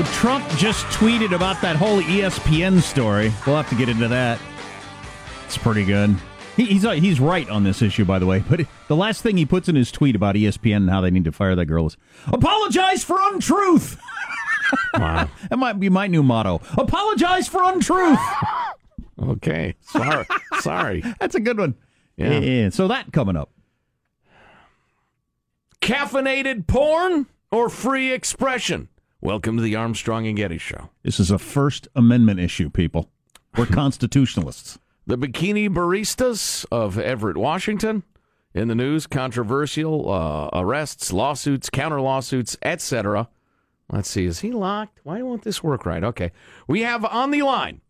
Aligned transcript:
So 0.00 0.06
Trump 0.12 0.48
just 0.56 0.86
tweeted 0.86 1.34
about 1.34 1.60
that 1.60 1.76
whole 1.76 2.00
ESPN 2.00 2.80
story. 2.80 3.30
We'll 3.46 3.56
have 3.56 3.68
to 3.68 3.74
get 3.74 3.90
into 3.90 4.08
that. 4.08 4.40
It's 5.44 5.58
pretty 5.58 5.84
good. 5.84 6.16
He, 6.56 6.64
he's 6.64 6.86
uh, 6.86 6.92
he's 6.92 7.20
right 7.20 7.46
on 7.50 7.64
this 7.64 7.82
issue, 7.82 8.06
by 8.06 8.18
the 8.18 8.24
way. 8.24 8.38
But 8.48 8.62
the 8.88 8.96
last 8.96 9.20
thing 9.20 9.36
he 9.36 9.44
puts 9.44 9.68
in 9.68 9.76
his 9.76 9.92
tweet 9.92 10.16
about 10.16 10.36
ESPN 10.36 10.76
and 10.76 10.90
how 10.90 11.02
they 11.02 11.10
need 11.10 11.24
to 11.24 11.32
fire 11.32 11.54
that 11.54 11.66
girl 11.66 11.86
is 11.86 11.98
apologize 12.28 13.04
for 13.04 13.18
untruth. 13.20 14.00
Wow. 14.94 15.28
that 15.50 15.58
might 15.58 15.78
be 15.78 15.90
my 15.90 16.06
new 16.06 16.22
motto. 16.22 16.62
Apologize 16.78 17.46
for 17.46 17.62
untruth. 17.62 18.18
Okay. 19.22 19.74
Sorry. 19.82 20.24
Sorry. 20.60 21.00
That's 21.20 21.34
a 21.34 21.40
good 21.40 21.58
one. 21.58 21.74
Yeah. 22.16 22.38
yeah. 22.38 22.68
So 22.70 22.88
that 22.88 23.12
coming 23.12 23.36
up. 23.36 23.50
Caffeinated 25.82 26.66
porn 26.66 27.26
or 27.50 27.68
free 27.68 28.12
expression? 28.12 28.88
Welcome 29.22 29.58
to 29.58 29.62
the 29.62 29.76
Armstrong 29.76 30.26
and 30.26 30.34
Getty 30.34 30.56
Show. 30.56 30.88
This 31.02 31.20
is 31.20 31.30
a 31.30 31.38
First 31.38 31.88
Amendment 31.94 32.40
issue, 32.40 32.70
people. 32.70 33.10
We're 33.54 33.66
constitutionalists. 33.70 34.78
The 35.06 35.18
bikini 35.18 35.68
baristas 35.68 36.64
of 36.72 36.98
Everett, 36.98 37.36
Washington, 37.36 38.02
in 38.54 38.68
the 38.68 38.74
news, 38.74 39.06
controversial 39.06 40.10
uh, 40.10 40.48
arrests, 40.54 41.12
lawsuits, 41.12 41.68
counter 41.68 42.00
lawsuits, 42.00 42.56
etc. 42.62 43.28
Let's 43.92 44.08
see, 44.08 44.24
is 44.24 44.40
he 44.40 44.52
locked? 44.52 45.00
Why 45.02 45.20
won't 45.20 45.42
this 45.42 45.62
work 45.62 45.84
right? 45.84 46.02
Okay. 46.02 46.32
We 46.66 46.80
have 46.80 47.04
on 47.04 47.30
the 47.30 47.42
line 47.42 47.82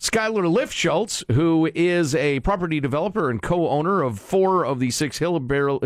Skylar 0.00 0.50
Lifschultz, 0.50 1.22
who 1.34 1.70
is 1.74 2.14
a 2.14 2.40
property 2.40 2.80
developer 2.80 3.28
and 3.28 3.42
co 3.42 3.68
owner 3.68 4.00
of 4.00 4.18
four 4.18 4.64
of 4.64 4.80
the 4.80 4.90
six 4.90 5.18
Hillbilly 5.18 5.82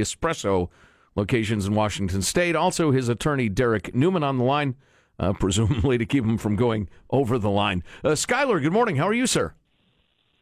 Espresso 0.00 0.70
locations 1.20 1.66
in 1.66 1.74
Washington 1.74 2.22
State. 2.22 2.56
Also, 2.56 2.90
his 2.90 3.08
attorney, 3.08 3.48
Derek 3.48 3.94
Newman, 3.94 4.24
on 4.24 4.38
the 4.38 4.44
line, 4.44 4.74
uh, 5.18 5.32
presumably 5.38 5.98
to 5.98 6.06
keep 6.06 6.24
him 6.24 6.38
from 6.38 6.56
going 6.56 6.88
over 7.10 7.38
the 7.38 7.50
line. 7.50 7.84
Uh, 8.02 8.10
Skylar, 8.10 8.60
good 8.60 8.72
morning. 8.72 8.96
How 8.96 9.06
are 9.06 9.12
you, 9.14 9.26
sir? 9.26 9.54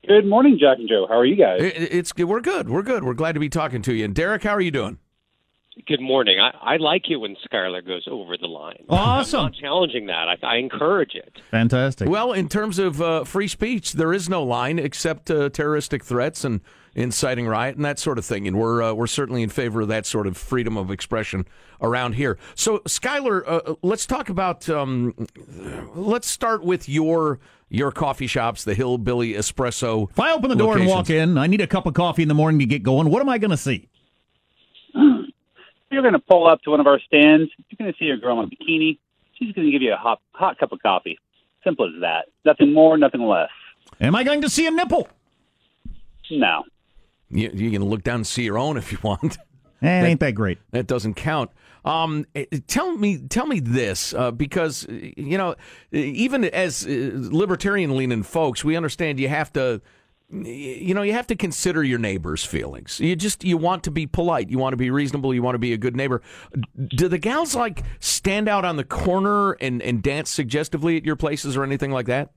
Good 0.06 0.24
morning, 0.26 0.56
Jack 0.58 0.78
and 0.78 0.88
Joe. 0.88 1.06
How 1.08 1.18
are 1.18 1.26
you 1.26 1.36
guys? 1.36 1.60
It- 1.62 1.92
It's 1.92 2.14
we're 2.16 2.40
good. 2.40 2.68
We're 2.70 2.82
good. 2.82 3.04
We're 3.04 3.14
glad 3.14 3.32
to 3.32 3.40
be 3.40 3.48
talking 3.48 3.82
to 3.82 3.92
you. 3.92 4.04
And 4.04 4.14
Derek, 4.14 4.44
how 4.44 4.52
are 4.52 4.60
you 4.60 4.70
doing? 4.70 4.98
Good 5.86 6.00
morning. 6.00 6.38
I, 6.40 6.74
I 6.74 6.76
like 6.78 7.08
it 7.08 7.16
when 7.16 7.36
Skylar 7.48 7.86
goes 7.86 8.06
over 8.10 8.36
the 8.36 8.48
line. 8.48 8.84
Awesome. 8.88 9.38
I'm 9.40 9.44
not 9.46 9.54
challenging 9.54 10.06
that. 10.06 10.26
I, 10.28 10.36
I 10.46 10.56
encourage 10.56 11.14
it. 11.14 11.38
Fantastic. 11.52 12.08
Well, 12.08 12.32
in 12.32 12.48
terms 12.48 12.78
of 12.80 13.00
uh, 13.00 13.22
free 13.24 13.46
speech, 13.46 13.92
there 13.92 14.12
is 14.12 14.28
no 14.28 14.42
line 14.42 14.78
except 14.80 15.30
uh, 15.30 15.50
terroristic 15.50 16.04
threats 16.04 16.44
and 16.44 16.62
inciting 16.98 17.46
riot 17.46 17.76
and 17.76 17.84
that 17.84 17.98
sort 17.98 18.18
of 18.18 18.24
thing. 18.24 18.46
And 18.46 18.58
we're 18.58 18.82
uh, 18.82 18.92
we're 18.92 19.06
certainly 19.06 19.42
in 19.42 19.48
favor 19.48 19.80
of 19.80 19.88
that 19.88 20.04
sort 20.04 20.26
of 20.26 20.36
freedom 20.36 20.76
of 20.76 20.90
expression 20.90 21.46
around 21.80 22.14
here. 22.14 22.38
So, 22.54 22.80
Skylar, 22.80 23.42
uh, 23.46 23.74
let's 23.82 24.06
talk 24.06 24.28
about. 24.28 24.68
Um, 24.68 25.14
let's 25.94 26.28
start 26.28 26.62
with 26.64 26.88
your 26.88 27.38
your 27.70 27.92
coffee 27.92 28.26
shops, 28.26 28.64
the 28.64 28.74
Hillbilly 28.74 29.34
Espresso. 29.34 30.10
If 30.10 30.18
I 30.18 30.32
open 30.32 30.50
the 30.50 30.56
door 30.56 30.76
and 30.76 30.86
walk 30.86 31.10
in, 31.10 31.38
I 31.38 31.46
need 31.46 31.60
a 31.60 31.66
cup 31.66 31.86
of 31.86 31.94
coffee 31.94 32.22
in 32.22 32.28
the 32.28 32.34
morning 32.34 32.58
to 32.60 32.66
get 32.66 32.82
going. 32.82 33.10
What 33.10 33.22
am 33.22 33.28
I 33.28 33.38
going 33.38 33.50
to 33.50 33.56
see? 33.56 33.88
You're 34.94 36.02
going 36.02 36.14
to 36.14 36.18
pull 36.18 36.46
up 36.46 36.62
to 36.62 36.70
one 36.70 36.80
of 36.80 36.86
our 36.86 37.00
stands. 37.00 37.50
You're 37.68 37.78
going 37.78 37.92
to 37.92 37.98
see 37.98 38.10
a 38.10 38.16
girl 38.16 38.40
in 38.40 38.46
a 38.46 38.48
bikini. 38.48 38.98
She's 39.34 39.52
going 39.54 39.66
to 39.66 39.72
give 39.72 39.82
you 39.82 39.92
a 39.92 39.96
hot, 39.96 40.20
hot 40.32 40.58
cup 40.58 40.72
of 40.72 40.82
coffee. 40.82 41.18
Simple 41.62 41.86
as 41.86 42.00
that. 42.00 42.26
Nothing 42.44 42.72
more, 42.72 42.98
nothing 42.98 43.22
less. 43.22 43.50
Am 44.00 44.14
I 44.14 44.24
going 44.24 44.40
to 44.42 44.50
see 44.50 44.66
a 44.66 44.70
nipple? 44.70 45.08
No. 46.30 46.64
You, 47.30 47.50
you 47.52 47.70
can 47.70 47.84
look 47.84 48.02
down 48.02 48.16
and 48.16 48.26
see 48.26 48.42
your 48.42 48.58
own 48.58 48.76
if 48.76 48.92
you 48.92 48.98
want. 49.02 49.38
Eh, 49.80 50.06
ain't 50.06 50.18
that 50.18 50.34
great? 50.34 50.58
That 50.72 50.88
doesn't 50.88 51.14
count. 51.14 51.52
Um, 51.84 52.26
eh, 52.34 52.46
tell 52.66 52.96
me, 52.96 53.18
tell 53.18 53.46
me 53.46 53.60
this, 53.60 54.12
uh, 54.12 54.32
because 54.32 54.84
you 54.88 55.38
know, 55.38 55.54
even 55.92 56.46
as 56.46 56.84
uh, 56.84 57.12
libertarian-leaning 57.14 58.24
folks, 58.24 58.64
we 58.64 58.76
understand 58.76 59.20
you 59.20 59.28
have 59.28 59.52
to 59.52 59.80
you 60.30 60.92
know, 60.92 61.00
you 61.00 61.14
have 61.14 61.26
to 61.28 61.36
consider 61.36 61.82
your 61.82 61.98
neighbor's 61.98 62.44
feelings. 62.44 63.00
You 63.00 63.16
just 63.16 63.44
you 63.44 63.56
want 63.56 63.84
to 63.84 63.90
be 63.90 64.06
polite, 64.06 64.50
you 64.50 64.58
want 64.58 64.74
to 64.74 64.76
be 64.76 64.90
reasonable, 64.90 65.32
you 65.32 65.42
want 65.42 65.54
to 65.54 65.58
be 65.58 65.72
a 65.72 65.78
good 65.78 65.96
neighbor. 65.96 66.20
Do 66.88 67.08
the 67.08 67.18
gals 67.18 67.54
like 67.54 67.82
stand 68.00 68.46
out 68.46 68.64
on 68.64 68.76
the 68.76 68.84
corner 68.84 69.52
and 69.52 69.80
and 69.80 70.02
dance 70.02 70.28
suggestively 70.28 70.98
at 70.98 71.04
your 71.04 71.16
places 71.16 71.56
or 71.56 71.64
anything 71.64 71.92
like 71.92 72.06
that? 72.06 72.30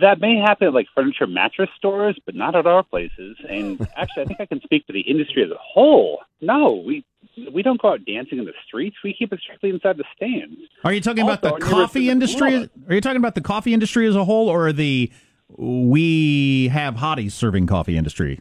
That 0.00 0.20
may 0.20 0.36
happen 0.36 0.68
at 0.68 0.74
like 0.74 0.86
furniture 0.94 1.26
mattress 1.26 1.70
stores, 1.76 2.18
but 2.26 2.34
not 2.34 2.54
at 2.54 2.66
our 2.66 2.82
places. 2.82 3.36
And 3.48 3.80
actually, 3.96 4.24
I 4.24 4.26
think 4.26 4.40
I 4.40 4.46
can 4.46 4.60
speak 4.62 4.84
for 4.86 4.92
the 4.92 5.00
industry 5.00 5.42
as 5.44 5.50
a 5.50 5.58
whole. 5.58 6.20
No, 6.40 6.82
we 6.84 7.04
we 7.52 7.62
don't 7.62 7.80
go 7.80 7.92
out 7.92 8.04
dancing 8.04 8.38
in 8.38 8.44
the 8.44 8.52
streets. 8.66 8.96
We 9.02 9.14
keep 9.14 9.32
it 9.32 9.40
strictly 9.40 9.70
inside 9.70 9.96
the 9.96 10.04
stands. 10.16 10.56
Are 10.84 10.92
you 10.92 11.00
talking 11.00 11.22
about 11.22 11.42
the 11.42 11.52
coffee 11.52 12.00
the 12.00 12.10
industry? 12.10 12.68
Are 12.88 12.94
you 12.94 13.00
talking 13.00 13.16
about 13.18 13.34
the 13.34 13.40
coffee 13.40 13.72
industry 13.72 14.06
as 14.06 14.16
a 14.16 14.24
whole, 14.24 14.48
or 14.48 14.72
the 14.72 15.10
we 15.56 16.68
have 16.68 16.94
hotties 16.94 17.32
serving 17.32 17.66
coffee 17.66 17.96
industry? 17.96 18.40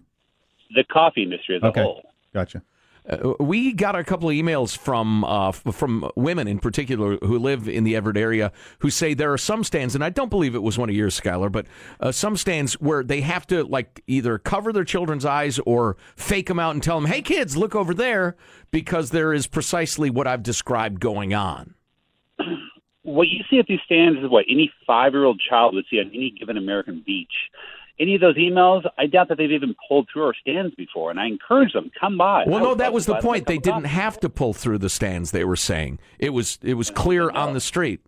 The 0.75 0.83
coffee 0.83 1.23
industry 1.23 1.57
as 1.57 1.63
Okay. 1.63 1.81
a 1.81 1.83
whole. 1.83 2.03
Gotcha. 2.33 2.61
Uh, 3.09 3.33
we 3.39 3.73
got 3.73 3.95
a 3.95 4.03
couple 4.03 4.29
of 4.29 4.35
emails 4.35 4.77
from 4.77 5.23
uh, 5.23 5.51
from 5.51 6.09
women 6.15 6.47
in 6.47 6.59
particular 6.59 7.17
who 7.23 7.39
live 7.39 7.67
in 7.67 7.83
the 7.83 7.95
Everett 7.95 8.17
area 8.17 8.51
who 8.79 8.89
say 8.89 9.13
there 9.13 9.33
are 9.33 9.37
some 9.37 9.63
stands, 9.63 9.95
and 9.95 10.03
I 10.03 10.09
don't 10.09 10.29
believe 10.29 10.53
it 10.53 10.61
was 10.61 10.77
one 10.77 10.89
of 10.89 10.95
yours, 10.95 11.19
Skylar, 11.19 11.51
but 11.51 11.65
uh, 11.99 12.11
some 12.11 12.37
stands 12.37 12.73
where 12.73 13.03
they 13.03 13.21
have 13.21 13.47
to 13.47 13.63
like 13.63 14.03
either 14.07 14.37
cover 14.37 14.71
their 14.71 14.83
children's 14.83 15.25
eyes 15.25 15.59
or 15.65 15.97
fake 16.15 16.47
them 16.47 16.59
out 16.59 16.75
and 16.75 16.83
tell 16.83 16.99
them, 16.99 17.09
"Hey, 17.09 17.21
kids, 17.21 17.57
look 17.57 17.75
over 17.75 17.93
there," 17.93 18.35
because 18.69 19.09
there 19.09 19.33
is 19.33 19.47
precisely 19.47 20.09
what 20.09 20.27
I've 20.27 20.43
described 20.43 20.99
going 20.99 21.33
on. 21.33 21.73
What 23.03 23.27
you 23.27 23.39
see 23.49 23.57
at 23.57 23.65
these 23.65 23.79
stands 23.85 24.19
is 24.19 24.29
what 24.29 24.45
any 24.47 24.71
five-year-old 24.85 25.41
child 25.49 25.73
would 25.73 25.85
see 25.89 25.99
on 25.99 26.07
any 26.07 26.31
given 26.37 26.57
American 26.57 27.01
beach. 27.03 27.33
Any 27.99 28.15
of 28.15 28.21
those 28.21 28.37
emails, 28.37 28.89
I 28.97 29.07
doubt 29.07 29.27
that 29.27 29.37
they've 29.37 29.51
even 29.51 29.75
pulled 29.87 30.07
through 30.11 30.23
our 30.23 30.33
stands 30.33 30.73
before, 30.75 31.11
and 31.11 31.19
I 31.19 31.27
encourage 31.27 31.73
them 31.73 31.91
come 31.99 32.17
by. 32.17 32.45
Well, 32.47 32.59
I 32.59 32.61
no, 32.61 32.75
that 32.75 32.93
was 32.93 33.05
the 33.05 33.13
buy 33.13 33.19
them 33.19 33.25
a 33.25 33.27
point. 33.29 33.47
They 33.47 33.57
didn't 33.57 33.85
have 33.85 34.19
to 34.21 34.29
pull 34.29 34.53
through 34.53 34.77
the 34.77 34.89
stands. 34.89 35.31
They 35.31 35.43
were 35.43 35.57
saying 35.57 35.99
it 36.17 36.29
was 36.29 36.59
it 36.61 36.75
was 36.75 36.89
clear 36.89 37.29
on 37.29 37.53
the 37.53 37.59
street. 37.59 37.99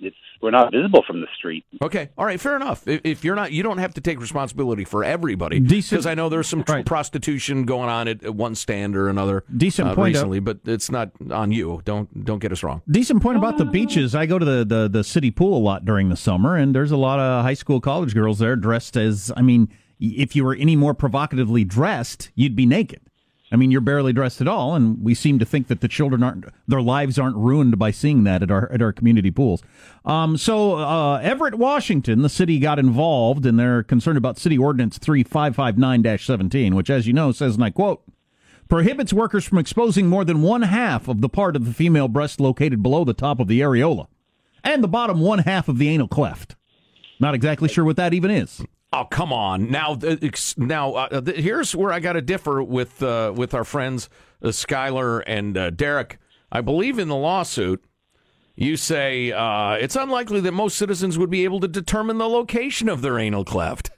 It's 0.00 0.16
we're 0.40 0.50
not 0.50 0.72
visible 0.72 1.02
from 1.06 1.20
the 1.20 1.26
street. 1.36 1.64
Okay, 1.82 2.08
all 2.16 2.24
right, 2.24 2.40
fair 2.40 2.56
enough. 2.56 2.86
If, 2.88 3.00
if 3.04 3.24
you're 3.24 3.34
not, 3.34 3.52
you 3.52 3.62
don't 3.62 3.78
have 3.78 3.94
to 3.94 4.00
take 4.00 4.20
responsibility 4.20 4.84
for 4.84 5.04
everybody. 5.04 5.60
Decent- 5.60 5.90
Because 5.98 6.06
I 6.06 6.14
know 6.14 6.28
there's 6.28 6.48
some 6.48 6.64
Right. 6.68 6.84
prostitution 6.86 7.64
going 7.64 7.88
on 7.88 8.08
at, 8.08 8.22
at 8.24 8.34
one 8.34 8.54
stand 8.54 8.96
or 8.96 9.08
another. 9.08 9.44
Decent 9.56 9.88
uh, 9.88 9.94
point, 9.94 10.14
uh, 10.16 10.18
recently, 10.18 10.40
but 10.40 10.60
it's 10.64 10.90
not 10.90 11.10
on 11.30 11.52
you. 11.52 11.80
Don't 11.84 12.24
don't 12.24 12.38
get 12.38 12.52
us 12.52 12.62
wrong. 12.62 12.82
Decent 12.90 13.22
point 13.22 13.36
about 13.38 13.58
the 13.58 13.64
beaches. 13.64 14.14
I 14.14 14.26
go 14.26 14.38
to 14.38 14.44
the, 14.44 14.64
the, 14.64 14.88
the 14.88 15.04
city 15.04 15.30
pool 15.30 15.56
a 15.56 15.62
lot 15.62 15.84
during 15.84 16.08
the 16.08 16.16
summer, 16.16 16.56
and 16.56 16.74
there's 16.74 16.90
a 16.90 16.96
lot 16.96 17.18
of 17.18 17.42
high 17.44 17.54
school, 17.54 17.80
college 17.80 18.14
girls 18.14 18.38
there 18.38 18.56
dressed 18.56 18.96
as. 18.96 19.32
I 19.36 19.42
mean, 19.42 19.68
if 19.98 20.34
you 20.34 20.44
were 20.44 20.54
any 20.54 20.76
more 20.76 20.94
provocatively 20.94 21.64
dressed, 21.64 22.30
you'd 22.34 22.56
be 22.56 22.64
naked. 22.66 23.00
I 23.52 23.56
mean, 23.56 23.72
you're 23.72 23.80
barely 23.80 24.12
dressed 24.12 24.40
at 24.40 24.46
all, 24.46 24.76
and 24.76 25.02
we 25.02 25.14
seem 25.14 25.40
to 25.40 25.44
think 25.44 25.66
that 25.66 25.80
the 25.80 25.88
children 25.88 26.22
aren't, 26.22 26.44
their 26.68 26.80
lives 26.80 27.18
aren't 27.18 27.36
ruined 27.36 27.78
by 27.80 27.90
seeing 27.90 28.22
that 28.24 28.44
at 28.44 28.50
our 28.50 28.70
at 28.70 28.80
our 28.80 28.92
community 28.92 29.32
pools. 29.32 29.62
Um, 30.04 30.36
so 30.36 30.78
uh, 30.78 31.18
Everett, 31.18 31.56
Washington, 31.56 32.22
the 32.22 32.28
city 32.28 32.60
got 32.60 32.78
involved, 32.78 33.44
and 33.44 33.58
they're 33.58 33.82
concerned 33.82 34.18
about 34.18 34.38
City 34.38 34.56
Ordinance 34.56 34.98
three 34.98 35.24
five 35.24 35.56
five 35.56 35.76
nine 35.76 36.04
seventeen, 36.18 36.76
which, 36.76 36.90
as 36.90 37.06
you 37.08 37.12
know, 37.12 37.32
says, 37.32 37.56
and 37.56 37.64
I 37.64 37.70
quote 37.70 38.02
prohibits 38.68 39.12
workers 39.12 39.44
from 39.44 39.58
exposing 39.58 40.06
more 40.06 40.24
than 40.24 40.42
one 40.42 40.62
half 40.62 41.08
of 41.08 41.20
the 41.20 41.28
part 41.28 41.56
of 41.56 41.64
the 41.64 41.74
female 41.74 42.06
breast 42.06 42.40
located 42.40 42.82
below 42.82 43.04
the 43.04 43.12
top 43.12 43.40
of 43.40 43.48
the 43.48 43.60
areola 43.60 44.06
and 44.62 44.82
the 44.82 44.88
bottom 44.88 45.20
one 45.20 45.40
half 45.40 45.68
of 45.68 45.76
the 45.76 45.88
anal 45.88 46.06
cleft. 46.06 46.54
Not 47.18 47.34
exactly 47.34 47.68
sure 47.68 47.84
what 47.84 47.96
that 47.96 48.14
even 48.14 48.30
is. 48.30 48.62
Oh 48.92 49.04
come 49.04 49.32
on! 49.32 49.70
Now, 49.70 49.96
now 50.56 50.94
uh, 50.94 51.22
here's 51.36 51.76
where 51.76 51.92
I 51.92 52.00
got 52.00 52.14
to 52.14 52.22
differ 52.22 52.62
with 52.62 53.02
uh, 53.02 53.32
with 53.34 53.54
our 53.54 53.64
friends 53.64 54.08
uh, 54.42 54.48
Skylar 54.48 55.22
and 55.26 55.56
uh, 55.56 55.70
Derek. 55.70 56.18
I 56.50 56.60
believe 56.60 56.98
in 56.98 57.06
the 57.08 57.16
lawsuit. 57.16 57.84
You 58.56 58.76
say 58.76 59.30
uh, 59.32 59.74
it's 59.74 59.94
unlikely 59.96 60.40
that 60.40 60.52
most 60.52 60.76
citizens 60.76 61.16
would 61.18 61.30
be 61.30 61.44
able 61.44 61.60
to 61.60 61.68
determine 61.68 62.18
the 62.18 62.28
location 62.28 62.88
of 62.88 63.00
their 63.00 63.18
anal 63.18 63.44
cleft. 63.44 63.90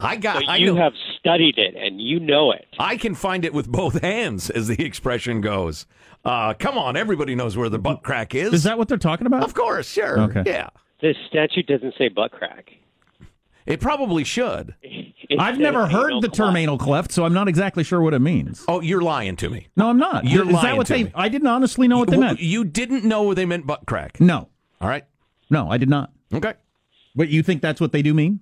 I 0.00 0.16
got. 0.16 0.34
But 0.40 0.48
I 0.48 0.56
you 0.56 0.74
know- 0.74 0.82
have 0.82 0.92
studied 1.20 1.56
it 1.56 1.76
and 1.76 2.00
you 2.00 2.18
know 2.18 2.50
it. 2.50 2.66
I 2.78 2.96
can 2.96 3.14
find 3.14 3.44
it 3.44 3.54
with 3.54 3.68
both 3.70 4.00
hands, 4.02 4.50
as 4.50 4.66
the 4.66 4.84
expression 4.84 5.40
goes. 5.40 5.86
Uh, 6.24 6.54
come 6.54 6.76
on, 6.76 6.96
everybody 6.96 7.34
knows 7.36 7.56
where 7.56 7.68
the 7.68 7.78
butt 7.78 8.02
crack 8.02 8.34
is. 8.34 8.52
Is 8.52 8.62
that 8.64 8.78
what 8.78 8.88
they're 8.88 8.98
talking 8.98 9.26
about? 9.26 9.44
Of 9.44 9.54
course, 9.54 9.88
sure. 9.88 10.18
Okay. 10.22 10.42
Yeah, 10.44 10.70
This 11.00 11.16
statute 11.28 11.66
doesn't 11.66 11.94
say 11.96 12.08
butt 12.08 12.32
crack. 12.32 12.70
It 13.66 13.80
probably 13.80 14.24
should. 14.24 14.74
It 15.26 15.40
I've 15.40 15.58
never 15.58 15.86
heard 15.86 16.20
the 16.20 16.28
term 16.28 16.50
cleft. 16.50 16.58
anal 16.58 16.76
cleft, 16.78 17.10
so 17.10 17.24
I'm 17.24 17.32
not 17.32 17.48
exactly 17.48 17.82
sure 17.82 18.02
what 18.02 18.12
it 18.12 18.18
means. 18.18 18.62
Oh, 18.68 18.82
you're 18.82 19.00
lying 19.00 19.36
to 19.36 19.48
me. 19.48 19.68
No, 19.74 19.88
I'm 19.88 19.96
not. 19.96 20.26
You're 20.26 20.46
is 20.46 20.52
lying 20.52 20.66
that 20.66 20.76
what 20.76 20.86
to 20.88 20.92
they? 20.92 21.04
me. 21.04 21.12
I 21.14 21.30
didn't 21.30 21.48
honestly 21.48 21.88
know 21.88 21.96
what 21.96 22.10
they 22.10 22.18
meant. 22.18 22.40
You 22.40 22.62
didn't 22.62 23.04
know 23.04 23.22
what 23.22 23.36
they 23.36 23.46
meant 23.46 23.66
butt 23.66 23.86
crack. 23.86 24.20
No, 24.20 24.50
All 24.82 24.88
right. 24.88 25.06
no, 25.48 25.70
I 25.70 25.78
did 25.78 25.88
not. 25.88 26.12
Okay. 26.32 26.52
But 27.16 27.30
you 27.30 27.42
think 27.42 27.62
that's 27.62 27.80
what 27.80 27.90
they 27.92 28.02
do 28.02 28.12
mean? 28.12 28.40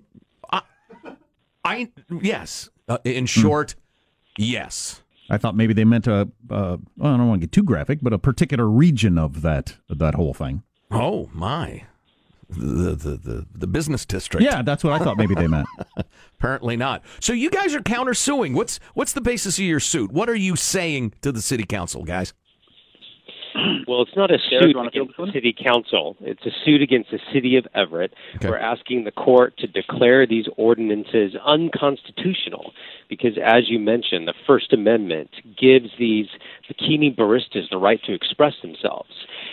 I 1.63 1.89
yes. 2.21 2.69
Uh, 2.89 2.97
in 3.05 3.25
short, 3.25 3.75
yes. 4.37 5.01
I 5.29 5.37
thought 5.37 5.55
maybe 5.55 5.73
they 5.73 5.85
meant 5.85 6.05
a. 6.07 6.29
Uh, 6.49 6.77
well, 6.97 7.13
I 7.13 7.17
don't 7.17 7.27
want 7.29 7.39
to 7.39 7.47
get 7.47 7.53
too 7.53 7.63
graphic, 7.63 7.99
but 8.01 8.11
a 8.11 8.19
particular 8.19 8.67
region 8.67 9.17
of 9.17 9.41
that 9.41 9.77
that 9.89 10.15
whole 10.15 10.33
thing. 10.33 10.63
Oh 10.91 11.29
my. 11.33 11.85
The, 12.49 12.95
the 12.95 13.17
the 13.17 13.45
the 13.53 13.67
business 13.67 14.05
district. 14.05 14.43
Yeah, 14.43 14.61
that's 14.61 14.83
what 14.83 14.93
I 14.93 15.03
thought 15.03 15.17
maybe 15.17 15.35
they 15.35 15.47
meant. 15.47 15.67
Apparently 16.39 16.75
not. 16.77 17.03
So 17.19 17.33
you 17.33 17.49
guys 17.49 17.73
are 17.73 17.81
countersuing. 17.81 18.53
What's 18.53 18.79
what's 18.93 19.13
the 19.13 19.21
basis 19.21 19.57
of 19.57 19.65
your 19.65 19.79
suit? 19.79 20.11
What 20.11 20.29
are 20.29 20.35
you 20.35 20.55
saying 20.55 21.13
to 21.21 21.31
the 21.31 21.41
city 21.41 21.63
council, 21.63 22.03
guys? 22.03 22.33
Well, 23.87 24.01
it's 24.01 24.15
not 24.15 24.31
a 24.31 24.37
suit 24.49 24.75
you 24.75 24.79
against 24.79 25.09
this 25.09 25.17
one? 25.17 25.27
the 25.27 25.33
city 25.33 25.53
council. 25.53 26.15
It's 26.21 26.45
a 26.45 26.51
suit 26.65 26.81
against 26.81 27.11
the 27.11 27.19
city 27.33 27.57
of 27.57 27.67
Everett. 27.75 28.13
Okay. 28.37 28.49
We're 28.49 28.57
asking 28.57 29.03
the 29.03 29.11
court 29.11 29.57
to 29.57 29.67
declare 29.67 30.25
these 30.25 30.45
ordinances 30.57 31.35
unconstitutional 31.45 32.71
because, 33.09 33.37
as 33.43 33.69
you 33.69 33.79
mentioned, 33.79 34.27
the 34.27 34.33
First 34.47 34.73
Amendment 34.73 35.29
gives 35.59 35.89
these 35.99 36.27
bikini 36.69 37.15
baristas 37.15 37.69
the 37.69 37.77
right 37.77 38.01
to 38.05 38.13
express 38.13 38.53
themselves. 38.61 39.11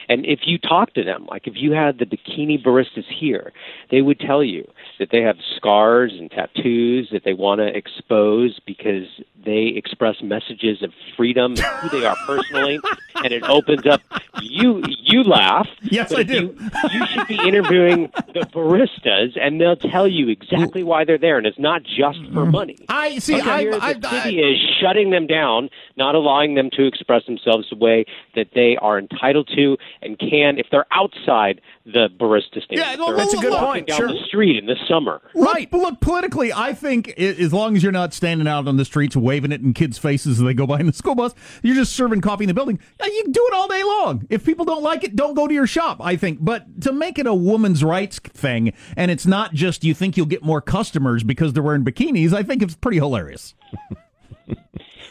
And 0.09 0.25
if 0.27 0.41
you 0.45 0.59
talk 0.59 0.95
to 0.95 1.05
them, 1.05 1.27
like 1.27 1.47
if 1.47 1.55
you 1.57 1.73
had 1.73 1.99
the 1.99 2.07
bikini 2.07 2.63
baristas 2.63 3.05
here, 3.09 3.53
they 3.91 4.03
would 4.03 4.21
tell 4.21 4.43
you 4.43 4.69
that 4.99 5.09
they 5.11 5.23
have 5.23 5.37
scars 5.57 6.13
and 6.19 6.31
tattoos 6.31 7.09
that 7.13 7.25
they 7.25 7.35
want 7.35 7.61
to 7.61 7.67
expose 7.67 8.59
because 8.67 9.07
they 9.45 9.73
express 9.77 10.17
messages 10.23 10.83
of 10.83 10.93
freedom 11.17 11.53
and 11.53 11.61
who 11.61 11.89
they 12.01 12.05
are 12.05 12.17
personally, 12.27 12.79
and 13.25 13.33
it 13.33 13.43
opens 13.45 13.87
up. 13.91 14.01
You 14.41 14.83
you 14.87 15.23
laugh. 15.23 15.69
Yes, 15.83 16.13
I 16.15 16.23
do. 16.23 16.35
You, 16.35 16.71
you 16.93 17.07
should 17.07 17.27
be 17.27 17.37
interviewing 17.37 18.11
the 18.33 18.49
baristas, 18.53 19.39
and 19.41 19.61
they'll 19.61 19.77
tell 19.77 20.09
you 20.09 20.29
exactly 20.29 20.83
why 20.83 21.05
they're 21.05 21.19
there, 21.19 21.37
and 21.37 21.47
it's 21.47 21.59
not 21.59 21.83
just 21.83 22.19
for 22.33 22.43
mm-hmm. 22.43 22.51
money. 22.51 22.79
I 22.89 23.19
see. 23.19 23.41
Okay, 23.41 23.71
I, 23.71 23.89
I, 23.89 23.93
the 23.95 24.09
city 24.09 24.41
is 24.41 24.59
shutting 24.81 25.11
them 25.11 25.27
down, 25.27 25.69
not 25.97 26.15
allowing 26.15 26.55
them 26.55 26.71
to 26.73 26.87
express 26.87 27.27
themselves 27.27 27.69
the 27.71 27.77
way 27.77 28.05
that 28.35 28.49
they 28.55 28.77
are 28.81 28.99
entitled 28.99 29.49
to 29.57 29.77
and 30.01 30.19
can 30.19 30.59
if 30.59 30.67
they're 30.71 30.87
outside 30.93 31.61
the 31.93 32.09
barista 32.19 32.63
stand. 32.63 32.79
Yeah, 32.81 32.97
well, 32.97 33.17
that's 33.17 33.33
a 33.35 33.39
good 33.39 33.53
walking 33.53 33.67
point, 33.69 33.87
Down 33.89 33.99
sure. 33.99 34.09
the 34.09 34.21
street 34.27 34.57
in 34.57 34.67
the 34.67 34.77
summer. 34.89 35.21
Right. 35.35 35.71
But 35.71 35.79
look, 35.79 36.01
politically, 36.01 36.53
I 36.53 36.73
think 36.73 37.15
i- 37.19 37.23
as 37.23 37.53
long 37.53 37.77
as 37.77 37.83
you're 37.83 37.93
not 37.93 38.13
standing 38.15 38.47
out 38.49 38.67
on 38.69 38.77
the 38.77 38.85
streets 38.85 39.17
waving 39.17 39.53
it 39.53 39.61
in 39.61 39.73
kids' 39.75 39.99
faces 39.99 40.39
as 40.41 40.45
they 40.45 40.55
go 40.55 40.67
by 40.67 40.81
in 40.81 40.87
the 40.87 40.93
school 40.93 41.15
bus, 41.15 41.35
you're 41.63 41.75
just 41.75 41.93
serving 41.95 42.21
coffee 42.21 42.45
in 42.45 42.49
the 42.49 42.55
building. 42.55 42.79
You 43.05 43.23
can 43.25 43.33
do 43.33 43.47
it 43.51 43.55
all 43.55 43.69
day 43.69 43.83
long. 43.83 44.27
If 44.31 44.45
people 44.45 44.65
don't 44.65 44.83
like 44.83 45.05
it, 45.05 45.15
don't 45.17 45.35
go 45.35 45.47
to 45.47 45.55
your 45.55 45.67
shop, 45.67 45.99
I 46.01 46.17
think. 46.17 46.39
But 46.41 46.81
to 46.83 46.93
make 46.93 47.19
it 47.19 47.27
a 47.27 47.35
woman's 47.35 47.83
rights 47.85 48.19
thing, 48.21 48.73
and 48.97 49.11
it's 49.11 49.27
not 49.27 49.55
just 49.55 49.85
you 49.85 49.95
think 49.95 50.17
you'll 50.17 50.27
get 50.27 50.43
more 50.43 50.61
customers 50.61 51.23
because 51.25 51.53
they're 51.53 51.63
wearing 51.63 51.85
bikinis, 51.85 52.33
I 52.33 52.43
think 52.43 52.63
it's 52.63 52.75
pretty 52.77 52.99
hilarious. 52.99 53.55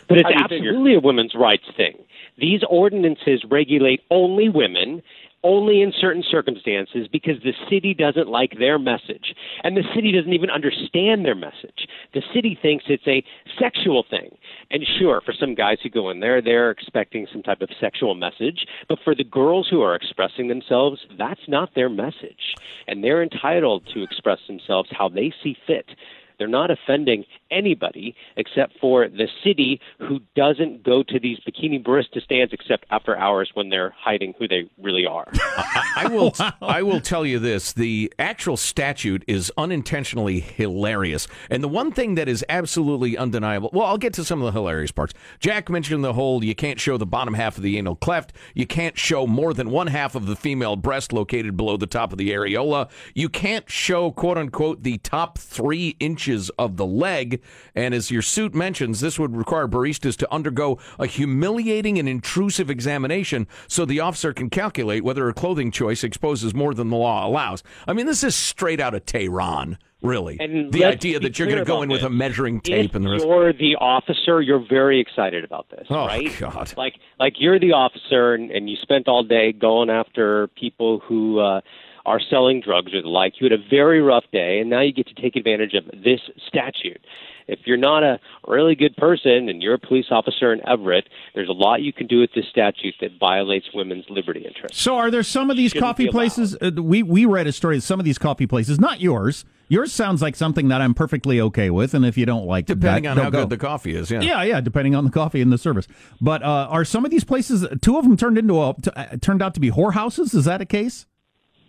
But 0.07 0.17
it's 0.17 0.23
How 0.33 0.47
do 0.47 0.55
figure? 0.55 0.69
absolutely 0.71 0.95
a 0.95 0.99
women's 0.99 1.35
rights 1.35 1.65
thing. 1.77 1.93
These 2.39 2.61
ordinances 2.67 3.43
regulate 3.47 4.01
only 4.09 4.49
women, 4.49 5.03
only 5.43 5.81
in 5.81 5.93
certain 5.99 6.23
circumstances, 6.29 7.07
because 7.11 7.41
the 7.43 7.53
city 7.69 7.93
doesn't 7.93 8.27
like 8.27 8.57
their 8.59 8.77
message. 8.77 9.33
And 9.63 9.75
the 9.77 9.83
city 9.95 10.11
doesn't 10.11 10.33
even 10.33 10.49
understand 10.49 11.25
their 11.25 11.35
message. 11.35 11.87
The 12.13 12.21
city 12.33 12.57
thinks 12.61 12.85
it's 12.87 13.07
a 13.07 13.23
sexual 13.59 14.03
thing. 14.09 14.37
And 14.71 14.85
sure, 14.99 15.21
for 15.25 15.33
some 15.33 15.55
guys 15.55 15.77
who 15.81 15.89
go 15.89 16.09
in 16.09 16.19
there, 16.19 16.41
they're 16.41 16.71
expecting 16.71 17.27
some 17.31 17.43
type 17.43 17.61
of 17.61 17.69
sexual 17.79 18.15
message. 18.15 18.65
But 18.87 18.99
for 19.03 19.15
the 19.15 19.23
girls 19.23 19.67
who 19.69 19.81
are 19.81 19.95
expressing 19.95 20.47
themselves, 20.47 20.99
that's 21.17 21.47
not 21.47 21.73
their 21.75 21.89
message. 21.89 22.55
And 22.87 23.03
they're 23.03 23.23
entitled 23.23 23.83
to 23.93 24.03
express 24.03 24.39
themselves 24.47 24.89
how 24.91 25.09
they 25.09 25.33
see 25.43 25.55
fit 25.65 25.85
They're 26.39 26.47
not 26.47 26.71
offending 26.71 27.25
anybody 27.51 28.15
except 28.37 28.73
for 28.79 29.07
the 29.07 29.27
city 29.43 29.79
who 29.99 30.19
doesn't 30.35 30.83
go 30.83 31.03
to 31.03 31.19
these 31.19 31.37
bikini 31.39 31.83
barista 31.83 32.21
stands 32.21 32.53
except 32.53 32.85
after 32.89 33.15
hours 33.17 33.49
when 33.53 33.69
they're 33.69 33.93
hiding 33.97 34.33
who 34.37 34.47
they 34.47 34.69
really 34.81 35.05
are. 35.05 35.27
I, 35.33 35.93
I 35.97 36.07
will. 36.07 36.33
I 36.61 36.81
will 36.81 37.01
tell 37.01 37.25
you 37.25 37.39
this: 37.39 37.73
the 37.73 38.13
actual 38.19 38.57
statute 38.57 39.23
is 39.27 39.51
unintentionally 39.57 40.39
hilarious, 40.39 41.27
and 41.49 41.63
the 41.63 41.67
one 41.67 41.91
thing 41.91 42.15
that 42.15 42.27
is 42.27 42.45
absolutely 42.49 43.17
undeniable. 43.17 43.69
Well, 43.73 43.85
I'll 43.85 43.97
get 43.97 44.13
to 44.13 44.23
some 44.23 44.41
of 44.41 44.45
the 44.45 44.51
hilarious 44.51 44.91
parts. 44.91 45.13
Jack 45.39 45.69
mentioned 45.69 46.03
the 46.03 46.13
whole: 46.13 46.43
you 46.43 46.55
can't 46.55 46.79
show 46.79 46.97
the 46.97 47.05
bottom 47.05 47.33
half 47.33 47.57
of 47.57 47.63
the 47.63 47.77
anal 47.77 47.95
cleft. 47.95 48.33
You 48.53 48.65
can't 48.65 48.97
show 48.97 49.27
more 49.27 49.53
than 49.53 49.69
one 49.69 49.87
half 49.87 50.15
of 50.15 50.25
the 50.25 50.35
female 50.35 50.75
breast 50.75 51.13
located 51.13 51.57
below 51.57 51.77
the 51.77 51.87
top 51.87 52.11
of 52.11 52.17
the 52.17 52.31
areola. 52.31 52.89
You 53.13 53.29
can't 53.29 53.69
show 53.69 54.11
"quote 54.11 54.37
unquote" 54.37 54.83
the 54.83 54.97
top 54.99 55.37
three 55.37 55.95
inches 55.99 56.49
of 56.51 56.77
the 56.77 56.85
leg. 56.85 57.38
And 57.75 57.93
as 57.93 58.11
your 58.11 58.21
suit 58.21 58.53
mentions, 58.53 58.99
this 58.99 59.19
would 59.19 59.35
require 59.35 59.67
baristas 59.67 60.15
to 60.17 60.33
undergo 60.33 60.77
a 60.97 61.05
humiliating 61.05 61.97
and 61.99 62.07
intrusive 62.09 62.69
examination 62.69 63.47
so 63.67 63.85
the 63.85 63.99
officer 63.99 64.33
can 64.33 64.49
calculate 64.49 65.03
whether 65.03 65.27
a 65.29 65.33
clothing 65.33 65.71
choice 65.71 66.03
exposes 66.03 66.53
more 66.53 66.73
than 66.73 66.89
the 66.89 66.97
law 66.97 67.27
allows. 67.27 67.63
I 67.87 67.93
mean, 67.93 68.05
this 68.05 68.23
is 68.23 68.35
straight 68.35 68.79
out 68.79 68.93
of 68.93 69.05
Tehran. 69.05 69.77
Really, 70.01 70.37
And 70.39 70.71
the 70.71 70.85
idea 70.85 71.19
that 71.19 71.37
you're 71.37 71.49
going 71.49 71.59
to 71.59 71.65
go 71.65 71.81
in 71.81 71.89
with 71.89 72.03
a 72.03 72.09
measuring 72.09 72.61
tape 72.61 72.91
if 72.91 72.95
and 72.95 73.05
the 73.05 73.09
rest. 73.11 73.25
you're 73.25 73.51
the 73.51 73.75
officer, 73.81 74.41
you're 74.41 74.65
very 74.65 75.01
excited 75.01 75.43
about 75.43 75.69
this, 75.69 75.87
Oh, 75.89 76.05
right? 76.07 76.31
God. 76.39 76.71
Like, 76.77 76.93
like 77.19 77.33
you're 77.37 77.59
the 77.59 77.73
officer, 77.73 78.33
and, 78.33 78.49
and 78.49 78.69
you 78.69 78.77
spent 78.77 79.09
all 79.09 79.23
day 79.23 79.51
going 79.51 79.89
after 79.89 80.47
people 80.55 80.99
who 80.99 81.39
uh, 81.39 81.59
are 82.05 82.21
selling 82.29 82.61
drugs 82.61 82.93
or 82.93 83.01
the 83.01 83.09
like. 83.09 83.41
You 83.41 83.49
had 83.49 83.59
a 83.59 83.61
very 83.69 84.01
rough 84.01 84.23
day, 84.31 84.59
and 84.61 84.69
now 84.69 84.79
you 84.79 84.93
get 84.93 85.07
to 85.07 85.21
take 85.21 85.35
advantage 85.35 85.73
of 85.73 85.83
this 86.01 86.21
statute. 86.47 87.01
If 87.49 87.59
you're 87.65 87.77
not 87.77 88.03
a 88.03 88.19
really 88.47 88.75
good 88.75 88.95
person 88.95 89.49
and 89.49 89.61
you're 89.61 89.73
a 89.73 89.79
police 89.79 90.05
officer 90.11 90.53
in 90.53 90.61
Everett, 90.67 91.07
there's 91.33 91.49
a 91.49 91.53
lot 91.53 91.81
you 91.81 91.91
can 91.91 92.07
do 92.07 92.19
with 92.19 92.29
this 92.35 92.45
statute 92.49 92.95
that 93.01 93.11
violates 93.19 93.67
women's 93.73 94.05
liberty 94.09 94.45
interests. 94.45 94.79
So, 94.79 94.95
are 94.95 95.09
there 95.11 95.23
some 95.23 95.49
of 95.49 95.57
these 95.57 95.73
coffee 95.73 96.07
places? 96.09 96.55
Uh, 96.61 96.71
we 96.75 97.03
we 97.03 97.25
read 97.25 97.47
a 97.47 97.51
story 97.51 97.77
of 97.77 97.83
some 97.83 97.99
of 97.99 98.05
these 98.05 98.17
coffee 98.17 98.47
places, 98.47 98.79
not 98.79 99.01
yours. 99.01 99.45
Yours 99.71 99.93
sounds 99.93 100.19
like 100.21 100.35
something 100.35 100.69
that 100.69 100.81
I'm 100.81 100.95
perfectly 100.95 101.39
okay 101.41 101.69
with, 101.69 101.93
and 101.93 102.03
if 102.03 102.17
you 102.17 102.25
don't 102.25 102.45
like, 102.47 102.65
Depending 102.65 103.03
that, 103.03 103.11
on 103.11 103.17
how 103.17 103.29
go. 103.29 103.41
good 103.41 103.51
the 103.51 103.57
coffee 103.57 103.93
is, 103.95 104.09
yeah. 104.09 104.19
Yeah, 104.19 104.41
yeah, 104.41 104.61
depending 104.61 104.95
on 104.95 105.05
the 105.05 105.11
coffee 105.11 105.41
and 105.41 105.51
the 105.51 105.59
service. 105.59 105.87
But 106.19 106.41
uh, 106.41 106.67
are 106.71 106.83
some 106.83 107.05
of 107.05 107.11
these 107.11 107.23
places? 107.23 107.67
Two 107.81 107.97
of 107.97 108.03
them 108.03 108.17
turned 108.17 108.39
into 108.39 108.59
a 108.59 108.73
t- 108.81 108.89
uh, 108.95 109.17
turned 109.21 109.43
out 109.43 109.53
to 109.53 109.59
be 109.59 109.69
whorehouses. 109.69 110.33
Is 110.33 110.45
that 110.45 110.59
a 110.59 110.65
case? 110.65 111.05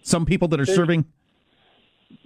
Some 0.02 0.24
people 0.24 0.48
that 0.48 0.60
are 0.60 0.66
serving. 0.66 1.04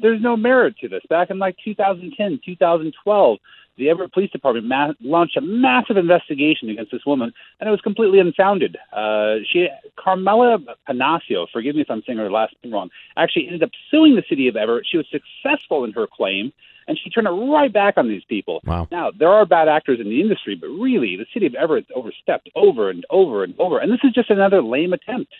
There's 0.00 0.20
no 0.20 0.36
merit 0.36 0.76
to 0.78 0.88
this. 0.88 1.02
Back 1.08 1.30
in 1.30 1.38
like 1.38 1.56
2010, 1.64 2.40
2012, 2.44 3.38
the 3.76 3.90
Everett 3.90 4.12
Police 4.12 4.30
Department 4.30 4.66
ma- 4.66 4.92
launched 5.00 5.36
a 5.36 5.40
massive 5.40 5.96
investigation 5.96 6.68
against 6.70 6.92
this 6.92 7.04
woman, 7.04 7.32
and 7.58 7.68
it 7.68 7.70
was 7.70 7.80
completely 7.80 8.20
unfounded. 8.20 8.76
Uh, 8.92 9.36
she, 9.50 9.68
Carmela 9.96 10.58
Panacio, 10.88 11.46
forgive 11.52 11.74
me 11.74 11.82
if 11.82 11.90
I'm 11.90 12.02
saying 12.06 12.18
her 12.18 12.30
last 12.30 12.54
name 12.62 12.72
wrong, 12.72 12.90
actually 13.16 13.46
ended 13.46 13.62
up 13.62 13.70
suing 13.90 14.14
the 14.14 14.22
city 14.28 14.48
of 14.48 14.56
Everett. 14.56 14.86
She 14.88 14.96
was 14.96 15.06
successful 15.10 15.84
in 15.84 15.92
her 15.92 16.06
claim, 16.06 16.52
and 16.86 16.98
she 17.02 17.10
turned 17.10 17.26
it 17.26 17.30
right 17.30 17.72
back 17.72 17.96
on 17.96 18.08
these 18.08 18.24
people. 18.24 18.60
Wow. 18.64 18.86
Now, 18.90 19.10
there 19.10 19.30
are 19.30 19.46
bad 19.46 19.68
actors 19.68 19.98
in 20.00 20.08
the 20.08 20.20
industry, 20.20 20.54
but 20.54 20.68
really, 20.68 21.16
the 21.16 21.26
city 21.32 21.46
of 21.46 21.54
Everett 21.54 21.86
overstepped 21.94 22.50
over 22.54 22.90
and 22.90 23.04
over 23.10 23.42
and 23.42 23.54
over, 23.58 23.78
and 23.78 23.90
this 23.92 24.00
is 24.04 24.12
just 24.12 24.30
another 24.30 24.62
lame 24.62 24.92
attempt. 24.92 25.32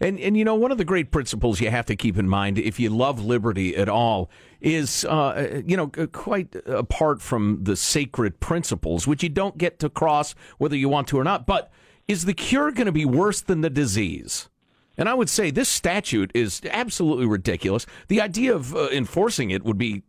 And 0.00 0.18
and 0.20 0.36
you 0.36 0.44
know 0.44 0.54
one 0.54 0.70
of 0.70 0.78
the 0.78 0.84
great 0.84 1.10
principles 1.10 1.60
you 1.60 1.70
have 1.70 1.86
to 1.86 1.96
keep 1.96 2.16
in 2.16 2.28
mind 2.28 2.58
if 2.58 2.78
you 2.78 2.90
love 2.90 3.24
liberty 3.24 3.76
at 3.76 3.88
all 3.88 4.30
is 4.60 5.04
uh, 5.04 5.62
you 5.66 5.76
know 5.76 5.88
quite 6.12 6.54
apart 6.66 7.20
from 7.20 7.64
the 7.64 7.76
sacred 7.76 8.40
principles 8.40 9.06
which 9.06 9.22
you 9.22 9.28
don't 9.28 9.58
get 9.58 9.78
to 9.80 9.90
cross 9.90 10.34
whether 10.58 10.76
you 10.76 10.88
want 10.88 11.08
to 11.08 11.18
or 11.18 11.24
not. 11.24 11.46
But 11.46 11.70
is 12.06 12.24
the 12.24 12.34
cure 12.34 12.70
going 12.70 12.86
to 12.86 12.92
be 12.92 13.04
worse 13.04 13.40
than 13.40 13.60
the 13.60 13.70
disease? 13.70 14.48
And 14.96 15.08
I 15.08 15.14
would 15.14 15.28
say 15.28 15.50
this 15.50 15.68
statute 15.68 16.32
is 16.34 16.60
absolutely 16.70 17.26
ridiculous. 17.26 17.86
The 18.08 18.20
idea 18.20 18.54
of 18.54 18.74
uh, 18.74 18.88
enforcing 18.88 19.50
it 19.50 19.62
would 19.62 19.78
be 19.78 20.02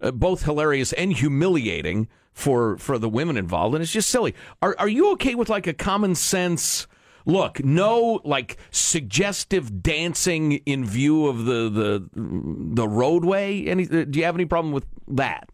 uh, 0.00 0.12
both 0.12 0.44
hilarious 0.44 0.92
and 0.94 1.12
humiliating 1.12 2.08
for 2.32 2.78
for 2.78 2.98
the 2.98 3.08
women 3.08 3.36
involved, 3.36 3.74
and 3.74 3.82
it's 3.82 3.92
just 3.92 4.08
silly. 4.08 4.34
Are 4.62 4.74
are 4.78 4.88
you 4.88 5.12
okay 5.12 5.34
with 5.34 5.48
like 5.48 5.66
a 5.66 5.74
common 5.74 6.14
sense? 6.14 6.86
Look, 7.26 7.64
no 7.64 8.20
like 8.24 8.56
suggestive 8.70 9.82
dancing 9.82 10.52
in 10.66 10.84
view 10.84 11.26
of 11.26 11.44
the 11.44 11.68
the 11.68 12.08
the 12.14 12.88
roadway. 12.88 13.64
Any? 13.66 13.86
Do 13.86 14.06
you 14.12 14.24
have 14.24 14.34
any 14.34 14.46
problem 14.46 14.72
with 14.72 14.86
that? 15.08 15.48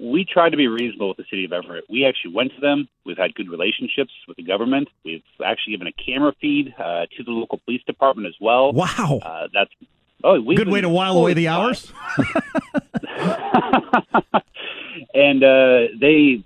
we 0.00 0.24
tried 0.24 0.50
to 0.50 0.56
be 0.56 0.66
reasonable 0.66 1.08
with 1.08 1.18
the 1.18 1.24
city 1.30 1.44
of 1.44 1.52
Everett. 1.52 1.84
We 1.90 2.06
actually 2.06 2.34
went 2.34 2.52
to 2.54 2.60
them. 2.60 2.88
We've 3.04 3.18
had 3.18 3.34
good 3.34 3.50
relationships 3.50 4.12
with 4.26 4.38
the 4.38 4.42
government. 4.42 4.88
We've 5.04 5.22
actually 5.44 5.74
given 5.74 5.88
a 5.88 5.92
camera 5.92 6.32
feed 6.40 6.74
uh, 6.78 7.06
to 7.16 7.24
the 7.24 7.30
local 7.30 7.58
police 7.58 7.82
department 7.86 8.26
as 8.26 8.34
well. 8.40 8.72
Wow, 8.72 9.20
Uh, 9.22 9.48
that's 9.52 9.70
oh, 10.24 10.40
we've 10.40 10.56
good 10.56 10.68
way 10.68 10.80
to 10.80 10.88
while 10.88 11.18
away 11.18 11.34
the 11.34 11.48
hours. 11.48 11.92
and 15.14 15.44
uh, 15.44 15.88
they, 16.00 16.42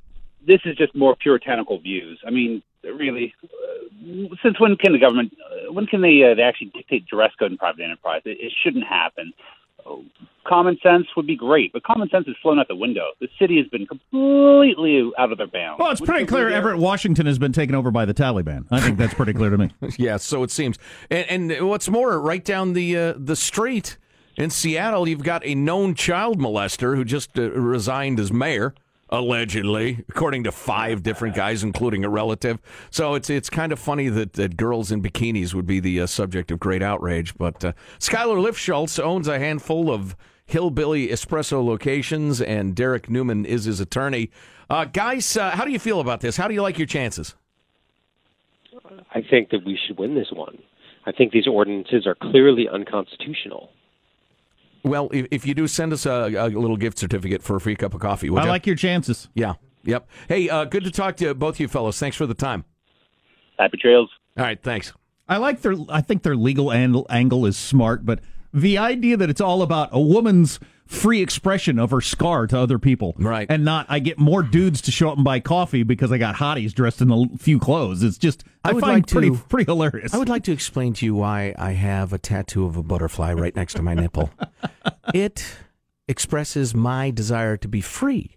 this 0.47 0.61
is 0.65 0.77
just 0.77 0.95
more 0.95 1.17
puritanical 1.17 1.79
views. 1.79 2.21
I 2.27 2.31
mean, 2.31 2.63
really, 2.83 3.35
uh, 3.43 4.35
since 4.43 4.61
when 4.61 4.77
can 4.77 4.93
the 4.93 4.99
government, 4.99 5.33
uh, 5.41 5.73
when 5.73 5.87
can 5.87 6.03
they, 6.03 6.23
uh, 6.23 6.35
they 6.35 6.43
actually 6.43 6.73
dictate 6.75 7.07
dress 7.07 7.33
code 7.39 7.53
in 7.53 7.59
private 7.59 7.83
enterprise? 7.83 8.23
It, 8.25 8.39
it 8.41 8.53
shouldn't 8.63 8.85
happen. 8.85 9.33
Oh, 9.87 10.05
Common 10.47 10.79
sense 10.83 11.07
would 11.17 11.27
be 11.27 11.37
great, 11.37 11.73
but 11.73 11.83
common 11.85 12.09
sense 12.11 12.29
is 12.29 12.37
flown 12.43 12.59
out 12.59 12.69
the 12.69 12.77
window. 12.77 13.13
The 13.19 13.29
city 13.39 13.57
has 13.57 13.67
been 13.69 13.87
completely 13.87 15.11
out 15.19 15.33
of 15.33 15.39
their 15.39 15.47
bounds. 15.47 15.79
Well, 15.79 15.91
it's 15.91 16.03
Would 16.03 16.09
pretty 16.09 16.27
clear 16.27 16.51
there? 16.51 16.59
Everett, 16.59 16.79
Washington 16.79 17.25
has 17.25 17.39
been 17.39 17.53
taken 17.53 17.75
over 17.75 17.91
by 17.91 18.05
the 18.05 18.13
Taliban. 18.13 18.67
I 18.71 18.81
think 18.81 18.99
that's 18.99 19.15
pretty 19.15 19.33
clear 19.33 19.51
to 19.51 19.59
me. 19.59 19.71
Yeah, 19.97 20.17
so 20.19 20.43
it 20.43 20.51
seems. 20.51 20.77
And, 21.09 21.51
and 21.51 21.69
what's 21.69 21.89
more, 21.89 22.21
right 22.21 22.45
down 22.45 22.75
the 22.75 22.97
uh, 22.97 23.15
the 23.17 23.37
street 23.37 23.97
in 24.37 24.51
Seattle, 24.51 25.09
you've 25.09 25.23
got 25.23 25.45
a 25.47 25.55
known 25.55 25.95
child 25.95 26.39
molester 26.39 26.97
who 26.97 27.05
just 27.05 27.39
uh, 27.39 27.51
resigned 27.53 28.19
as 28.19 28.33
mayor, 28.33 28.75
allegedly, 29.15 30.05
according 30.09 30.43
to 30.45 30.53
five 30.53 31.03
different 31.03 31.37
guys, 31.37 31.63
including 31.63 32.05
a 32.05 32.11
relative. 32.11 32.59
So 32.91 33.15
it's 33.15 33.31
it's 33.31 33.49
kind 33.49 33.73
of 33.73 33.79
funny 33.79 34.09
that, 34.09 34.35
that 34.35 34.57
girls 34.57 34.91
in 34.91 35.03
bikinis 35.03 35.55
would 35.55 35.67
be 35.67 35.81
the 35.81 36.01
uh, 36.01 36.07
subject 36.07 36.51
of 36.51 36.59
great 36.59 36.83
outrage. 36.83 37.35
But 37.37 37.65
uh, 37.65 37.73
Skylar 37.99 38.45
Lifschultz 38.45 39.03
owns 39.03 39.29
a 39.29 39.39
handful 39.39 39.91
of 39.91 40.17
hillbilly 40.47 41.09
espresso 41.09 41.65
locations, 41.65 42.43
and 42.43 42.75
Derek 42.75 43.09
Newman 43.09 43.47
is 43.47 43.65
his 43.65 43.81
attorney. 43.81 44.31
Uh, 44.69 44.85
guys, 44.85 45.37
uh, 45.37 45.51
how 45.51 45.65
do 45.65 45.71
you 45.71 45.79
feel 45.79 46.01
about 46.01 46.21
this? 46.21 46.37
How 46.37 46.49
do 46.49 46.55
you 46.55 46.63
like 46.63 46.79
your 46.79 46.87
chances? 46.87 47.37
I 49.15 49.23
think 49.23 49.51
that 49.51 49.65
we 49.65 49.79
should 49.87 49.97
win 49.97 50.15
this 50.17 50.33
one. 50.33 50.59
I 51.07 51.13
think 51.13 51.33
these 51.33 51.47
ordinances 51.47 52.07
are 52.07 52.17
clearly 52.17 52.69
unconstitutional. 52.69 53.71
Well, 54.85 55.09
if, 55.13 55.27
if 55.31 55.47
you 55.47 55.55
do, 55.55 55.67
send 55.67 55.93
us 55.93 56.07
a, 56.07 56.31
a 56.37 56.49
little 56.49 56.77
gift 56.77 56.99
certificate 56.99 57.43
for 57.43 57.57
a 57.57 57.61
free 57.61 57.75
cup 57.75 57.95
of 57.95 58.01
coffee. 58.01 58.31
Would 58.31 58.43
I 58.43 58.47
ya? 58.47 58.51
like 58.51 58.67
your 58.67 58.77
chances. 58.77 59.29
Yeah. 59.35 59.55
Yep. 59.85 60.09
Hey, 60.29 60.49
uh, 60.49 60.65
good 60.65 60.85
to 60.85 60.91
talk 60.91 61.17
to 61.17 61.35
both 61.35 61.59
you 61.59 61.69
fellows. 61.69 61.99
Thanks 61.99 62.17
for 62.17 62.27
the 62.27 62.35
time. 62.35 62.65
Happy 63.59 63.77
trails. 63.79 64.11
All 64.37 64.45
right. 64.45 64.63
Thanks. 64.63 64.93
I 65.29 65.39
like 65.39 65.63
their. 65.63 65.75
I 65.89 66.01
think 66.01 66.23
their 66.23 66.37
legal 66.37 66.71
angle, 66.71 67.07
angle 67.09 67.47
is 67.47 67.57
smart, 67.57 68.05
but 68.05 68.21
the 68.53 68.77
idea 68.79 69.17
that 69.17 69.31
it's 69.31 69.41
all 69.41 69.63
about 69.63 69.89
a 69.93 70.01
woman's 70.01 70.61
free 70.87 71.23
expression 71.23 71.79
of 71.79 71.91
her 71.91 72.01
scar 72.01 72.47
to 72.47 72.59
other 72.59 72.79
people, 72.79 73.15
Right. 73.19 73.47
and 73.51 73.65
not 73.65 73.87
I 73.89 73.99
get 74.01 74.19
more 74.19 74.43
dudes 74.43 74.81
to 74.83 74.91
show 74.93 75.09
up 75.11 75.17
and 75.17 75.25
buy 75.25 75.41
coffee 75.41 75.83
because 75.83 76.13
I 76.13 76.19
got 76.19 76.37
hotties 76.37 76.73
dressed 76.75 77.01
in 77.01 77.11
a 77.11 77.25
few 77.39 77.59
clothes. 77.59 78.03
It's 78.03 78.19
just 78.19 78.45
I, 78.65 78.71
I 78.71 78.73
would 78.75 78.81
find 78.83 78.95
like 79.05 79.07
pretty 79.09 79.31
to- 79.31 79.37
pretty 79.37 79.65
hilarious. 79.71 80.13
I 80.15 80.19
would 80.19 80.29
like 80.29 80.45
to 80.45 80.53
explain 80.53 80.93
to 80.95 81.07
you 81.07 81.15
why 81.15 81.55
I 81.59 81.73
have 81.73 82.13
a 82.13 82.19
tattoo 82.19 82.67
of 82.67 82.77
a 82.77 82.83
butterfly 82.83 83.33
right 83.33 83.55
next 83.57 83.75
to 83.75 83.83
my 83.83 83.95
nipple. 83.95 84.31
It 85.13 85.45
expresses 86.09 86.75
my 86.75 87.11
desire 87.11 87.57
to 87.59 87.69
be 87.69 87.81
free 87.81 88.37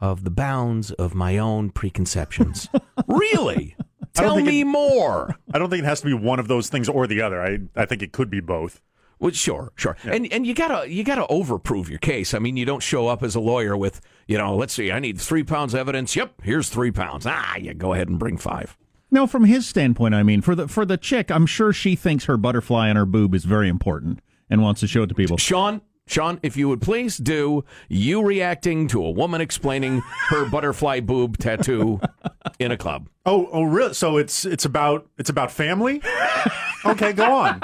of 0.00 0.24
the 0.24 0.30
bounds 0.30 0.90
of 0.92 1.14
my 1.14 1.38
own 1.38 1.70
preconceptions. 1.70 2.68
really? 3.06 3.76
Tell 4.14 4.40
me 4.40 4.62
it- 4.62 4.64
more. 4.64 5.36
I 5.52 5.58
don't 5.58 5.70
think 5.70 5.82
it 5.82 5.86
has 5.86 6.00
to 6.00 6.06
be 6.06 6.14
one 6.14 6.38
of 6.40 6.48
those 6.48 6.68
things 6.68 6.88
or 6.88 7.06
the 7.06 7.20
other. 7.22 7.40
I, 7.42 7.58
I 7.76 7.84
think 7.86 8.02
it 8.02 8.12
could 8.12 8.28
be 8.30 8.40
both. 8.40 8.80
Well, 9.20 9.32
sure, 9.32 9.70
sure, 9.76 9.96
and 10.04 10.32
and 10.32 10.46
you 10.46 10.54
gotta 10.54 10.90
you 10.90 11.04
gotta 11.04 11.26
overprove 11.30 11.88
your 11.88 11.98
case. 11.98 12.32
I 12.32 12.38
mean, 12.38 12.56
you 12.56 12.64
don't 12.64 12.82
show 12.82 13.06
up 13.06 13.22
as 13.22 13.34
a 13.34 13.40
lawyer 13.40 13.76
with 13.76 14.00
you 14.26 14.38
know, 14.38 14.56
let's 14.56 14.72
see, 14.72 14.90
I 14.90 14.98
need 14.98 15.20
three 15.20 15.44
pounds 15.44 15.74
of 15.74 15.80
evidence. 15.80 16.16
Yep, 16.16 16.40
here's 16.42 16.70
three 16.70 16.90
pounds. 16.90 17.26
Ah, 17.26 17.56
you 17.56 17.74
go 17.74 17.92
ahead 17.92 18.08
and 18.08 18.18
bring 18.18 18.38
five. 18.38 18.78
No, 19.10 19.26
from 19.26 19.44
his 19.44 19.66
standpoint, 19.66 20.14
I 20.14 20.22
mean, 20.22 20.40
for 20.40 20.54
the 20.54 20.68
for 20.68 20.86
the 20.86 20.96
chick, 20.96 21.30
I'm 21.30 21.44
sure 21.44 21.72
she 21.72 21.96
thinks 21.96 22.24
her 22.24 22.38
butterfly 22.38 22.88
on 22.88 22.96
her 22.96 23.04
boob 23.04 23.34
is 23.34 23.44
very 23.44 23.68
important 23.68 24.20
and 24.48 24.62
wants 24.62 24.80
to 24.80 24.86
show 24.86 25.02
it 25.02 25.08
to 25.08 25.14
people. 25.14 25.36
Sean, 25.36 25.82
Sean, 26.06 26.40
if 26.42 26.56
you 26.56 26.68
would 26.68 26.80
please 26.80 27.18
do 27.18 27.64
you 27.88 28.22
reacting 28.24 28.88
to 28.88 29.04
a 29.04 29.10
woman 29.10 29.40
explaining 29.40 30.00
her 30.28 30.48
butterfly 30.48 31.00
boob 31.00 31.38
tattoo 31.38 32.00
in 32.58 32.72
a 32.72 32.76
club. 32.76 33.08
Oh, 33.26 33.48
oh, 33.52 33.62
really? 33.62 33.94
So 33.94 34.16
it's 34.16 34.44
it's 34.44 34.64
about 34.64 35.06
it's 35.18 35.30
about 35.30 35.52
family. 35.52 36.02
okay, 36.84 37.12
go 37.12 37.32
on. 37.32 37.60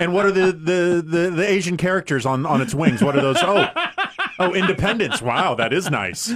And 0.00 0.12
what 0.12 0.26
are 0.26 0.32
the, 0.32 0.46
the, 0.52 1.02
the, 1.06 1.30
the 1.30 1.48
Asian 1.48 1.76
characters 1.76 2.24
on, 2.26 2.46
on 2.46 2.60
its 2.60 2.74
wings? 2.74 3.02
What 3.02 3.16
are 3.16 3.20
those? 3.20 3.36
Oh, 3.40 3.68
Oh, 4.40 4.54
independence. 4.54 5.20
Wow, 5.20 5.56
that 5.56 5.72
is 5.72 5.90
nice. 5.90 6.32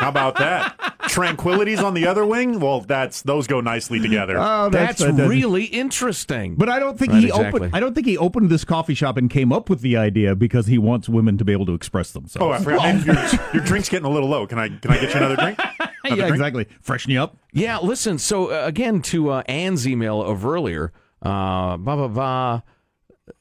How 0.00 0.08
about 0.08 0.34
that? 0.38 0.76
Tranquility's 1.06 1.80
on 1.80 1.94
the 1.94 2.04
other 2.08 2.26
wing. 2.26 2.58
Well, 2.58 2.80
that's 2.80 3.22
those 3.22 3.46
go 3.46 3.60
nicely 3.60 4.00
together. 4.00 4.36
Oh, 4.36 4.68
That's 4.68 5.00
fantastic. 5.00 5.28
really 5.30 5.64
interesting. 5.66 6.56
But 6.56 6.68
I 6.68 6.80
don't 6.80 6.98
think 6.98 7.12
Right, 7.12 7.20
he 7.22 7.28
exactly. 7.28 7.60
opened. 7.60 7.76
I 7.76 7.78
don't 7.78 7.94
think 7.94 8.06
he 8.08 8.18
opened 8.18 8.50
this 8.50 8.64
coffee 8.64 8.94
shop 8.94 9.16
and 9.16 9.30
came 9.30 9.52
up 9.52 9.70
with 9.70 9.80
the 9.80 9.96
idea 9.96 10.34
because 10.34 10.66
he 10.66 10.76
wants 10.76 11.08
women 11.08 11.38
to 11.38 11.44
be 11.44 11.52
able 11.52 11.66
to 11.66 11.74
express 11.74 12.10
themselves. 12.10 12.44
oh, 12.44 12.50
I 12.50 12.58
forgot. 12.58 13.06
Your, 13.06 13.54
your 13.54 13.62
drink's 13.64 13.88
getting 13.88 14.06
a 14.06 14.10
little 14.10 14.28
low. 14.28 14.48
Can 14.48 14.58
I 14.58 14.68
can 14.68 14.90
I 14.90 14.98
get 14.98 15.10
you 15.14 15.16
another 15.20 15.36
drink? 15.36 15.58
Another 15.78 15.88
yeah, 16.04 16.14
drink? 16.28 16.30
exactly. 16.34 16.66
Freshen 16.80 17.12
you 17.12 17.20
up. 17.20 17.36
Yeah, 17.52 17.78
listen. 17.78 18.18
So 18.18 18.50
uh, 18.50 18.66
again, 18.66 19.02
to 19.02 19.30
uh, 19.30 19.42
Ann's 19.46 19.86
email 19.86 20.20
of 20.22 20.44
earlier, 20.44 20.92
uh, 21.22 21.76
blah 21.76 21.94
blah 21.96 22.08
blah. 22.08 22.62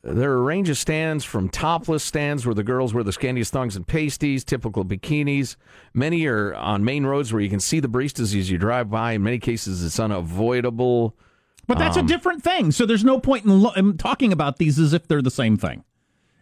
There 0.04 0.32
are 0.32 0.38
a 0.38 0.42
range 0.42 0.70
of 0.70 0.78
stands 0.78 1.24
from 1.24 1.50
topless 1.50 2.04
stands 2.04 2.46
where 2.46 2.56
the 2.56 2.64
girls 2.64 2.94
wear 2.94 3.04
the 3.04 3.12
scantiest 3.12 3.50
thongs 3.50 3.76
and 3.76 3.86
pasties, 3.86 4.44
typical 4.44 4.84
bikinis. 4.84 5.56
Many 5.94 6.26
are 6.26 6.56
on 6.56 6.84
main 6.84 7.06
roads 7.06 7.32
where 7.32 7.42
you 7.42 7.50
can 7.50 7.60
see 7.60 7.80
the 7.80 7.88
baristas 7.88 8.36
as 8.36 8.50
you 8.50 8.58
drive 8.58 8.90
by. 8.90 9.14
In 9.14 9.24
many 9.24 9.38
cases, 9.38 9.84
it's 9.84 10.00
unavoidable. 10.00 11.16
But 11.68 11.78
that's 11.78 11.98
a 11.98 12.02
um, 12.02 12.08
different 12.08 12.44
thing. 12.44 12.72
So 12.72 12.86
there's 12.86 13.04
no 13.04 13.20
point 13.20 13.46
in, 13.46 13.62
lo- 13.62 13.74
in 13.76 13.98
talking 13.98 14.32
about 14.32 14.58
these 14.58 14.80
as 14.80 14.94
if 14.94 15.08
they're 15.08 15.22
the 15.22 15.32
same 15.32 15.58
thing. 15.58 15.84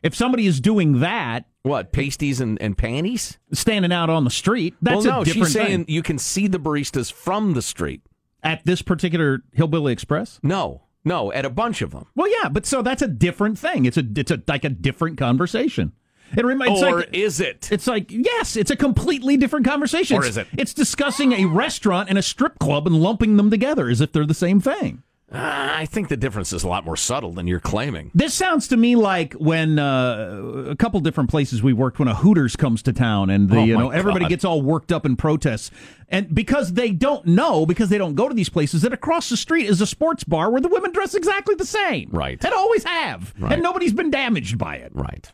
If 0.01 0.15
somebody 0.15 0.47
is 0.47 0.59
doing 0.59 1.00
that, 1.00 1.45
What 1.63 1.93
pasties 1.93 2.41
and, 2.41 2.62
and 2.62 2.77
panties? 2.77 3.39
standing 3.53 3.93
out 3.93 4.09
on 4.09 4.25
the 4.25 4.29
street, 4.29 4.75
that's 4.81 5.05
well, 5.05 5.15
no, 5.17 5.21
a 5.21 5.25
different 5.25 5.47
she's 5.47 5.53
saying 5.53 5.85
thing. 5.85 5.93
you 5.93 6.03
can 6.03 6.17
see 6.17 6.47
the 6.47 6.59
baristas 6.59 7.12
from 7.12 7.53
the 7.53 7.62
street. 7.62 8.01
At 8.41 8.65
this 8.65 8.81
particular 8.81 9.39
Hillbilly 9.53 9.93
Express. 9.93 10.41
No, 10.43 10.81
no, 11.05 11.31
at 11.31 11.45
a 11.45 11.50
bunch 11.50 11.81
of 11.81 11.91
them. 11.91 12.07
Well, 12.15 12.29
yeah, 12.29 12.50
but 12.50 12.65
so 12.65 12.81
that's 12.81 13.01
a 13.01 13.07
different 13.07 13.60
thing. 13.60 13.86
It's 13.86 13.98
a 13.98 14.03
it's 14.15 14.31
a 14.31 14.41
like 14.48 14.63
a 14.63 14.69
different 14.69 15.17
conversation. 15.17 15.93
It 16.36 16.45
reminds 16.45 16.81
or 16.81 16.98
like, 16.98 17.10
is 17.13 17.39
it? 17.39 17.69
It's 17.72 17.88
like 17.88 18.10
yes, 18.10 18.55
it's 18.55 18.72
a 18.72 18.75
completely 18.75 19.38
different 19.38 19.65
conversation. 19.65 20.17
Or 20.17 20.25
is 20.25 20.38
it? 20.38 20.48
It's 20.57 20.74
discussing 20.74 21.33
a 21.33 21.45
restaurant 21.45 22.10
and 22.10 22.17
a 22.17 22.24
strip 22.24 22.57
club 22.60 22.88
and 22.88 22.95
lumping 22.95 23.38
them 23.38 23.51
together 23.51 23.89
as 23.89 24.01
if 24.01 24.12
they're 24.12 24.25
the 24.25 24.33
same 24.33 24.60
thing. 24.60 25.03
Uh, 25.34 25.72
I 25.75 25.88
think 25.88 26.10
the 26.10 26.16
difference 26.18 26.54
is 26.54 26.63
a 26.63 26.68
lot 26.68 26.86
more 26.86 26.96
subtle 26.96 27.32
than 27.32 27.48
you're 27.48 27.60
claiming. 27.60 28.12
This 28.13 28.36
sounds 28.36 28.68
to 28.68 28.78
me 28.78 28.96
like 28.96 29.34
when 29.34 29.80
uh, 29.80 30.68
a 30.70 30.75
couple 30.75 31.00
different 31.00 31.32
places 31.32 31.63
we 31.63 31.74
worked 31.74 31.98
when 31.98 32.08
a 32.08 32.13
Hooters 32.13 32.56
comes 32.56 32.84
to 32.84 32.94
town 32.94 33.32
and 33.32 33.50
the 33.50 33.58
Oh, 33.58 33.63
you 33.63 33.75
know 33.75 33.90
everybody 33.90 34.28
gets 34.28 34.46
all 34.46 34.62
worked 34.62 34.92
up 34.92 35.08
in 35.08 35.16
protests 35.16 35.72
and 36.08 36.34
because 36.36 36.74
they 36.74 36.92
don't 36.92 37.25
know 37.25 37.66
because 37.66 37.90
they 37.90 37.98
don't 37.98 38.13
go 38.13 38.30
to 38.30 38.36
these 38.36 38.50
places 38.50 38.84
that 38.84 38.94
across 38.94 39.30
the 39.30 39.38
street 39.38 39.66
is 39.66 39.82
a 39.82 39.88
sports 39.88 40.24
bar 40.24 40.52
where 40.52 40.62
the 40.62 40.68
women 40.68 40.92
dress 40.92 41.16
exactly 41.16 41.56
the 41.56 41.66
same 41.66 42.10
Right. 42.12 42.38
and 42.46 42.54
always 42.54 42.84
have 42.84 43.34
Right. 43.40 43.54
and 43.54 43.63
nobody's 43.63 43.94
been 43.94 44.12
damaged 44.12 44.60
by 44.60 44.75
it 44.75 44.92
Right. 44.94 45.32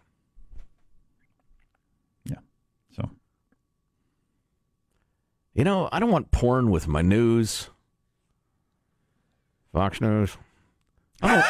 yeah 2.24 2.38
so 2.96 3.10
You 5.54 5.66
know, 5.66 5.90
I 5.92 6.00
don't 6.00 6.12
want 6.12 6.32
porn 6.32 6.72
with 6.72 6.88
my 6.88 7.02
news. 7.02 7.70
Fox 9.74 10.02
News. 10.02 10.38
I 11.22 11.44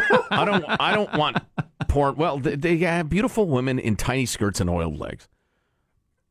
don't. 0.00 0.24
I 0.30 0.44
don't. 0.44 0.64
I 0.68 0.94
don't 0.94 1.12
want 1.14 1.38
porn. 1.88 2.16
Well, 2.16 2.38
they, 2.38 2.54
they 2.56 2.76
have 2.78 3.08
beautiful 3.08 3.46
women 3.46 3.78
in 3.78 3.96
tiny 3.96 4.26
skirts 4.26 4.60
and 4.60 4.68
oiled 4.68 4.98
legs, 4.98 5.26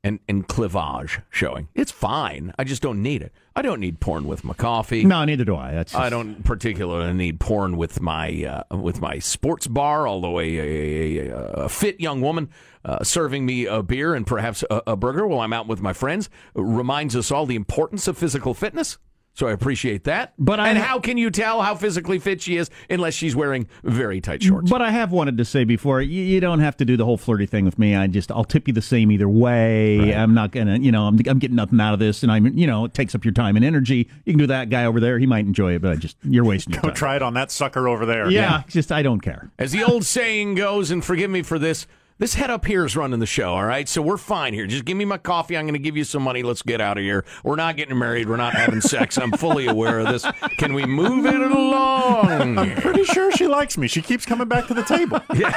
and 0.03 0.19
and 0.29 0.47
cleavage 0.47 1.19
showing. 1.31 1.67
It's 1.73 1.91
fine. 1.91 2.53
I 2.59 2.63
just 2.63 2.81
don't 2.83 3.01
need 3.01 3.23
it. 3.23 3.33
I 3.55 3.63
don't 3.63 3.79
need 3.79 3.99
porn 3.99 4.25
with 4.25 4.43
my 4.43 4.53
coffee. 4.53 5.03
no 5.03 5.23
neither 5.25 5.45
do 5.45 5.55
I 5.55 5.71
that's 5.73 5.93
I 5.95 6.09
don't 6.09 6.43
particularly 6.43 7.13
need 7.13 7.39
porn 7.39 7.75
with 7.77 8.01
my 8.01 8.63
uh, 8.71 8.77
with 8.77 9.01
my 9.01 9.17
sports 9.19 9.65
bar. 9.67 10.07
Although 10.07 10.39
a, 10.39 10.43
a, 10.57 11.17
a, 11.29 11.35
a 11.63 11.69
fit 11.69 11.99
young 11.99 12.21
woman 12.21 12.49
uh, 12.85 13.03
serving 13.03 13.45
me 13.47 13.65
a 13.65 13.81
beer 13.81 14.13
and 14.13 14.27
perhaps 14.27 14.63
a, 14.69 14.81
a 14.87 14.95
burger 14.95 15.25
while 15.25 15.39
I'm 15.39 15.53
out 15.53 15.67
with 15.67 15.81
my 15.81 15.93
friends 15.93 16.29
reminds 16.53 17.15
us 17.15 17.31
all 17.31 17.45
the 17.47 17.55
importance 17.55 18.07
of 18.07 18.15
physical 18.17 18.53
fitness. 18.53 18.99
So 19.35 19.47
I 19.47 19.51
appreciate 19.51 20.03
that. 20.03 20.33
But 20.37 20.59
I- 20.59 20.69
and 20.69 20.77
how 20.77 20.99
can 20.99 21.17
you 21.17 21.31
tell 21.31 21.61
how 21.63 21.73
physically 21.73 22.19
fit 22.19 22.39
she 22.41 22.57
is 22.57 22.69
unless 22.87 23.15
she's 23.15 23.35
wearing 23.35 23.67
very 23.83 24.21
tight 24.21 24.43
shorts? 24.43 24.69
But 24.69 24.83
I 24.83 24.91
have 24.91 25.11
wanted 25.11 25.37
to 25.39 25.45
say 25.45 25.63
before, 25.63 26.01
you, 26.01 26.21
you 26.21 26.39
don't 26.39 26.59
have 26.59 26.77
to 26.77 26.85
do 26.85 26.97
the 26.97 27.05
whole 27.05 27.17
flirty 27.17 27.47
thing 27.47 27.65
with 27.65 27.79
me. 27.79 27.95
I 27.95 28.05
just, 28.05 28.31
I'll 28.31 28.43
tip 28.43 28.67
you 28.67 28.75
the 28.75 28.81
same 28.81 29.11
either 29.11 29.27
way. 29.27 30.13
I'm 30.13 30.35
not 30.35 30.51
gonna, 30.51 30.77
you 30.77 30.91
know, 30.91 31.07
I'm, 31.07 31.19
I'm 31.27 31.39
getting 31.39 31.55
nothing 31.55 31.81
out 31.81 31.93
of 31.93 31.99
this, 31.99 32.21
and 32.21 32.31
I'm, 32.31 32.45
you 32.55 32.67
know, 32.67 32.85
it 32.85 32.93
takes 32.93 33.15
up 33.15 33.25
your 33.25 33.33
time 33.33 33.55
and 33.55 33.65
energy. 33.65 34.07
You 34.25 34.33
can 34.33 34.37
do 34.39 34.47
that 34.47 34.69
guy 34.69 34.85
over 34.85 34.99
there; 34.99 35.17
he 35.17 35.25
might 35.25 35.45
enjoy 35.45 35.73
it, 35.75 35.81
but 35.81 35.91
I 35.91 35.95
just, 35.95 36.15
you're 36.23 36.45
wasting 36.45 36.73
your 36.73 36.81
Go 36.83 36.87
time. 36.89 36.95
try 36.95 37.15
it 37.15 37.21
on 37.23 37.33
that 37.33 37.49
sucker 37.51 37.87
over 37.87 38.05
there. 38.05 38.29
yeah, 38.29 38.61
just 38.67 38.91
I 38.91 39.01
don't 39.01 39.21
care. 39.21 39.49
As 39.57 39.71
the 39.71 39.83
old 39.83 40.05
saying 40.05 40.55
goes, 40.55 40.91
and 40.91 41.03
forgive 41.03 41.31
me 41.31 41.41
for 41.41 41.57
this, 41.57 41.87
this 42.19 42.35
head 42.35 42.49
up 42.49 42.65
here 42.65 42.85
is 42.85 42.95
running 42.95 43.19
the 43.19 43.25
show, 43.25 43.53
all 43.53 43.65
right? 43.65 43.87
So 43.89 44.01
we're 44.01 44.17
fine 44.17 44.53
here. 44.53 44.65
Just 44.67 44.85
give 44.85 44.95
me 44.97 45.05
my 45.05 45.17
coffee. 45.17 45.57
I'm 45.57 45.65
going 45.65 45.73
to 45.73 45.79
give 45.79 45.97
you 45.97 46.03
some 46.03 46.23
money. 46.23 46.43
Let's 46.43 46.61
get 46.61 46.79
out 46.79 46.97
of 46.97 47.03
here. 47.03 47.25
We're 47.43 47.55
not 47.55 47.75
getting 47.75 47.97
married. 47.97 48.29
We're 48.29 48.37
not 48.37 48.53
having 48.53 48.81
sex. 48.81 49.17
I'm 49.17 49.31
fully 49.31 49.67
aware 49.67 49.99
of 49.99 50.07
this. 50.07 50.25
Can 50.57 50.73
we 50.73 50.85
move 50.85 51.25
it 51.25 51.35
along? 51.41 52.57
I'm 52.57 52.75
pretty 52.75 53.03
sure 53.05 53.31
she 53.31 53.47
likes 53.47 53.77
me. 53.77 53.87
She 53.87 54.01
keeps 54.01 54.25
coming 54.25 54.47
back 54.47 54.67
to 54.67 54.73
the 54.73 54.83
table. 54.83 55.19
Yeah. 55.33 55.51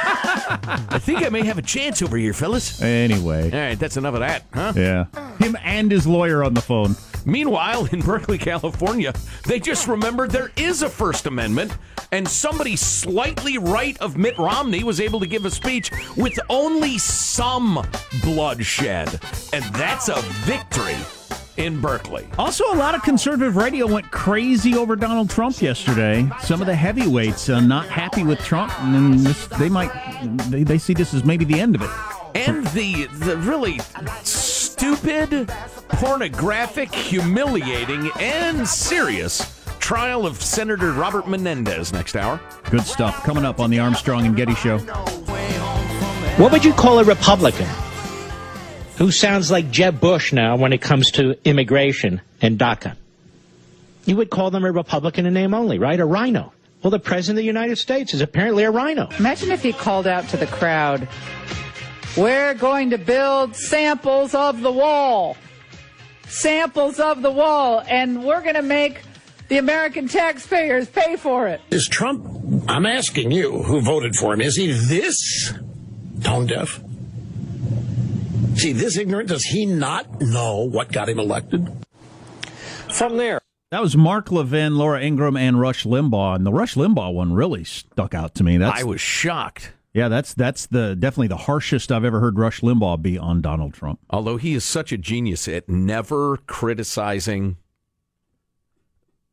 I 0.89 0.97
think 0.99 1.23
I 1.23 1.29
may 1.29 1.45
have 1.45 1.57
a 1.57 1.61
chance 1.61 2.01
over 2.01 2.17
here, 2.17 2.33
fellas. 2.33 2.81
Anyway, 2.81 3.51
All 3.51 3.57
right, 3.59 3.77
that's 3.79 3.95
enough 3.95 4.15
of 4.15 4.21
that, 4.21 4.43
huh? 4.53 4.73
yeah, 4.75 5.05
him 5.37 5.55
and 5.63 5.91
his 5.91 6.07
lawyer 6.07 6.43
on 6.43 6.55
the 6.55 6.61
phone. 6.61 6.95
Meanwhile, 7.27 7.89
in 7.91 7.99
Berkeley, 7.99 8.37
California, 8.37 9.13
they 9.45 9.59
just 9.59 9.85
remembered 9.87 10.31
there 10.31 10.51
is 10.55 10.81
a 10.81 10.89
First 10.89 11.25
Amendment, 11.25 11.77
and 12.13 12.25
somebody 12.25 12.77
slightly 12.77 13.57
right 13.57 13.97
of 13.99 14.15
Mitt 14.15 14.37
Romney 14.37 14.85
was 14.85 15.01
able 15.01 15.19
to 15.19 15.27
give 15.27 15.43
a 15.43 15.51
speech 15.51 15.91
with 16.15 16.39
only 16.49 16.97
some 16.97 17.85
bloodshed. 18.23 19.19
And 19.51 19.65
that's 19.75 20.07
a 20.07 20.21
victory 20.45 20.95
in 21.57 21.81
Berkeley. 21.81 22.25
Also, 22.37 22.63
a 22.71 22.77
lot 22.77 22.95
of 22.95 23.03
conservative 23.03 23.57
radio 23.57 23.87
went 23.87 24.09
crazy 24.09 24.77
over 24.77 24.95
Donald 24.95 25.29
Trump 25.29 25.61
yesterday. 25.61 26.29
Some 26.39 26.61
of 26.61 26.67
the 26.67 26.75
heavyweights 26.75 27.49
uh, 27.49 27.59
not 27.59 27.87
happy 27.87 28.23
with 28.23 28.39
Trump, 28.39 28.71
and 28.81 29.19
this, 29.19 29.47
they 29.47 29.67
might 29.67 29.91
they, 30.49 30.63
they 30.63 30.77
see 30.77 30.93
this 30.93 31.13
as 31.13 31.25
maybe 31.25 31.43
the 31.43 31.59
end 31.59 31.75
of 31.75 31.81
it. 31.81 31.89
And 32.35 32.65
the 32.67 33.07
the 33.07 33.35
really 33.37 33.79
stupid, 34.23 35.51
pornographic, 35.89 36.93
humiliating, 36.93 38.11
and 38.19 38.67
serious 38.67 39.53
trial 39.79 40.25
of 40.25 40.41
Senator 40.41 40.91
Robert 40.91 41.27
Menendez 41.27 41.93
next 41.93 42.15
hour. 42.15 42.41
Good 42.69 42.81
stuff 42.81 43.23
coming 43.23 43.45
up 43.45 43.59
on 43.59 43.69
the 43.69 43.79
Armstrong 43.79 44.25
and 44.25 44.35
Getty 44.35 44.55
Show. 44.55 44.79
What 46.37 46.51
would 46.51 46.65
you 46.65 46.73
call 46.73 46.99
a 46.99 47.03
Republican 47.03 47.67
who 48.97 49.11
sounds 49.11 49.49
like 49.49 49.71
Jeb 49.71 49.99
Bush 49.99 50.33
now 50.33 50.57
when 50.57 50.73
it 50.73 50.81
comes 50.81 51.11
to 51.11 51.37
immigration 51.47 52.21
and 52.41 52.59
DACA? 52.59 52.95
You 54.05 54.17
would 54.17 54.29
call 54.29 54.51
them 54.51 54.63
a 54.65 54.71
Republican 54.71 55.25
in 55.25 55.33
name 55.33 55.53
only, 55.53 55.79
right? 55.79 55.99
A 55.99 56.05
rhino. 56.05 56.53
Well, 56.83 56.91
the 56.91 56.99
President 56.99 57.37
of 57.39 57.41
the 57.41 57.45
United 57.45 57.77
States 57.77 58.13
is 58.13 58.21
apparently 58.21 58.63
a 58.63 58.71
rhino. 58.71 59.09
Imagine 59.19 59.51
if 59.51 59.63
he 59.63 59.73
called 59.73 60.05
out 60.05 60.27
to 60.29 60.37
the 60.37 60.47
crowd, 60.47 61.07
We're 62.17 62.55
going 62.55 62.89
to 62.89 62.97
build 62.97 63.55
samples 63.55 64.33
of 64.33 64.61
the 64.61 64.71
wall. 64.71 65.37
Samples 66.27 66.99
of 66.99 67.21
the 67.21 67.31
wall, 67.31 67.83
and 67.87 68.23
we're 68.23 68.41
going 68.41 68.55
to 68.55 68.61
make 68.61 69.01
the 69.47 69.57
American 69.57 70.07
taxpayers 70.07 70.87
pay 70.89 71.15
for 71.15 71.47
it. 71.47 71.61
Is 71.71 71.87
Trump, 71.87 72.25
I'm 72.67 72.85
asking 72.85 73.31
you 73.31 73.63
who 73.63 73.81
voted 73.81 74.15
for 74.15 74.33
him, 74.33 74.41
is 74.41 74.55
he 74.57 74.71
this 74.71 75.53
tone 76.21 76.47
deaf? 76.47 76.81
See, 78.55 78.73
this 78.73 78.97
ignorant? 78.97 79.29
Does 79.29 79.43
he 79.43 79.65
not 79.65 80.19
know 80.19 80.67
what 80.67 80.91
got 80.91 81.07
him 81.09 81.19
elected? 81.19 81.67
From 82.91 83.17
there, 83.17 83.39
That 83.71 83.81
was 83.81 83.95
Mark 83.95 84.31
Levin, 84.31 84.75
Laura 84.77 85.01
Ingraham, 85.01 85.37
and 85.37 85.59
Rush 85.59 85.83
Limbaugh, 85.85 86.35
and 86.35 86.45
the 86.45 86.51
Rush 86.51 86.75
Limbaugh 86.75 87.13
one 87.13 87.33
really 87.33 87.63
stuck 87.63 88.13
out 88.13 88.33
to 88.35 88.43
me. 88.43 88.57
That's 88.57 88.81
I 88.81 88.83
was 88.83 88.99
shocked. 88.99 89.73
Yeah, 89.97 90.09
that's 90.09 90.35
that's 90.35 90.67
the 90.67 90.95
definitely 90.95 91.29
the 91.29 91.37
harshest 91.37 91.91
I've 91.91 92.05
ever 92.05 92.19
heard 92.19 92.37
Rush 92.37 92.61
Limbaugh 92.61 93.01
be 93.01 93.17
on 93.17 93.41
Donald 93.41 93.73
Trump. 93.73 93.99
Although 94.11 94.37
he 94.37 94.53
is 94.53 94.63
such 94.63 94.91
a 94.91 94.97
genius 94.97 95.47
at 95.47 95.67
never 95.67 96.37
criticizing 96.45 97.57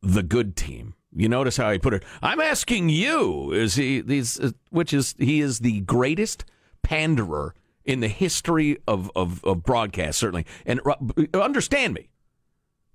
the 0.01 0.23
good 0.23 0.55
team. 0.55 0.95
You 1.15 1.29
notice 1.29 1.57
how 1.57 1.71
he 1.71 1.77
put 1.77 1.93
it. 1.93 2.03
I'm 2.23 2.41
asking 2.41 2.89
you, 2.89 3.51
is 3.51 3.75
he? 3.75 4.01
These, 4.01 4.39
uh, 4.39 4.51
which 4.71 4.91
is 4.91 5.13
he 5.19 5.39
is 5.39 5.59
the 5.59 5.81
greatest 5.81 6.45
panderer 6.81 7.53
in 7.83 7.99
the 7.99 8.07
history 8.07 8.79
of 8.87 9.11
of, 9.15 9.43
of 9.43 9.61
broadcast, 9.61 10.17
certainly. 10.17 10.47
And 10.65 10.81
Ru- 10.83 11.27
understand 11.39 11.93
me, 11.93 12.09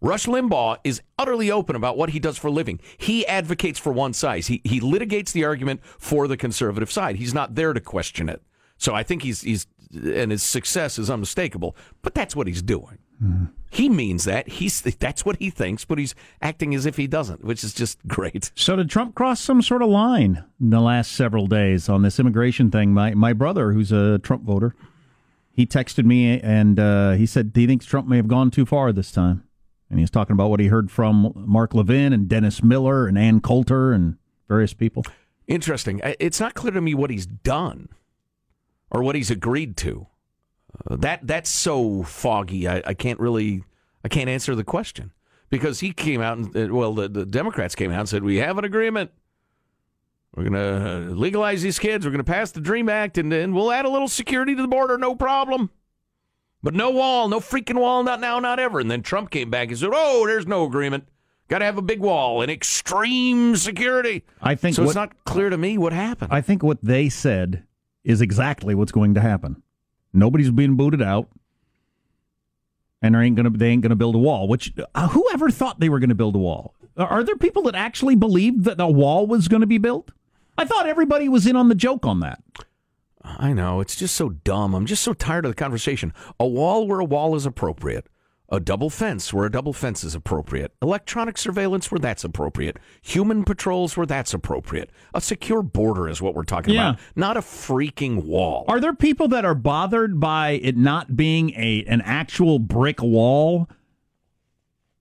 Rush 0.00 0.26
Limbaugh 0.26 0.78
is 0.82 1.02
utterly 1.18 1.50
open 1.50 1.76
about 1.76 1.96
what 1.96 2.10
he 2.10 2.18
does 2.18 2.38
for 2.38 2.48
a 2.48 2.52
living. 2.52 2.80
He 2.96 3.26
advocates 3.26 3.78
for 3.78 3.92
one 3.92 4.12
side. 4.12 4.46
He 4.46 4.60
he 4.64 4.80
litigates 4.80 5.32
the 5.32 5.44
argument 5.44 5.80
for 5.84 6.26
the 6.26 6.36
conservative 6.36 6.90
side. 6.90 7.16
He's 7.16 7.34
not 7.34 7.54
there 7.54 7.72
to 7.72 7.80
question 7.80 8.28
it. 8.28 8.42
So 8.78 8.94
I 8.94 9.02
think 9.02 9.22
he's 9.22 9.42
he's 9.42 9.66
and 9.92 10.30
his 10.30 10.42
success 10.42 10.98
is 10.98 11.10
unmistakable. 11.10 11.76
But 12.02 12.14
that's 12.14 12.34
what 12.34 12.46
he's 12.46 12.62
doing. 12.62 12.98
He 13.70 13.90
means 13.90 14.24
that. 14.24 14.48
He's 14.48 14.80
that's 14.80 15.26
what 15.26 15.36
he 15.36 15.50
thinks, 15.50 15.84
but 15.84 15.98
he's 15.98 16.14
acting 16.40 16.74
as 16.74 16.86
if 16.86 16.96
he 16.96 17.06
doesn't, 17.06 17.44
which 17.44 17.62
is 17.62 17.74
just 17.74 17.98
great. 18.06 18.50
So 18.54 18.76
did 18.76 18.88
Trump 18.88 19.14
cross 19.14 19.40
some 19.40 19.60
sort 19.60 19.82
of 19.82 19.90
line 19.90 20.42
in 20.58 20.70
the 20.70 20.80
last 20.80 21.12
several 21.12 21.46
days 21.46 21.90
on 21.90 22.00
this 22.00 22.18
immigration 22.18 22.70
thing? 22.70 22.94
My 22.94 23.12
my 23.12 23.34
brother, 23.34 23.72
who's 23.72 23.92
a 23.92 24.18
Trump 24.20 24.44
voter, 24.44 24.74
he 25.52 25.66
texted 25.66 26.06
me 26.06 26.40
and 26.40 26.80
uh, 26.80 27.12
he 27.12 27.26
said 27.26 27.52
he 27.54 27.66
thinks 27.66 27.84
Trump 27.84 28.08
may 28.08 28.16
have 28.16 28.28
gone 28.28 28.50
too 28.50 28.64
far 28.64 28.90
this 28.90 29.12
time. 29.12 29.44
And 29.90 29.98
he's 29.98 30.10
talking 30.10 30.34
about 30.34 30.50
what 30.50 30.60
he 30.60 30.68
heard 30.68 30.90
from 30.90 31.32
Mark 31.34 31.74
Levin 31.74 32.12
and 32.12 32.28
Dennis 32.28 32.62
Miller 32.62 33.06
and 33.06 33.18
Ann 33.18 33.40
Coulter 33.40 33.92
and 33.92 34.16
various 34.48 34.72
people. 34.72 35.04
Interesting. 35.48 36.00
It's 36.20 36.38
not 36.38 36.54
clear 36.54 36.72
to 36.72 36.80
me 36.80 36.94
what 36.94 37.10
he's 37.10 37.26
done 37.26 37.88
or 38.88 39.02
what 39.02 39.16
he's 39.16 39.30
agreed 39.30 39.76
to. 39.78 40.06
Uh, 40.88 40.94
that 40.96 41.26
that's 41.26 41.50
so 41.50 42.04
foggy. 42.04 42.68
I, 42.68 42.82
I 42.86 42.94
can't 42.94 43.18
really 43.18 43.64
I 44.04 44.08
can't 44.08 44.30
answer 44.30 44.54
the 44.54 44.62
question 44.62 45.10
because 45.48 45.80
he 45.80 45.92
came 45.92 46.20
out 46.20 46.38
and 46.38 46.56
uh, 46.56 46.72
well 46.72 46.94
the, 46.94 47.08
the 47.08 47.26
Democrats 47.26 47.74
came 47.74 47.90
out 47.90 48.00
and 48.00 48.08
said 48.08 48.22
we 48.22 48.36
have 48.36 48.58
an 48.58 48.64
agreement. 48.64 49.10
We're 50.36 50.48
going 50.48 50.52
to 50.52 51.14
legalize 51.16 51.62
these 51.62 51.80
kids. 51.80 52.06
We're 52.06 52.12
going 52.12 52.24
to 52.24 52.32
pass 52.32 52.52
the 52.52 52.60
Dream 52.60 52.88
Act 52.88 53.18
and 53.18 53.32
then 53.32 53.52
we'll 53.52 53.72
add 53.72 53.84
a 53.84 53.90
little 53.90 54.06
security 54.06 54.54
to 54.54 54.62
the 54.62 54.68
border. 54.68 54.96
No 54.96 55.16
problem. 55.16 55.70
But 56.62 56.74
no 56.74 56.90
wall, 56.90 57.28
no 57.28 57.40
freaking 57.40 57.78
wall, 57.80 58.02
not 58.02 58.20
now, 58.20 58.38
not 58.38 58.58
ever. 58.58 58.80
And 58.80 58.90
then 58.90 59.02
Trump 59.02 59.30
came 59.30 59.48
back 59.50 59.68
and 59.68 59.78
said, 59.78 59.90
"Oh, 59.92 60.26
there's 60.26 60.46
no 60.46 60.64
agreement. 60.64 61.04
Got 61.48 61.60
to 61.60 61.64
have 61.64 61.78
a 61.78 61.82
big 61.82 62.00
wall 62.00 62.42
and 62.42 62.50
extreme 62.50 63.56
security." 63.56 64.24
I 64.42 64.54
think 64.54 64.76
so. 64.76 64.82
what- 64.82 64.88
it's 64.90 64.94
not 64.94 65.24
clear 65.24 65.48
to 65.50 65.56
me 65.58 65.78
what 65.78 65.92
happened. 65.92 66.32
I 66.32 66.40
think 66.42 66.62
what 66.62 66.78
they 66.84 67.08
said 67.08 67.64
is 68.04 68.20
exactly 68.20 68.74
what's 68.74 68.92
going 68.92 69.14
to 69.14 69.20
happen. 69.20 69.62
Nobody's 70.12 70.50
being 70.50 70.76
booted 70.76 71.00
out, 71.02 71.28
and 73.02 73.14
there 73.14 73.22
ain't 73.22 73.36
gonna 73.36 73.50
they 73.50 73.68
ain't 73.68 73.82
gonna 73.82 73.96
build 73.96 74.14
a 74.14 74.18
wall. 74.18 74.46
Which 74.48 74.72
uh, 74.94 75.08
whoever 75.08 75.50
thought 75.50 75.80
they 75.80 75.88
were 75.88 75.98
going 75.98 76.08
to 76.10 76.14
build 76.14 76.34
a 76.34 76.38
wall? 76.38 76.74
Are- 76.96 77.06
Are 77.08 77.24
there 77.24 77.36
people 77.36 77.62
that 77.64 77.74
actually 77.74 78.16
believed 78.16 78.64
that 78.64 78.80
a 78.80 78.86
wall 78.88 79.26
was 79.26 79.48
going 79.48 79.60
to 79.62 79.66
be 79.66 79.78
built? 79.78 80.10
I 80.58 80.64
thought 80.66 80.86
everybody 80.86 81.28
was 81.28 81.46
in 81.46 81.56
on 81.56 81.68
the 81.68 81.74
joke 81.74 82.04
on 82.04 82.20
that. 82.20 82.42
I 83.24 83.52
know. 83.52 83.80
It's 83.80 83.96
just 83.96 84.16
so 84.16 84.30
dumb. 84.30 84.74
I'm 84.74 84.86
just 84.86 85.02
so 85.02 85.12
tired 85.12 85.44
of 85.44 85.50
the 85.50 85.56
conversation. 85.56 86.12
A 86.38 86.46
wall 86.46 86.86
where 86.86 87.00
a 87.00 87.04
wall 87.04 87.34
is 87.36 87.44
appropriate. 87.46 88.06
A 88.52 88.58
double 88.58 88.90
fence 88.90 89.32
where 89.32 89.46
a 89.46 89.50
double 89.50 89.72
fence 89.72 90.02
is 90.02 90.14
appropriate. 90.16 90.72
Electronic 90.82 91.38
surveillance 91.38 91.88
where 91.90 92.00
that's 92.00 92.24
appropriate. 92.24 92.78
Human 93.00 93.44
patrols 93.44 93.96
where 93.96 94.06
that's 94.06 94.34
appropriate. 94.34 94.90
A 95.14 95.20
secure 95.20 95.62
border 95.62 96.08
is 96.08 96.20
what 96.20 96.34
we're 96.34 96.42
talking 96.42 96.74
Yeah. 96.74 96.90
about, 96.90 97.00
not 97.14 97.36
a 97.36 97.42
freaking 97.42 98.24
wall. 98.24 98.64
Are 98.66 98.80
there 98.80 98.94
people 98.94 99.28
that 99.28 99.44
are 99.44 99.54
bothered 99.54 100.18
by 100.18 100.52
it 100.62 100.76
not 100.76 101.14
being 101.16 101.50
a 101.50 101.84
an 101.86 102.00
actual 102.00 102.58
brick 102.58 103.00
wall 103.00 103.68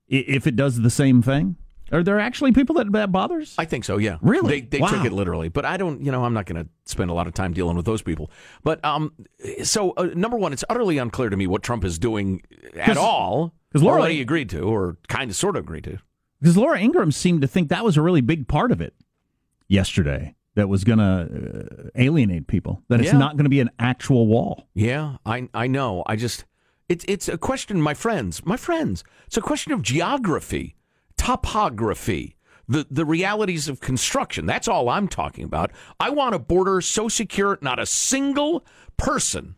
if 0.08 0.46
it 0.46 0.56
does 0.56 0.82
the 0.82 0.90
same 0.92 1.22
thing? 1.24 1.56
Are 1.92 2.04
there 2.04 2.20
actually 2.20 2.52
people 2.52 2.76
that 2.76 2.92
that 2.92 3.12
bothers? 3.12 3.56
I 3.58 3.66
think 3.66 3.84
so. 3.86 3.98
Yeah, 3.98 4.18
Really? 4.22 4.62
They, 4.62 4.68
they 4.68 4.80
Wow. 4.80 4.90
took 4.90 5.06
it 5.06 5.12
literally, 5.12 5.50
but 5.50 5.66
I 5.66 5.78
don't. 5.78 6.04
You 6.06 6.12
know, 6.12 6.24
I'm 6.26 6.34
not 6.34 6.46
going 6.46 6.64
to 6.64 6.70
spend 6.86 7.10
a 7.10 7.14
lot 7.14 7.28
of 7.28 7.34
time 7.34 7.54
dealing 7.54 7.76
with 7.76 7.86
those 7.86 8.02
people. 8.02 8.30
But 8.64 8.84
um, 8.86 9.14
so 9.64 9.92
uh, 9.92 10.10
number 10.16 10.38
one, 10.38 10.54
it's 10.54 10.64
utterly 10.70 10.98
unclear 10.98 11.30
to 11.30 11.38
me 11.38 11.48
what 11.48 11.64
Trump 11.64 11.84
is 11.84 11.98
doing 12.00 12.42
at 12.76 12.98
all, 12.98 13.54
'cause 13.74 13.82
or 13.82 13.86
Laura- 13.86 14.00
what 14.02 14.12
he 14.12 14.22
agreed 14.22 14.50
to, 14.52 14.62
or 14.62 14.98
kind 15.08 15.30
of 15.32 15.36
sort 15.36 15.56
of 15.56 15.64
agreed 15.64 15.84
to. 15.86 15.98
Because 16.42 16.56
Laura 16.58 16.80
Ingraham 16.80 17.12
seemed 17.12 17.42
to 17.42 17.48
think 17.48 17.70
that 17.70 17.84
was 17.84 17.98
a 17.98 18.02
really 18.02 18.22
big 18.22 18.48
part 18.48 18.72
of 18.72 18.80
it 18.82 18.94
yesterday. 19.68 20.36
That 20.56 20.68
was 20.68 20.84
going 20.84 21.00
to 21.00 21.86
uh, 21.86 21.90
alienate 21.96 22.48
people. 22.48 22.82
That 22.90 23.00
it's 23.00 23.12
Yeah. 23.14 23.18
not 23.18 23.38
going 23.38 23.46
to 23.46 23.50
be 23.50 23.62
an 23.62 23.70
actual 23.80 24.28
wall. 24.28 24.68
Yeah, 24.74 25.18
I 25.26 25.48
I 25.54 25.68
know. 25.68 26.04
I 26.06 26.16
just 26.18 26.44
it's 26.90 27.06
it's 27.08 27.30
a 27.30 27.38
question, 27.38 27.82
my 27.82 27.94
friends, 27.94 28.46
my 28.46 28.58
friends. 28.58 29.04
It's 29.28 29.38
a 29.38 29.42
question 29.42 29.72
of 29.72 29.82
geography, 29.84 30.76
topography, 31.20 32.38
the 32.68 32.88
the 32.90 33.06
realities 33.06 33.68
of 33.68 33.82
construction. 33.82 34.46
That's 34.46 34.70
all 34.70 34.88
I'm 34.90 35.08
talking 35.08 35.44
about. 35.44 35.72
I 36.00 36.10
want 36.10 36.34
a 36.34 36.40
border 36.40 36.80
so 36.80 37.10
secure 37.10 37.60
not 37.62 37.78
a 37.78 37.86
single 37.86 38.66
person 38.96 39.56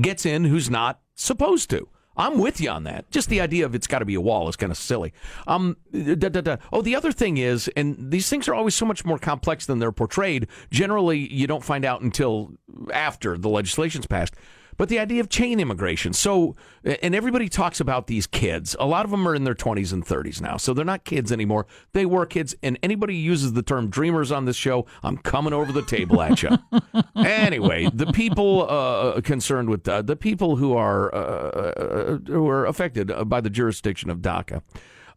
gets 0.00 0.26
in 0.26 0.44
who's 0.44 0.68
not 0.68 1.00
supposed 1.14 1.70
to. 1.70 1.88
I'm 2.16 2.38
with 2.38 2.60
you 2.60 2.70
on 2.70 2.84
that. 2.84 3.10
Just 3.10 3.28
the 3.28 3.40
idea 3.40 3.66
of 3.66 3.74
it's 3.74 3.86
got 3.86 3.98
to 4.00 4.04
be 4.04 4.14
a 4.14 4.20
wall 4.20 4.48
is 4.48 4.56
kind 4.56 4.72
of 4.72 4.78
silly. 4.78 5.12
Um, 5.46 5.76
da, 5.92 6.14
da, 6.14 6.40
da. 6.40 6.56
Oh, 6.72 6.80
the 6.80 6.96
other 6.96 7.12
thing 7.12 7.36
is, 7.36 7.68
and 7.76 8.10
these 8.10 8.28
things 8.28 8.48
are 8.48 8.54
always 8.54 8.74
so 8.74 8.86
much 8.86 9.04
more 9.04 9.18
complex 9.18 9.66
than 9.66 9.78
they're 9.78 9.92
portrayed. 9.92 10.48
Generally, 10.70 11.32
you 11.32 11.46
don't 11.46 11.62
find 11.62 11.84
out 11.84 12.00
until 12.00 12.52
after 12.92 13.36
the 13.36 13.50
legislation's 13.50 14.06
passed. 14.06 14.34
But 14.76 14.88
the 14.88 14.98
idea 14.98 15.20
of 15.20 15.28
chain 15.28 15.60
immigration. 15.60 16.12
So, 16.12 16.54
and 16.84 17.14
everybody 17.14 17.48
talks 17.48 17.80
about 17.80 18.06
these 18.06 18.26
kids. 18.26 18.76
A 18.78 18.86
lot 18.86 19.04
of 19.04 19.10
them 19.10 19.26
are 19.26 19.34
in 19.34 19.44
their 19.44 19.54
20s 19.54 19.92
and 19.92 20.04
30s 20.04 20.40
now. 20.40 20.56
So 20.56 20.74
they're 20.74 20.84
not 20.84 21.04
kids 21.04 21.32
anymore. 21.32 21.66
They 21.92 22.06
were 22.06 22.26
kids. 22.26 22.54
And 22.62 22.78
anybody 22.82 23.14
who 23.14 23.20
uses 23.20 23.54
the 23.54 23.62
term 23.62 23.88
dreamers 23.88 24.30
on 24.30 24.44
this 24.44 24.56
show, 24.56 24.86
I'm 25.02 25.16
coming 25.16 25.52
over 25.52 25.72
the 25.72 25.82
table 25.82 26.20
at 26.20 26.42
you. 26.42 26.50
anyway, 27.16 27.88
the 27.92 28.06
people 28.06 28.68
uh, 28.68 29.20
concerned 29.22 29.70
with 29.70 29.88
uh, 29.88 30.02
the 30.02 30.16
people 30.16 30.56
who 30.56 30.74
are 30.76 31.14
uh, 31.14 31.18
uh, 31.18 32.18
who 32.26 32.48
are 32.48 32.66
affected 32.66 33.10
by 33.28 33.40
the 33.40 33.50
jurisdiction 33.50 34.10
of 34.10 34.18
DACA. 34.18 34.62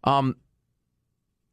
Um, 0.03 0.37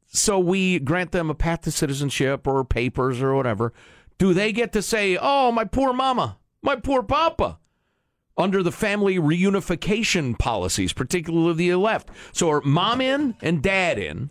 so 0.06 0.38
we 0.38 0.78
grant 0.78 1.12
them 1.12 1.30
a 1.30 1.34
path 1.34 1.62
to 1.62 1.70
citizenship 1.70 2.46
or 2.46 2.64
papers 2.64 3.20
or 3.20 3.34
whatever. 3.34 3.72
Do 4.18 4.32
they 4.32 4.52
get 4.52 4.72
to 4.72 4.82
say, 4.82 5.18
"Oh, 5.20 5.52
my 5.52 5.64
poor 5.64 5.92
mama, 5.92 6.38
my 6.62 6.76
poor 6.76 7.02
papa"? 7.02 7.58
Under 8.38 8.62
the 8.62 8.72
family 8.72 9.16
reunification 9.16 10.38
policies, 10.38 10.92
particularly 10.92 11.70
the 11.70 11.76
left. 11.76 12.10
So 12.32 12.50
are 12.50 12.60
mom 12.60 13.00
in 13.00 13.34
and 13.40 13.62
dad 13.62 13.98
in? 13.98 14.30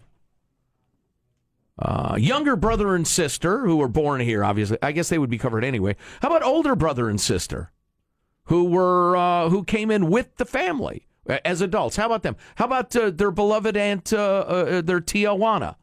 Uh, 1.77 2.15
younger 2.17 2.55
brother 2.55 2.95
and 2.95 3.07
sister 3.07 3.65
who 3.65 3.77
were 3.77 3.87
born 3.87 4.21
here, 4.21 4.43
obviously. 4.43 4.77
I 4.81 4.91
guess 4.91 5.09
they 5.09 5.17
would 5.17 5.29
be 5.29 5.37
covered 5.37 5.63
anyway. 5.63 5.95
How 6.21 6.29
about 6.29 6.43
older 6.43 6.75
brother 6.75 7.09
and 7.09 7.19
sister 7.19 7.71
who 8.45 8.65
were 8.65 9.17
uh, 9.17 9.49
who 9.49 9.63
came 9.63 9.91
in 9.91 10.09
with 10.09 10.37
the 10.37 10.45
family 10.45 11.07
uh, 11.27 11.39
as 11.43 11.59
adults? 11.61 11.97
How 11.97 12.05
about 12.05 12.23
them? 12.23 12.37
How 12.55 12.65
about 12.65 12.95
uh, 12.95 13.09
their 13.09 13.31
beloved 13.31 13.75
aunt, 13.75 14.13
uh, 14.13 14.17
uh, 14.17 14.81
their 14.81 15.01
Tijuana? 15.01 15.75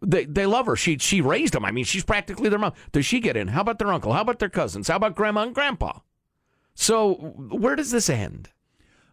They 0.00 0.24
they 0.24 0.46
love 0.46 0.66
her. 0.66 0.76
She 0.76 0.98
she 0.98 1.20
raised 1.20 1.54
them. 1.54 1.64
I 1.64 1.72
mean, 1.72 1.84
she's 1.84 2.04
practically 2.04 2.48
their 2.48 2.58
mom. 2.58 2.74
Does 2.92 3.04
she 3.04 3.18
get 3.18 3.36
in? 3.36 3.48
How 3.48 3.62
about 3.62 3.78
their 3.78 3.92
uncle? 3.92 4.12
How 4.12 4.20
about 4.20 4.38
their 4.38 4.48
cousins? 4.48 4.86
How 4.88 4.96
about 4.96 5.16
grandma 5.16 5.42
and 5.42 5.54
grandpa? 5.54 5.98
So 6.74 7.14
where 7.14 7.76
does 7.76 7.90
this 7.90 8.08
end? 8.10 8.50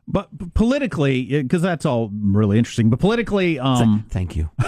But 0.07 0.53
politically, 0.55 1.41
because 1.43 1.61
that's 1.61 1.85
all 1.85 2.09
really 2.13 2.57
interesting. 2.57 2.89
But 2.89 2.99
politically, 2.99 3.59
um, 3.59 4.05
thank 4.09 4.35
you. 4.35 4.49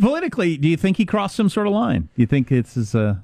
politically, 0.00 0.56
do 0.56 0.68
you 0.68 0.76
think 0.76 0.96
he 0.96 1.04
crossed 1.06 1.36
some 1.36 1.48
sort 1.48 1.66
of 1.66 1.72
line? 1.72 2.02
Do 2.14 2.22
you 2.22 2.26
think 2.26 2.50
it's 2.52 2.76
is 2.76 2.94
a 2.94 3.22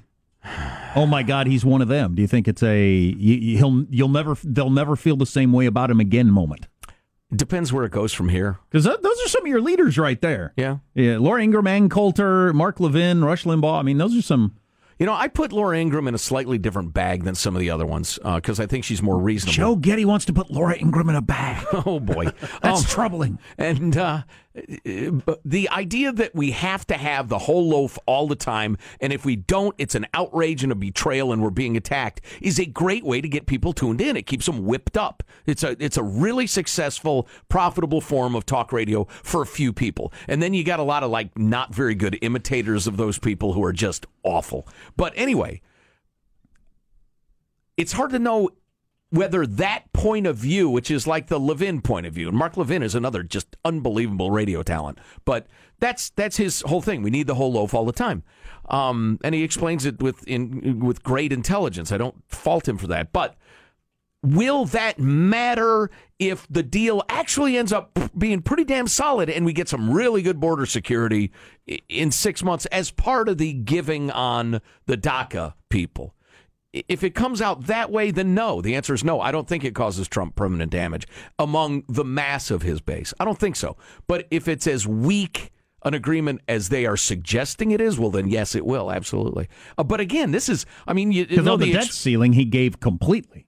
oh 0.96 1.06
my 1.06 1.22
god, 1.22 1.46
he's 1.46 1.64
one 1.64 1.82
of 1.82 1.88
them? 1.88 2.14
Do 2.14 2.22
you 2.22 2.28
think 2.28 2.48
it's 2.48 2.62
a 2.62 2.88
you, 2.88 3.34
you- 3.34 3.56
he'll 3.58 3.84
you'll 3.90 4.08
never 4.08 4.36
they'll 4.44 4.70
never 4.70 4.96
feel 4.96 5.16
the 5.16 5.26
same 5.26 5.52
way 5.52 5.66
about 5.66 5.90
him 5.90 6.00
again 6.00 6.30
moment? 6.30 6.66
Depends 7.34 7.72
where 7.72 7.84
it 7.84 7.92
goes 7.92 8.12
from 8.12 8.28
here. 8.28 8.58
Because 8.70 8.84
those 8.84 8.96
are 9.24 9.28
some 9.28 9.42
of 9.42 9.46
your 9.48 9.60
leaders 9.60 9.96
right 9.96 10.20
there. 10.20 10.52
Yeah. 10.56 10.78
Yeah, 10.94 11.18
Laura 11.18 11.40
Ingraham, 11.40 11.68
Ann 11.68 11.88
Coulter, 11.88 12.52
Mark 12.52 12.80
Levin, 12.80 13.24
Rush 13.24 13.44
Limbaugh. 13.44 13.78
I 13.78 13.82
mean, 13.82 13.98
those 13.98 14.16
are 14.16 14.22
some. 14.22 14.56
You 15.00 15.06
know, 15.06 15.14
I 15.14 15.28
put 15.28 15.50
Laura 15.50 15.78
Ingraham 15.80 16.08
in 16.08 16.14
a 16.14 16.18
slightly 16.18 16.58
different 16.58 16.92
bag 16.92 17.24
than 17.24 17.34
some 17.34 17.56
of 17.56 17.60
the 17.60 17.70
other 17.70 17.86
ones 17.86 18.18
because 18.22 18.60
I 18.60 18.66
think 18.66 18.84
she's 18.84 19.00
more 19.02 19.18
reasonable. 19.18 19.54
Joe 19.54 19.76
Getty 19.76 20.04
wants 20.04 20.26
to 20.26 20.34
put 20.34 20.50
Laura 20.50 20.76
Ingraham 20.78 21.08
in 21.08 21.16
a 21.16 21.22
bag. 21.22 21.66
Oh 21.86 21.98
boy, 21.98 22.26
That's 22.62 22.80
Um, 22.80 22.84
troubling. 22.86 23.38
And 23.56 23.96
uh, 23.96 24.22
the 25.44 25.68
idea 25.70 26.12
that 26.12 26.34
we 26.34 26.50
have 26.52 26.86
to 26.88 26.94
have 26.94 27.28
the 27.28 27.38
whole 27.38 27.68
loaf 27.68 27.98
all 28.06 28.26
the 28.26 28.36
time, 28.36 28.76
and 29.00 29.12
if 29.12 29.24
we 29.24 29.36
don't, 29.36 29.74
it's 29.78 29.94
an 29.94 30.06
outrage 30.14 30.62
and 30.62 30.72
a 30.72 30.74
betrayal, 30.74 31.32
and 31.32 31.42
we're 31.42 31.50
being 31.50 31.76
attacked, 31.76 32.20
is 32.40 32.58
a 32.58 32.66
great 32.66 33.04
way 33.04 33.20
to 33.20 33.28
get 33.28 33.46
people 33.46 33.72
tuned 33.72 34.00
in. 34.00 34.16
It 34.16 34.26
keeps 34.26 34.46
them 34.46 34.64
whipped 34.64 34.96
up. 34.96 35.22
It's 35.46 35.62
a 35.62 35.76
it's 35.82 35.96
a 35.96 36.02
really 36.02 36.46
successful, 36.46 37.28
profitable 37.48 38.00
form 38.00 38.34
of 38.34 38.46
talk 38.46 38.72
radio 38.72 39.04
for 39.22 39.42
a 39.42 39.46
few 39.46 39.72
people, 39.72 40.12
and 40.28 40.42
then 40.42 40.54
you 40.54 40.64
got 40.64 40.80
a 40.80 40.84
lot 40.84 41.02
of 41.02 41.10
like 41.10 41.36
not 41.38 41.74
very 41.74 41.94
good 41.94 42.18
imitators 42.22 42.86
of 42.86 42.96
those 42.96 43.18
people 43.18 43.52
who 43.52 43.64
are 43.64 43.72
just 43.72 44.06
awful. 44.22 44.66
But 44.96 45.12
anyway, 45.16 45.62
it's 47.76 47.92
hard 47.92 48.10
to 48.10 48.18
know 48.18 48.50
whether 49.10 49.44
that 49.44 49.92
point 49.92 50.26
of 50.26 50.36
view, 50.36 50.70
which 50.70 50.90
is 50.90 51.06
like 51.06 51.26
the 51.26 51.40
Levin 51.40 51.80
point 51.80 52.06
of 52.06 52.14
view, 52.14 52.28
and 52.28 52.36
Mark 52.36 52.56
Levin 52.56 52.82
is 52.82 52.94
another 52.94 53.22
just 53.22 53.56
unbelievable 53.64 54.30
radio 54.30 54.62
talent, 54.62 54.98
but 55.24 55.46
that's 55.78 56.10
that's 56.10 56.36
his 56.36 56.62
whole 56.62 56.80
thing. 56.80 57.02
We 57.02 57.10
need 57.10 57.26
the 57.26 57.34
whole 57.34 57.52
loaf 57.52 57.74
all 57.74 57.84
the 57.84 57.92
time, 57.92 58.22
um, 58.68 59.18
and 59.24 59.34
he 59.34 59.42
explains 59.42 59.84
it 59.84 60.00
with 60.00 60.26
in 60.28 60.80
with 60.80 61.02
great 61.02 61.32
intelligence. 61.32 61.90
I 61.92 61.98
don't 61.98 62.22
fault 62.28 62.68
him 62.68 62.78
for 62.78 62.86
that, 62.86 63.12
but 63.12 63.36
will 64.22 64.64
that 64.66 64.98
matter 64.98 65.90
if 66.18 66.46
the 66.48 66.62
deal 66.62 67.02
actually 67.08 67.56
ends 67.56 67.72
up 67.72 67.98
being 68.16 68.42
pretty 68.42 68.64
damn 68.64 68.86
solid 68.86 69.30
and 69.30 69.46
we 69.46 69.52
get 69.52 69.68
some 69.68 69.90
really 69.90 70.22
good 70.22 70.38
border 70.38 70.66
security 70.66 71.32
in 71.88 72.10
six 72.10 72.42
months 72.42 72.66
as 72.66 72.90
part 72.90 73.28
of 73.28 73.38
the 73.38 73.54
giving 73.54 74.10
on 74.10 74.60
the 74.86 74.96
DACA 74.96 75.54
people? 75.68 76.14
If 76.72 77.02
it 77.02 77.14
comes 77.16 77.42
out 77.42 77.66
that 77.66 77.90
way, 77.90 78.12
then 78.12 78.32
no. 78.34 78.60
The 78.60 78.76
answer 78.76 78.94
is 78.94 79.02
no. 79.02 79.20
I 79.20 79.32
don't 79.32 79.48
think 79.48 79.64
it 79.64 79.74
causes 79.74 80.06
Trump 80.06 80.36
permanent 80.36 80.70
damage 80.70 81.06
among 81.38 81.82
the 81.88 82.04
mass 82.04 82.50
of 82.50 82.62
his 82.62 82.80
base. 82.80 83.12
I 83.18 83.24
don't 83.24 83.38
think 83.38 83.56
so. 83.56 83.76
But 84.06 84.28
if 84.30 84.46
it's 84.46 84.66
as 84.68 84.86
weak 84.86 85.50
an 85.82 85.94
agreement 85.94 86.42
as 86.46 86.68
they 86.68 86.86
are 86.86 86.96
suggesting 86.96 87.72
it 87.72 87.80
is, 87.80 87.98
well, 87.98 88.10
then 88.10 88.28
yes, 88.28 88.54
it 88.54 88.64
will 88.64 88.92
absolutely. 88.92 89.48
Uh, 89.76 89.82
but 89.82 89.98
again, 89.98 90.30
this 90.30 90.48
is, 90.48 90.64
I 90.86 90.92
mean, 90.92 91.10
you 91.10 91.26
Because 91.26 91.44
know 91.44 91.56
the, 91.56 91.66
the 91.66 91.72
debt 91.72 91.84
ex- 91.86 91.96
ceiling 91.96 92.34
he 92.34 92.44
gave 92.44 92.78
completely. 92.78 93.46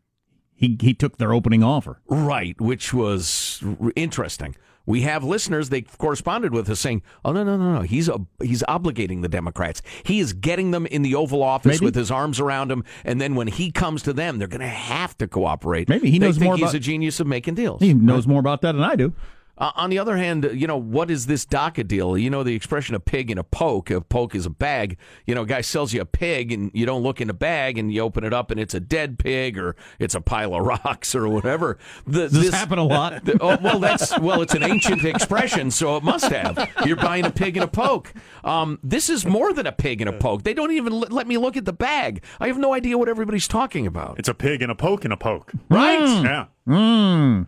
He 0.55 0.77
he 0.81 0.95
took 0.95 1.19
their 1.19 1.33
opening 1.33 1.63
offer. 1.63 2.01
right, 2.09 2.61
which 2.61 2.93
was 2.95 3.63
r- 3.81 3.93
interesting. 3.97 4.57
We 4.85 5.03
have 5.03 5.23
listeners 5.23 5.69
they 5.69 5.83
corresponded 5.83 6.53
with 6.53 6.69
us 6.69 6.81
saying, 6.81 7.03
"Oh 7.25 7.33
no, 7.33 7.45
no, 7.45 7.57
no, 7.57 7.75
no! 7.75 7.81
He's 7.83 8.09
a, 8.09 8.21
he's 8.43 8.63
obligating 8.69 9.23
the 9.23 9.29
Democrats. 9.29 9.81
He 10.05 10.19
is 10.21 10.33
getting 10.33 10.73
them 10.73 10.87
in 10.87 11.03
the 11.03 11.15
Oval 11.15 11.43
Office 11.43 11.77
Maybe. 11.77 11.85
with 11.87 11.95
his 11.95 12.11
arms 12.11 12.41
around 12.41 12.69
them, 12.71 12.85
and 13.05 13.21
then 13.21 13.35
when 13.37 13.47
he 13.47 13.71
comes 13.71 14.03
to 14.03 14.13
them, 14.13 14.39
they're 14.39 14.49
going 14.49 14.61
to 14.61 14.67
have 14.67 15.17
to 15.19 15.29
cooperate. 15.29 15.89
Maybe 15.89 16.11
he 16.11 16.19
They 16.19 16.27
knows 16.27 16.41
more 16.41 16.57
He's 16.57 16.63
about- 16.65 16.75
a 16.75 16.81
genius 16.81 17.21
of 17.21 17.27
making 17.29 17.55
deals. 17.55 17.81
He 17.81 17.95
knows 17.95 18.27
more 18.27 18.41
about 18.41 18.61
that 18.63 18.73
than 18.73 18.83
I 18.83 18.97
do. 18.97 19.13
Uh, 19.59 19.71
on 19.77 19.91
the 19.91 19.99
other 19.99 20.17
hand, 20.17 20.49
you 20.55 20.67
know, 20.67 20.79
what 20.79 21.11
is 21.11 21.27
this 21.27 21.45
DACA 21.45 21.87
deal? 21.87 22.17
You 22.17 22.31
know, 22.31 22.43
the 22.43 22.55
expression 22.55 22.95
a 22.95 23.01
pig 23.01 23.31
in 23.31 23.37
a 23.37 23.45
poke. 23.45 23.91
A 23.91 24.01
poke 24.01 24.35
is 24.35 24.47
a 24.47 24.51
bag. 24.51 24.97
You 25.27 25.35
know, 25.35 25.43
a 25.43 25.47
guy 25.47 25.61
sells 25.61 25.93
you 25.93 26.01
a 26.01 26.07
pig 26.07 26.51
and 26.51 26.71
you 26.73 26.87
don't 26.87 27.03
look 27.03 27.21
in 27.21 27.29
the 27.29 27.35
bag 27.35 27.77
and 27.77 27.93
you 27.93 28.01
open 28.01 28.25
it 28.25 28.33
up 28.33 28.51
and 28.51 28.59
it's 28.59 28.73
a 28.73 28.81
dead 28.81 29.19
pig 29.19 29.59
or 29.59 29.77
it's 29.99 30.15
a 30.15 30.21
pile 30.23 30.55
of 30.55 30.65
rocks 30.85 31.15
or 31.15 31.29
whatever. 31.29 31.79
The, 32.07 32.23
Does 32.29 32.33
this 32.33 32.55
happen 32.55 32.79
a 32.79 32.85
lot? 32.85 33.25
the- 33.27 33.37
oh, 33.41 33.59
well, 33.63 33.79
that's 33.79 34.19
well, 34.19 34.41
it's 34.41 34.55
an 34.55 34.63
ancient 34.63 35.05
expression, 35.05 35.71
so 35.71 35.97
it 35.97 36.03
must 36.03 36.25
have. 36.27 36.71
You're 36.87 36.97
buying 36.97 37.27
a 37.27 37.31
pig 37.31 37.57
in 37.59 37.63
a 37.63 37.69
poke. 37.69 38.13
Um, 38.45 38.79
this 38.83 39.11
is 39.11 39.27
more 39.27 39.53
than 39.53 39.67
a 39.67 39.73
pig 39.73 40.01
in 40.01 40.09
a 40.09 40.13
poke. 40.15 40.45
They 40.45 40.55
don't 40.55 40.73
even 40.73 40.93
let 40.99 41.13
let 41.13 41.27
me 41.29 41.37
look 41.37 41.57
at 41.57 41.67
the 41.67 41.73
bag. 41.73 42.25
I 42.41 42.49
have 42.49 42.59
no 42.59 42.73
idea 42.73 42.97
what 42.99 43.09
everybody's 43.09 43.47
talking 43.47 43.87
about. 43.87 44.19
It's 44.19 44.29
a 44.29 44.35
pig 44.35 44.63
in 44.63 44.71
a 44.71 44.75
poke 44.75 45.05
and 45.05 45.13
a 45.13 45.17
poke. 45.17 45.53
Right? 45.69 46.01
Yeah. 46.25 46.47
Hmm. 46.67 47.43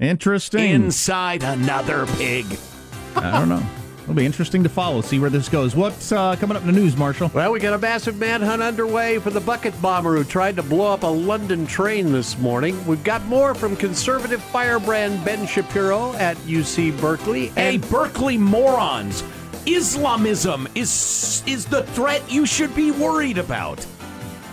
Interesting. 0.00 0.70
Inside 0.70 1.42
another 1.42 2.06
pig. 2.16 2.46
I 3.16 3.38
don't 3.38 3.48
know. 3.48 3.62
It'll 4.02 4.14
be 4.14 4.26
interesting 4.26 4.62
to 4.64 4.68
follow, 4.68 5.00
see 5.00 5.18
where 5.18 5.30
this 5.30 5.48
goes. 5.48 5.74
What's 5.74 6.12
uh, 6.12 6.36
coming 6.36 6.58
up 6.58 6.62
in 6.62 6.66
the 6.66 6.78
news, 6.78 6.94
Marshall? 6.94 7.30
Well, 7.32 7.50
we 7.52 7.58
got 7.58 7.72
a 7.72 7.78
massive 7.78 8.18
manhunt 8.18 8.60
underway 8.60 9.18
for 9.18 9.30
the 9.30 9.40
bucket 9.40 9.80
bomber 9.80 10.14
who 10.14 10.24
tried 10.24 10.56
to 10.56 10.62
blow 10.62 10.92
up 10.92 11.04
a 11.04 11.06
London 11.06 11.66
train 11.66 12.12
this 12.12 12.38
morning. 12.38 12.86
We've 12.86 13.02
got 13.02 13.24
more 13.24 13.54
from 13.54 13.76
conservative 13.76 14.42
firebrand 14.42 15.24
Ben 15.24 15.46
Shapiro 15.46 16.12
at 16.16 16.36
UC 16.38 17.00
Berkeley. 17.00 17.46
Hey, 17.48 17.78
Berkeley 17.78 18.36
morons! 18.36 19.24
Islamism 19.66 20.68
is 20.74 21.42
is 21.46 21.64
the 21.64 21.84
threat 21.94 22.22
you 22.30 22.44
should 22.44 22.74
be 22.76 22.90
worried 22.90 23.38
about. 23.38 23.86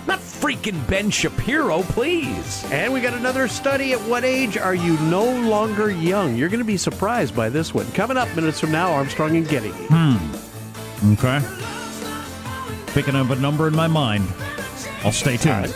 Not 0.08 0.20
freaking 0.20 0.88
Ben 0.90 1.10
Shapiro, 1.12 1.84
please. 1.84 2.66
And 2.72 2.92
we 2.92 3.02
got 3.02 3.14
another 3.14 3.48
study. 3.48 3.94
At 3.94 4.02
what 4.02 4.24
age 4.24 4.58
are 4.58 4.74
you 4.76 4.98
no 5.02 5.24
longer 5.24 5.92
young? 5.92 6.36
You're 6.36 6.50
going 6.50 6.60
to 6.60 6.66
be 6.66 6.78
surprised 6.78 7.36
by 7.36 7.50
this 7.50 7.74
one. 7.74 7.90
Coming 7.92 8.18
up 8.18 8.34
minutes 8.36 8.60
from 8.60 8.72
now, 8.72 8.92
Armstrong 8.92 9.36
and 9.38 9.48
Getty. 9.48 9.70
Hmm. 9.70 11.14
Okay. 11.14 11.40
Picking 12.94 13.16
up 13.16 13.30
a 13.30 13.36
number 13.36 13.68
in 13.68 13.76
my 13.76 13.88
mind. 13.88 14.28
I'll 15.04 15.12
stay 15.12 15.38
tuned. 15.38 15.74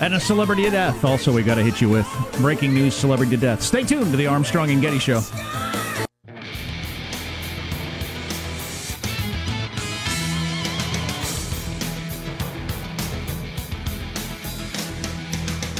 And 0.00 0.14
a 0.14 0.20
celebrity 0.20 0.64
to 0.64 0.70
death. 0.70 1.04
Also, 1.04 1.32
we 1.32 1.42
got 1.42 1.54
to 1.54 1.62
hit 1.62 1.80
you 1.80 1.88
with 1.88 2.06
breaking 2.38 2.74
news 2.74 2.94
celebrity 2.94 3.36
death. 3.36 3.62
Stay 3.62 3.84
tuned 3.84 4.10
to 4.10 4.16
the 4.16 4.26
Armstrong 4.26 4.70
and 4.70 4.82
Getty 4.82 4.98
Show. 4.98 5.20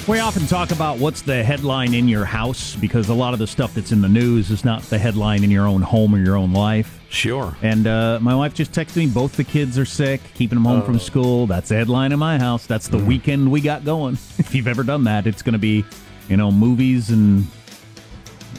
We 0.06 0.20
often 0.20 0.46
talk 0.46 0.70
about 0.70 0.98
what's 0.98 1.22
the 1.22 1.42
headline 1.42 1.94
in 1.94 2.08
your 2.08 2.26
house 2.26 2.76
because 2.76 3.08
a 3.08 3.14
lot 3.14 3.32
of 3.32 3.38
the 3.38 3.46
stuff 3.46 3.72
that's 3.72 3.90
in 3.90 4.02
the 4.02 4.08
news 4.08 4.50
is 4.50 4.62
not 4.62 4.82
the 4.82 4.98
headline 4.98 5.42
in 5.42 5.50
your 5.50 5.66
own 5.66 5.80
home 5.80 6.14
or 6.14 6.18
your 6.18 6.36
own 6.36 6.52
life. 6.52 7.00
Sure. 7.08 7.56
And 7.62 7.86
uh, 7.86 8.18
my 8.20 8.34
wife 8.34 8.52
just 8.52 8.72
texted 8.72 8.98
me 8.98 9.06
both 9.06 9.34
the 9.34 9.44
kids 9.44 9.78
are 9.78 9.86
sick, 9.86 10.20
keeping 10.34 10.56
them 10.56 10.66
home 10.66 10.82
from 10.82 10.98
school. 10.98 11.46
That's 11.46 11.70
the 11.70 11.76
headline 11.76 12.12
in 12.12 12.18
my 12.18 12.38
house. 12.38 12.66
That's 12.66 12.86
the 12.86 12.98
weekend 12.98 13.50
we 13.50 13.62
got 13.62 13.84
going. 13.84 14.18
If 14.38 14.54
you've 14.54 14.68
ever 14.68 14.82
done 14.82 15.04
that, 15.04 15.26
it's 15.26 15.40
going 15.40 15.54
to 15.54 15.58
be, 15.58 15.86
you 16.28 16.36
know, 16.36 16.52
movies 16.52 17.08
and 17.08 17.46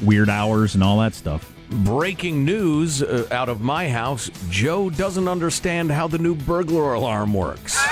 weird 0.01 0.29
hours 0.29 0.73
and 0.73 0.83
all 0.83 0.97
that 1.01 1.13
stuff. 1.13 1.53
Breaking 1.69 2.43
news 2.43 3.03
uh, 3.03 3.27
out 3.29 3.49
of 3.49 3.61
my 3.61 3.87
house 3.87 4.31
Joe 4.49 4.89
doesn't 4.89 5.27
understand 5.27 5.91
how 5.91 6.07
the 6.07 6.17
new 6.17 6.33
burglar 6.33 6.93
alarm 6.93 7.35
works. 7.35 7.84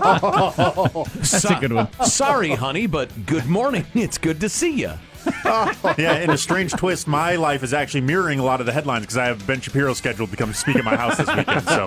That's 0.00 1.44
a 1.44 1.58
good 1.60 1.72
one. 1.72 1.88
Sorry, 2.04 2.50
honey, 2.50 2.86
but 2.86 3.26
good 3.26 3.46
morning. 3.46 3.86
It's 3.94 4.18
good 4.18 4.40
to 4.40 4.48
see 4.48 4.80
you. 4.80 4.92
yeah, 5.44 6.20
in 6.20 6.30
a 6.30 6.38
strange 6.38 6.72
twist, 6.72 7.06
my 7.06 7.36
life 7.36 7.62
is 7.62 7.74
actually 7.74 8.00
mirroring 8.00 8.38
a 8.38 8.44
lot 8.44 8.60
of 8.60 8.66
the 8.66 8.72
headlines 8.72 9.02
because 9.02 9.18
I 9.18 9.26
have 9.26 9.46
Ben 9.46 9.60
Shapiro 9.60 9.92
scheduled 9.92 10.30
to 10.30 10.36
come 10.36 10.54
speak 10.54 10.76
at 10.76 10.84
my 10.84 10.96
house 10.96 11.18
this 11.18 11.28
weekend. 11.28 11.62
So, 11.66 11.86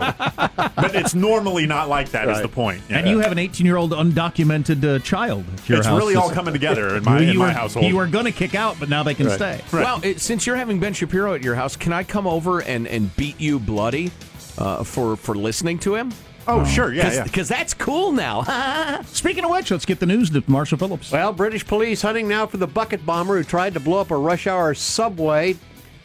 but 0.75 0.93
it's 0.93 1.15
normally 1.15 1.65
not 1.65 1.89
like 1.89 2.09
that. 2.11 2.29
Is 2.29 2.41
the 2.41 2.47
point? 2.47 2.81
Yeah. 2.89 2.99
And 2.99 3.09
you 3.09 3.19
have 3.19 3.31
an 3.31 3.39
18 3.39 3.65
year 3.65 3.77
old 3.77 3.91
undocumented 3.91 4.83
uh, 4.83 4.99
child 4.99 5.45
at 5.53 5.67
your 5.67 5.79
It's 5.79 5.87
house. 5.87 5.97
really 5.97 6.15
all 6.15 6.29
coming 6.29 6.53
together 6.53 6.95
in 6.95 7.03
my- 7.03 7.13
Well, 7.13 7.23
in 7.23 7.29
you 7.29 7.39
my 7.39 7.47
were, 7.47 7.51
household. 7.53 7.87
You 7.87 7.95
were 7.95 8.05
going 8.07 8.25
to 8.25 8.31
kick 8.31 8.53
out, 8.53 8.79
but 8.79 8.89
now 8.89 9.01
they 9.01 9.15
can 9.15 9.29
stay. 9.31 9.61
Well, 9.73 9.99
it, 10.03 10.21
since 10.21 10.45
you're 10.45 10.55
having 10.55 10.79
Ben 10.79 10.93
Shapiro 10.93 11.33
at 11.33 11.41
your 11.41 11.55
house, 11.55 11.75
can 11.75 11.91
I 11.91 12.03
come 12.03 12.27
over 12.27 12.61
and, 12.61 12.87
and 12.87 13.13
beat 13.15 13.39
you 13.41 13.57
bloody 13.59 14.11
uh, 14.59 14.83
for 14.83 15.15
for 15.15 15.33
listening 15.33 15.79
to 15.79 15.95
him? 15.95 16.13
Oh, 16.47 16.65
sure, 16.65 16.93
yeah, 16.93 17.13
yeah. 17.13 17.23
Because 17.23 17.47
that's 17.47 17.73
cool 17.73 18.11
now. 18.11 18.43
Speaking 19.05 19.45
of 19.45 19.51
which, 19.51 19.71
let's 19.71 19.85
get 19.85 19.99
the 19.99 20.05
news 20.05 20.29
to 20.31 20.43
Marshall 20.47 20.77
Phillips. 20.77 21.11
Well, 21.11 21.31
British 21.31 21.65
police 21.65 22.01
hunting 22.01 22.27
now 22.27 22.45
for 22.47 22.57
the 22.57 22.67
bucket 22.67 23.05
bomber 23.05 23.37
who 23.37 23.43
tried 23.43 23.73
to 23.75 23.79
blow 23.79 23.99
up 23.99 24.11
a 24.11 24.17
rush 24.17 24.47
hour 24.47 24.73
subway. 24.73 25.55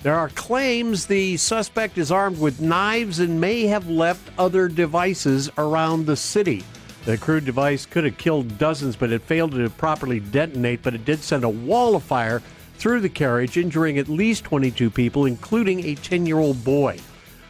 There 0.03 0.15
are 0.15 0.29
claims 0.29 1.07
the 1.07 1.37
suspect 1.37 1.99
is 1.99 2.13
armed 2.13 2.39
with 2.39 2.61
knives 2.61 3.19
and 3.19 3.41
may 3.41 3.67
have 3.67 3.89
left 3.89 4.31
other 4.39 4.69
devices 4.69 5.51
around 5.59 6.07
the 6.07 6.17
city. 6.17 6.65
The 7.05 7.19
crude 7.19 7.45
device 7.45 7.85
could 7.85 8.05
have 8.05 8.17
killed 8.19 8.59
dozens, 8.59 8.95
but 8.95 9.11
it 9.11 9.23
failed 9.23 9.53
to 9.53 9.71
properly 9.71 10.21
detonate, 10.21 10.83
but 10.83 10.95
it 10.95 11.05
did 11.05 11.21
send 11.21 11.43
a 11.43 11.49
wall 11.49 11.97
of 11.97 12.05
fire 12.05 12.43
through 12.77 13.01
the 13.01 13.09
carriage, 13.09 13.57
injuring 13.57 13.99
at 13.99 14.09
least 14.09 14.45
22 14.45 14.91
people, 14.91 15.25
including 15.27 15.85
a 15.85 15.97
10 15.97 16.27
year 16.27 16.39
old 16.39 16.63
boy. 16.63 16.99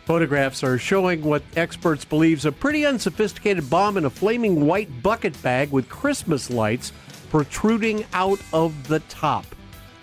Photographs 0.09 0.65
are 0.65 0.79
showing 0.79 1.23
what 1.23 1.43
experts 1.55 2.03
believe 2.03 2.39
is 2.39 2.47
a 2.47 2.51
pretty 2.51 2.87
unsophisticated 2.87 3.69
bomb 3.69 3.99
in 3.99 4.07
a 4.07 4.11
flaming 4.11 4.65
white 4.65 5.03
bucket 5.03 5.41
bag 5.43 5.71
with 5.71 5.87
Christmas 5.91 6.49
lights 6.49 6.93
protruding 7.29 8.07
out 8.15 8.41
of 8.55 8.89
the 8.89 9.01
top. 9.01 9.45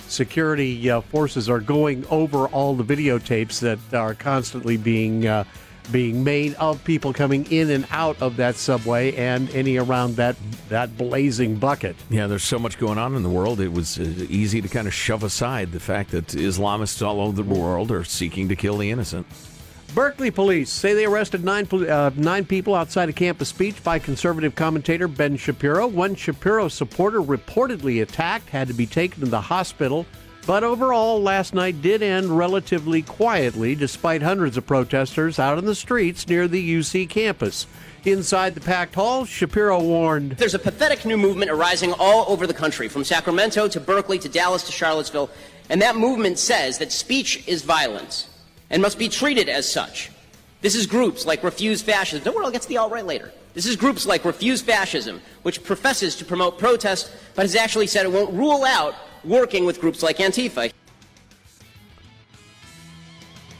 Security 0.08 0.92
uh, 0.92 1.02
forces 1.02 1.50
are 1.50 1.60
going 1.60 2.06
over 2.12 2.46
all 2.50 2.76
the 2.76 2.84
videotapes 2.84 3.60
that 3.62 3.80
are 3.98 4.14
constantly 4.14 4.78
being 4.78 5.26
uh, 5.26 5.44
being 5.92 6.24
made 6.24 6.54
of 6.56 6.84
people 6.84 7.12
coming 7.12 7.52
in 7.52 7.72
and 7.72 7.88
out 7.90 8.22
of 8.22 8.36
that 8.36 8.58
subway 8.58 9.12
and 9.16 9.50
any 9.56 9.78
around 9.78 10.18
that 10.18 10.36
that 10.70 10.96
blazing 11.00 11.56
bucket. 11.56 11.96
Yeah, 12.12 12.28
there's 12.28 12.44
so 12.44 12.60
much 12.60 12.78
going 12.78 13.00
on 13.00 13.16
in 13.16 13.24
the 13.24 13.30
world. 13.30 13.60
It 13.60 13.74
was 13.74 13.98
uh, 13.98 14.04
easy 14.30 14.62
to 14.62 14.68
kind 14.68 14.86
of 14.86 14.94
shove 14.94 15.24
aside 15.24 15.72
the 15.72 15.80
fact 15.80 16.12
that 16.12 16.28
Islamists 16.28 17.04
all 17.04 17.22
over 17.22 17.42
the 17.42 17.42
world 17.42 17.92
are 17.92 18.04
seeking 18.04 18.50
to 18.50 18.56
kill 18.56 18.78
the 18.78 18.92
innocent. 18.92 19.26
Berkeley 19.96 20.30
police 20.30 20.70
say 20.70 20.94
they 20.94 21.06
arrested 21.06 21.46
nine 21.46 21.70
uh, 21.72 22.12
nine 22.18 22.44
people 22.44 22.76
outside 22.76 23.08
a 23.08 23.14
campus 23.14 23.48
speech 23.48 23.82
by 23.82 23.98
conservative 23.98 24.54
commentator 24.54 25.08
Ben 25.08 25.38
Shapiro. 25.38 25.88
One 25.88 26.16
Shapiro 26.16 26.68
supporter 26.68 27.22
reportedly 27.22 28.02
attacked, 28.02 28.50
had 28.50 28.68
to 28.68 28.74
be 28.74 28.86
taken 28.86 29.22
to 29.22 29.26
the 29.28 29.40
hospital. 29.40 30.06
But 30.46 30.66
overall, 30.66 31.22
last 31.22 31.54
night 31.54 31.82
did 31.82 32.04
end 32.04 32.38
relatively 32.38 33.04
quietly, 33.04 33.74
despite 33.74 34.22
hundreds 34.22 34.58
of 34.58 34.68
protesters 34.68 35.40
out 35.40 35.58
in 35.58 35.66
the 35.66 35.74
streets 35.74 36.28
near 36.28 36.50
the 36.50 36.76
UC 36.76 37.10
campus. 37.10 37.66
Inside 38.04 38.54
the 38.54 38.62
packed 38.62 38.96
hall, 38.96 39.24
Shapiro 39.24 39.82
warned. 39.82 40.34
There's 40.34 40.54
a 40.54 40.60
pathetic 40.60 41.06
new 41.06 41.18
movement 41.18 41.52
arising 41.52 41.94
all 41.98 42.26
over 42.28 42.46
the 42.46 42.54
country, 42.54 42.90
from 42.90 43.06
Sacramento 43.06 43.70
to 43.70 43.80
Berkeley 43.80 44.20
to 44.20 44.28
Dallas 44.28 44.64
to 44.64 44.74
Charlottesville, 44.74 45.30
and 45.70 45.82
that 45.82 45.96
movement 45.96 46.38
says 46.38 46.80
that 46.80 46.92
speech 46.92 47.48
is 47.48 47.64
violence 47.64 48.28
and 48.70 48.82
must 48.82 48.98
be 48.98 49.10
treated 49.10 49.50
as 49.50 49.72
such. 49.72 50.12
This 50.62 50.76
is 50.76 50.88
groups 50.88 51.26
like 51.26 51.44
Refuse 51.44 51.82
Fascism. 51.82 52.24
Don't 52.24 52.36
worry, 52.36 52.46
I'll 52.46 52.52
get 52.52 52.64
to 52.64 52.68
the 52.68 52.78
alt 52.78 52.92
right 52.92 53.06
later. 53.06 53.32
This 53.54 53.66
is 53.66 53.76
groups 53.76 54.06
like 54.06 54.26
Refuse 54.26 54.62
Fascism, 54.62 55.22
which 55.44 55.64
professes 55.64 56.16
to 56.18 56.26
promote 56.26 56.58
protest, 56.58 57.12
but 57.36 57.44
has 57.44 57.56
actually 57.56 57.88
said 57.88 58.06
it 58.06 58.12
won't 58.12 58.34
rule 58.34 58.64
out 58.66 58.96
working 59.24 59.66
with 59.66 59.80
groups 59.80 60.04
like 60.04 60.18
Antifa. 60.18 60.72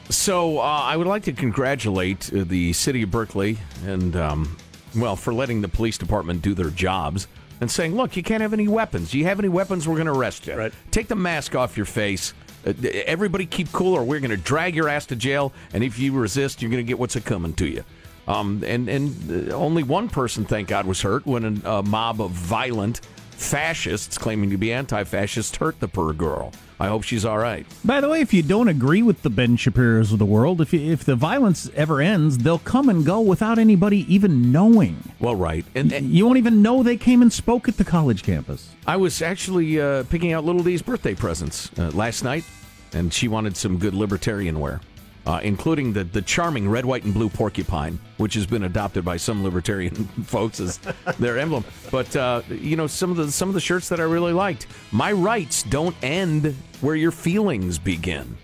So 0.10 0.60
uh, 0.60 0.62
I 0.62 0.98
would 0.98 1.08
like 1.08 1.24
to 1.24 1.34
congratulate 1.34 2.32
uh, 2.34 2.44
the 2.44 2.74
city 2.74 3.04
of 3.04 3.12
Berkeley 3.12 3.58
and, 3.86 4.16
um, 4.16 4.58
well, 4.96 5.16
for 5.16 5.34
letting 5.34 5.62
the 5.62 5.68
police 5.68 5.98
department 5.98 6.42
do 6.42 6.54
their 6.54 6.70
jobs 6.70 7.28
and 7.62 7.70
saying, 7.72 7.96
look, 7.96 8.16
you 8.18 8.24
can't 8.24 8.42
have 8.42 8.54
any 8.54 8.68
weapons. 8.68 9.12
Do 9.12 9.20
you 9.20 9.26
have 9.26 9.40
any 9.40 9.50
weapons, 9.50 9.88
we're 9.88 9.96
going 9.96 10.08
to 10.08 10.14
arrest 10.14 10.48
you. 10.48 10.56
Right. 10.56 10.74
Take 10.92 11.08
the 11.08 11.16
mask 11.16 11.56
off 11.56 11.78
your 11.78 11.86
face. 11.86 12.34
Uh, 12.66 12.74
everybody 13.06 13.46
keep 13.46 13.72
cool, 13.72 13.94
or 13.94 14.04
we're 14.04 14.20
going 14.20 14.32
to 14.32 14.38
drag 14.38 14.76
your 14.76 14.90
ass 14.90 15.06
to 15.08 15.16
jail. 15.16 15.54
And 15.74 15.84
if 15.84 16.00
you 16.00 16.14
resist, 16.14 16.62
you're 16.62 16.72
going 16.72 16.84
to 16.84 16.88
get 16.88 17.00
what's 17.00 17.16
a 17.16 17.22
coming 17.22 17.54
to 17.56 17.68
you. 17.68 17.84
Um, 18.28 18.64
and 18.66 18.90
and 18.90 19.52
uh, 19.52 19.56
only 19.56 19.84
one 19.84 20.10
person, 20.10 20.46
thank 20.46 20.68
God, 20.68 20.86
was 20.86 21.02
hurt 21.02 21.26
when 21.26 21.62
a, 21.64 21.70
a 21.70 21.84
mob 21.84 22.22
of 22.22 22.32
violent 22.32 23.02
fascists 23.36 24.18
claiming 24.18 24.50
to 24.50 24.58
be 24.58 24.74
anti-fascists 24.74 25.56
hurt 25.58 25.80
the 25.80 25.88
poor 25.88 26.14
girl. 26.14 26.52
I 26.80 26.88
hope 26.88 27.04
she's 27.04 27.24
all 27.24 27.38
right. 27.38 27.66
By 27.86 28.02
the 28.02 28.10
way, 28.10 28.20
if 28.20 28.34
you 28.34 28.44
don't 28.44 28.68
agree 28.68 29.02
with 29.02 29.22
the 29.22 29.30
Ben 29.30 29.56
Shapiro's 29.56 30.12
of 30.12 30.20
the 30.20 30.26
world, 30.26 30.60
if 30.60 30.74
you, 30.74 30.92
if 30.92 31.06
the 31.06 31.16
violence 31.16 31.70
ever 31.74 32.02
ends, 32.02 32.38
they'll 32.38 32.60
come 32.60 32.90
and 32.90 33.06
go 33.06 33.22
without 33.22 33.58
anybody 33.58 34.12
even 34.14 34.52
knowing. 34.52 34.98
Well, 35.20 35.36
right, 35.36 35.66
and, 35.74 35.94
and 35.94 36.10
you 36.10 36.26
won't 36.26 36.38
even 36.38 36.62
know 36.62 36.84
they 36.84 36.98
came 36.98 37.22
and 37.22 37.32
spoke 37.32 37.70
at 37.70 37.78
the 37.78 37.86
college 37.86 38.24
campus. 38.24 38.70
I 38.86 38.98
was 38.98 39.22
actually 39.22 39.80
uh, 39.80 40.04
picking 40.04 40.34
out 40.34 40.44
Little 40.44 40.64
D's 40.64 40.82
birthday 40.82 41.16
presents 41.16 41.72
uh, 41.80 41.92
last 41.92 42.24
night, 42.24 42.44
and 42.92 43.14
she 43.14 43.28
wanted 43.30 43.56
some 43.56 43.78
good 43.78 43.94
libertarian 43.94 44.60
wear 44.60 44.82
uh, 45.26 45.40
including 45.44 45.94
the, 45.94 46.04
the 46.04 46.22
charming 46.22 46.70
red, 46.70 46.86
white, 46.86 47.04
and 47.04 47.14
blue 47.14 47.30
porcupine, 47.30 48.00
which 48.18 48.34
has 48.36 48.46
been 48.46 48.64
adopted 48.64 49.04
by 49.04 49.18
some 49.18 49.44
libertarian 49.44 49.94
folks 50.26 50.60
as 50.60 50.78
their 51.20 51.38
emblem. 51.38 51.66
But 51.92 52.16
uh, 52.16 52.42
you 52.50 52.76
know, 52.76 52.88
some 52.88 53.12
of 53.12 53.18
the 53.18 53.32
some 53.32 53.50
of 53.50 53.56
the 53.56 53.62
shirts 53.62 53.90
that 53.90 54.00
I 54.00 54.04
really 54.04 54.34
liked. 54.34 54.68
My 54.92 55.12
rights 55.12 55.64
don't 55.64 55.96
end 56.04 56.56
where 56.82 56.96
your 56.96 57.12
feelings 57.12 57.80
begin, 57.80 58.38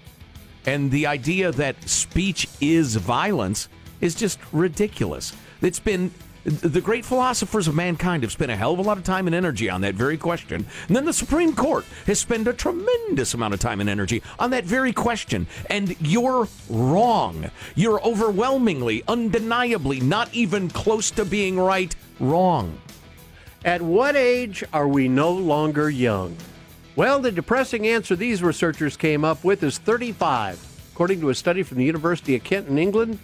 and 0.65 0.89
the 0.91 1.07
idea 1.07 1.51
that 1.51 1.87
speech 1.87 2.47
is 2.59 2.95
violence 2.95 3.69
is 3.99 4.15
just 4.15 4.39
ridiculous. 4.51 5.33
It's 5.61 5.79
been 5.79 6.11
the 6.43 6.81
great 6.81 7.05
philosophers 7.05 7.67
of 7.67 7.75
mankind 7.75 8.23
have 8.23 8.31
spent 8.31 8.51
a 8.51 8.55
hell 8.55 8.73
of 8.73 8.79
a 8.79 8.81
lot 8.81 8.97
of 8.97 9.03
time 9.03 9.27
and 9.27 9.35
energy 9.35 9.69
on 9.69 9.81
that 9.81 9.93
very 9.93 10.17
question. 10.17 10.65
And 10.87 10.95
then 10.95 11.05
the 11.05 11.13
Supreme 11.13 11.55
Court 11.55 11.85
has 12.07 12.19
spent 12.19 12.47
a 12.47 12.53
tremendous 12.53 13.33
amount 13.33 13.53
of 13.53 13.59
time 13.59 13.79
and 13.79 13.89
energy 13.89 14.23
on 14.39 14.49
that 14.51 14.65
very 14.65 14.91
question. 14.91 15.45
And 15.69 15.95
you're 16.01 16.47
wrong. 16.69 17.51
You're 17.75 18.01
overwhelmingly, 18.01 19.03
undeniably, 19.07 19.99
not 19.99 20.33
even 20.33 20.69
close 20.69 21.11
to 21.11 21.25
being 21.25 21.59
right, 21.59 21.95
wrong. 22.19 22.79
At 23.63 23.83
what 23.83 24.15
age 24.15 24.63
are 24.73 24.87
we 24.87 25.07
no 25.07 25.31
longer 25.31 25.89
young? 25.91 26.35
Well, 26.95 27.19
the 27.19 27.31
depressing 27.31 27.87
answer 27.87 28.15
these 28.15 28.41
researchers 28.41 28.97
came 28.97 29.23
up 29.23 29.43
with 29.43 29.61
is 29.61 29.77
35. 29.77 30.89
According 30.93 31.21
to 31.21 31.29
a 31.29 31.35
study 31.35 31.61
from 31.63 31.77
the 31.77 31.85
University 31.85 32.35
of 32.35 32.43
Kent 32.43 32.67
in 32.67 32.77
England, 32.79 33.19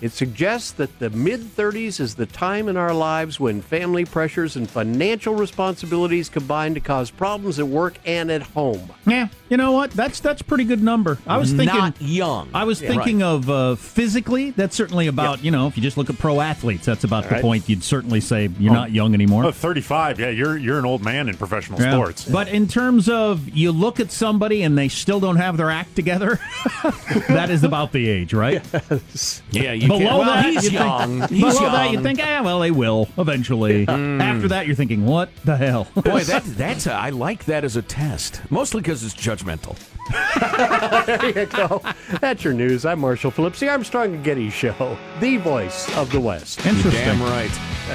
it 0.00 0.12
suggests 0.12 0.72
that 0.72 0.98
the 0.98 1.10
mid 1.10 1.40
30s 1.40 2.00
is 2.00 2.14
the 2.14 2.26
time 2.26 2.68
in 2.68 2.76
our 2.76 2.92
lives 2.94 3.40
when 3.40 3.62
family 3.62 4.04
pressures 4.04 4.56
and 4.56 4.68
financial 4.68 5.34
responsibilities 5.34 6.28
combine 6.28 6.74
to 6.74 6.80
cause 6.80 7.10
problems 7.10 7.58
at 7.58 7.66
work 7.66 7.98
and 8.04 8.30
at 8.30 8.42
home. 8.42 8.90
Yeah, 9.06 9.28
you 9.48 9.56
know 9.56 9.72
what? 9.72 9.90
That's 9.92 10.20
that's 10.20 10.42
pretty 10.42 10.64
good 10.64 10.82
number. 10.82 11.18
I 11.26 11.38
was 11.38 11.52
thinking 11.52 11.76
not 11.78 12.00
young. 12.00 12.48
I 12.54 12.64
was 12.64 12.80
Yeah. 12.82 12.88
thinking 12.90 13.18
Right. 13.20 13.26
of 13.26 13.50
uh, 13.50 13.74
physically. 13.76 14.50
That's 14.50 14.76
certainly 14.76 15.06
about 15.06 15.42
you 15.44 15.50
know 15.50 15.66
if 15.66 15.76
you 15.76 15.82
just 15.82 15.96
look 15.96 16.10
at 16.10 16.18
pro 16.18 16.40
athletes, 16.40 16.84
that's 16.86 17.04
about 17.04 17.24
All 17.24 17.28
the 17.30 17.34
right. 17.36 17.42
point. 17.42 17.68
You'd 17.68 17.82
certainly 17.84 18.20
say 18.20 18.48
you're 18.58 18.72
Oh. 18.72 18.74
not 18.74 18.92
young 18.92 19.14
anymore. 19.14 19.44
Oh, 19.46 19.50
35. 19.52 20.20
Yeah, 20.20 20.30
you're 20.30 20.56
you're 20.56 20.78
an 20.78 20.84
old 20.84 21.02
man 21.04 21.28
in 21.28 21.36
professional 21.36 21.80
Yeah. 21.80 21.92
sports. 21.92 22.24
But 22.24 22.48
in 22.48 22.68
terms 22.68 23.08
of 23.08 23.48
you 23.48 23.72
look 23.72 24.00
at 24.00 24.12
somebody 24.12 24.62
and 24.62 24.76
they 24.76 24.88
still 24.88 25.20
don't 25.20 25.36
have 25.36 25.56
their 25.56 25.70
act 25.70 25.94
together, 25.96 26.38
that 27.28 27.50
is 27.50 27.64
about 27.64 27.92
the 27.92 28.08
age, 28.08 28.32
right? 28.34 28.62
Yes. 29.16 29.42
Yeah, 29.50 29.72
you 29.72 29.85
below 29.88 29.98
can't- 29.98 30.18
well, 30.18 30.24
that, 30.24 30.44
he's 30.46 30.64
you 30.72 30.78
young. 30.78 31.18
Think, 31.20 31.30
He's 31.30 31.58
below 31.58 31.70
that, 31.72 31.90
you 31.92 32.02
think, 32.02 32.20
ah, 32.22 32.42
well, 32.44 32.60
they 32.60 32.70
will 32.70 33.08
eventually. 33.18 33.86
After 33.88 34.48
that, 34.48 34.66
you're 34.66 34.76
thinking, 34.76 35.06
what 35.06 35.30
the 35.44 35.56
hell? 35.56 35.88
Boy, 35.94 36.24
that 36.24 36.44
that's 36.44 36.86
a, 36.86 36.92
I 36.92 37.10
like 37.10 37.44
that 37.46 37.64
as 37.64 37.76
a 37.76 37.82
test, 37.82 38.40
mostly 38.50 38.80
because 38.82 39.02
it's 39.04 39.14
judgmental. 39.14 39.76
there 41.06 41.26
you 41.40 41.46
go. 41.46 41.82
That's 42.20 42.44
your 42.44 42.52
news. 42.54 42.84
I'm 42.84 43.00
Marshall 43.00 43.30
Phillips, 43.30 43.58
the 43.60 43.68
Armstrong 43.68 44.14
and 44.14 44.24
Getty 44.24 44.50
Show, 44.50 44.96
the 45.20 45.36
voice 45.38 45.94
of 45.96 46.10
the 46.12 46.20
West. 46.20 46.64
Interesting. 46.64 46.92
Damn 47.04 47.22
right. 47.22 47.50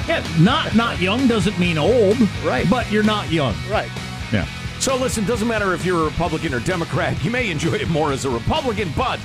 Yeah, 0.08 0.26
not 0.40 0.74
not 0.74 1.00
young 1.00 1.26
doesn't 1.26 1.58
mean 1.58 1.78
old, 1.78 2.16
Right. 2.44 2.68
But 2.68 2.90
you're 2.90 3.02
not 3.02 3.30
young, 3.30 3.54
Right. 3.70 3.90
Yeah. 4.32 4.46
So 4.78 4.96
listen, 4.96 5.24
doesn't 5.26 5.46
matter 5.46 5.74
if 5.74 5.84
you're 5.84 6.02
a 6.02 6.04
Republican 6.06 6.54
or 6.54 6.60
Democrat. 6.60 7.22
You 7.24 7.30
may 7.30 7.50
enjoy 7.50 7.74
it 7.74 7.88
more 7.88 8.10
as 8.12 8.24
a 8.24 8.30
Republican, 8.30 8.90
but 8.96 9.20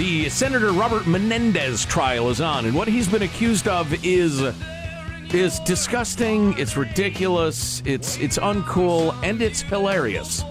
the 0.00 0.30
Senator 0.30 0.72
Robert 0.72 1.06
Menendez 1.06 1.84
trial 1.84 2.30
is 2.30 2.40
on, 2.40 2.64
and 2.64 2.74
what 2.74 2.88
he's 2.88 3.06
been 3.06 3.20
accused 3.20 3.68
of 3.68 3.92
is 4.02 4.40
is 5.34 5.60
disgusting. 5.60 6.58
It's 6.58 6.74
ridiculous. 6.74 7.82
It's 7.84 8.16
it's 8.16 8.38
uncool, 8.38 9.14
and 9.22 9.42
it's 9.42 9.60
hilarious. 9.60 10.42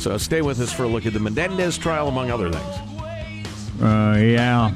So 0.00 0.18
stay 0.18 0.42
with 0.42 0.58
us 0.58 0.72
for 0.72 0.82
a 0.82 0.88
look 0.88 1.06
at 1.06 1.12
the 1.12 1.20
Menendez 1.20 1.78
trial, 1.78 2.08
among 2.08 2.32
other 2.32 2.50
things. 2.50 3.80
Uh, 3.80 4.18
yeah. 4.20 4.74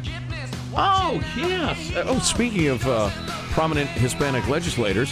Oh 0.77 1.21
yes. 1.37 1.93
Oh, 1.97 2.21
speaking 2.21 2.69
of 2.69 2.87
uh, 2.87 3.11
prominent 3.51 3.91
Hispanic 3.91 4.47
legislators, 4.47 5.11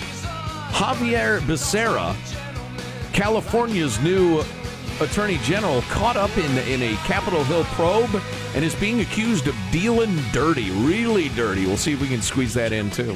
Xavier 0.78 1.40
Becerra, 1.40 2.14
California's 3.12 3.98
new 3.98 4.44
attorney 5.00 5.38
general, 5.38 5.82
caught 5.90 6.16
up 6.16 6.30
in 6.38 6.56
in 6.68 6.82
a 6.82 6.96
Capitol 6.98 7.42
Hill 7.42 7.64
probe 7.64 8.22
and 8.54 8.64
is 8.64 8.74
being 8.74 9.00
accused 9.00 9.46
of 9.48 9.56
dealing 9.70 10.16
dirty, 10.32 10.70
really 10.70 11.28
dirty. 11.30 11.66
We'll 11.66 11.76
see 11.76 11.92
if 11.92 12.00
we 12.00 12.08
can 12.08 12.22
squeeze 12.22 12.54
that 12.54 12.72
in 12.72 12.90
too. 12.90 13.14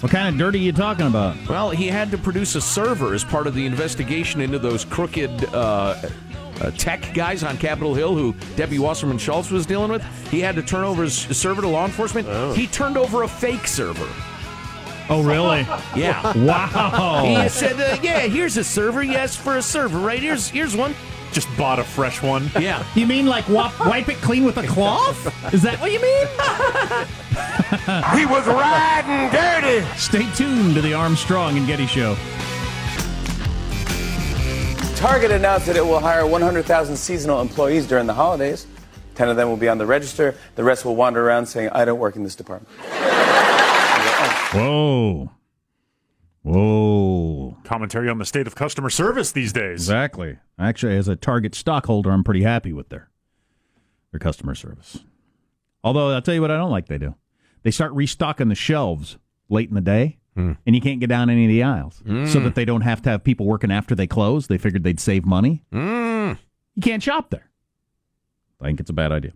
What 0.00 0.12
kind 0.12 0.28
of 0.28 0.38
dirty 0.38 0.58
are 0.58 0.62
you 0.62 0.72
talking 0.72 1.06
about? 1.06 1.36
Well, 1.48 1.70
he 1.70 1.86
had 1.88 2.10
to 2.10 2.18
produce 2.18 2.54
a 2.54 2.60
server 2.60 3.14
as 3.14 3.24
part 3.24 3.46
of 3.46 3.54
the 3.54 3.64
investigation 3.64 4.40
into 4.42 4.58
those 4.58 4.84
crooked 4.84 5.46
uh, 5.54 5.96
uh, 6.60 6.70
tech 6.72 7.14
guys 7.14 7.42
on 7.42 7.56
Capitol 7.56 7.94
Hill 7.94 8.14
who 8.14 8.34
Debbie 8.56 8.78
Wasserman 8.78 9.16
Schultz 9.18 9.50
was 9.50 9.64
dealing 9.64 9.90
with. 9.90 10.04
He 10.30 10.40
had 10.40 10.54
to 10.56 10.62
turn 10.62 10.84
over 10.84 11.02
his 11.04 11.14
server 11.16 11.62
to 11.62 11.68
law 11.68 11.86
enforcement. 11.86 12.28
He 12.56 12.66
turned 12.66 12.98
over 12.98 13.22
a 13.22 13.28
fake 13.28 13.66
server. 13.66 14.08
Oh, 15.08 15.22
really? 15.22 15.66
Yeah. 15.96 16.36
Wow. 16.36 17.22
He 17.24 17.48
said, 17.48 17.80
uh, 17.80 17.98
"Yeah, 18.02 18.20
here's 18.20 18.56
a 18.58 18.64
server. 18.64 19.02
Yes, 19.02 19.34
for 19.34 19.56
a 19.56 19.62
server, 19.62 19.98
right? 19.98 20.20
Here's 20.20 20.48
here's 20.48 20.76
one. 20.76 20.94
Just 21.32 21.48
bought 21.56 21.78
a 21.78 21.84
fresh 21.84 22.22
one. 22.22 22.50
Yeah. 22.58 22.84
You 22.94 23.06
mean 23.06 23.26
like 23.26 23.48
wop, 23.48 23.78
wipe 23.86 24.08
it 24.08 24.16
clean 24.16 24.44
with 24.44 24.56
a 24.56 24.66
cloth? 24.66 25.18
Is 25.52 25.62
that 25.62 25.80
what 25.80 25.92
you 25.92 26.00
mean? 26.00 26.26
He 28.16 28.24
was 28.24 28.46
riding 28.46 29.28
dirty. 29.30 29.84
Stay 29.96 30.30
tuned 30.34 30.74
to 30.76 30.80
the 30.80 30.94
Armstrong 30.94 31.58
and 31.58 31.66
Getty 31.66 31.86
Show. 31.86 32.16
Target 34.94 35.30
announced 35.30 35.66
that 35.66 35.76
it 35.76 35.84
will 35.84 36.00
hire 36.00 36.26
100,000 36.26 36.96
seasonal 36.96 37.40
employees 37.40 37.86
during 37.86 38.06
the 38.06 38.14
holidays. 38.14 38.66
10 39.16 39.28
of 39.28 39.36
them 39.36 39.48
will 39.48 39.56
be 39.56 39.68
on 39.68 39.78
the 39.78 39.86
register. 39.86 40.34
The 40.54 40.64
rest 40.64 40.84
will 40.84 40.96
wander 40.96 41.26
around 41.26 41.46
saying, 41.46 41.70
I 41.72 41.84
don't 41.84 41.98
work 41.98 42.16
in 42.16 42.22
this 42.22 42.34
department. 42.34 42.72
Whoa. 44.52 45.30
Whoa. 46.46 47.56
Commentary 47.64 48.08
on 48.08 48.18
the 48.18 48.24
state 48.24 48.46
of 48.46 48.54
customer 48.54 48.88
service 48.88 49.32
these 49.32 49.52
days. 49.52 49.82
Exactly. 49.82 50.38
Actually, 50.60 50.96
as 50.96 51.08
a 51.08 51.16
Target 51.16 51.56
stockholder, 51.56 52.12
I'm 52.12 52.22
pretty 52.22 52.42
happy 52.44 52.72
with 52.72 52.88
their 52.88 53.10
their 54.12 54.20
customer 54.20 54.54
service. 54.54 55.00
Although 55.82 56.10
I'll 56.10 56.22
tell 56.22 56.34
you 56.34 56.40
what 56.40 56.52
I 56.52 56.56
don't 56.56 56.70
like 56.70 56.86
they 56.86 56.98
do. 56.98 57.16
They 57.64 57.72
start 57.72 57.92
restocking 57.94 58.48
the 58.48 58.54
shelves 58.54 59.18
late 59.48 59.68
in 59.68 59.74
the 59.74 59.80
day, 59.80 60.18
and 60.36 60.56
you 60.66 60.80
can't 60.80 61.00
get 61.00 61.08
down 61.08 61.30
any 61.30 61.46
of 61.46 61.48
the 61.48 61.64
aisles, 61.64 62.00
so 62.30 62.38
that 62.40 62.54
they 62.54 62.64
don't 62.64 62.82
have 62.82 63.02
to 63.02 63.10
have 63.10 63.24
people 63.24 63.44
working 63.46 63.72
after 63.72 63.96
they 63.96 64.06
close. 64.06 64.46
They 64.46 64.58
figured 64.58 64.84
they'd 64.84 65.00
save 65.00 65.26
money. 65.26 65.64
Mm. 65.72 66.38
You 66.76 66.82
can't 66.82 67.02
shop 67.02 67.30
there. 67.30 67.50
I 68.60 68.66
think 68.66 68.78
it's 68.78 68.90
a 68.90 68.92
bad 68.92 69.10
idea. 69.10 69.32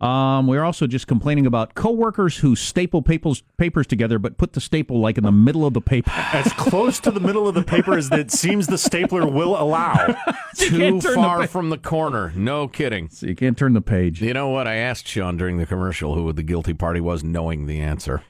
Um, 0.00 0.48
we're 0.48 0.64
also 0.64 0.86
just 0.86 1.06
complaining 1.06 1.46
about 1.46 1.74
coworkers 1.74 2.38
who 2.38 2.56
staple 2.56 3.00
papers 3.00 3.42
papers 3.56 3.86
together, 3.86 4.18
but 4.18 4.36
put 4.36 4.52
the 4.52 4.60
staple 4.60 5.00
like 5.00 5.16
in 5.16 5.24
the 5.24 5.32
middle 5.32 5.64
of 5.64 5.72
the 5.72 5.80
paper. 5.80 6.10
As 6.32 6.52
close 6.54 6.98
to 7.00 7.10
the 7.10 7.20
middle 7.20 7.48
of 7.48 7.54
the 7.54 7.62
paper 7.62 7.96
as 7.96 8.10
it 8.10 8.30
seems 8.30 8.66
the 8.66 8.76
stapler 8.76 9.24
will 9.26 9.56
allow. 9.58 9.94
Too 10.56 10.78
can't 10.78 11.02
the 11.02 11.12
far 11.14 11.40
pa- 11.40 11.46
from 11.46 11.70
the 11.70 11.78
corner. 11.78 12.32
No 12.34 12.66
kidding. 12.68 13.08
So 13.08 13.26
you 13.26 13.34
can't 13.36 13.56
turn 13.56 13.72
the 13.72 13.80
page. 13.80 14.20
You 14.20 14.34
know 14.34 14.48
what? 14.48 14.66
I 14.66 14.74
asked 14.76 15.06
Sean 15.06 15.36
during 15.36 15.58
the 15.58 15.66
commercial 15.66 16.14
who 16.14 16.32
the 16.32 16.42
guilty 16.42 16.74
party 16.74 17.00
was, 17.00 17.22
knowing 17.22 17.66
the 17.66 17.80
answer. 17.80 18.22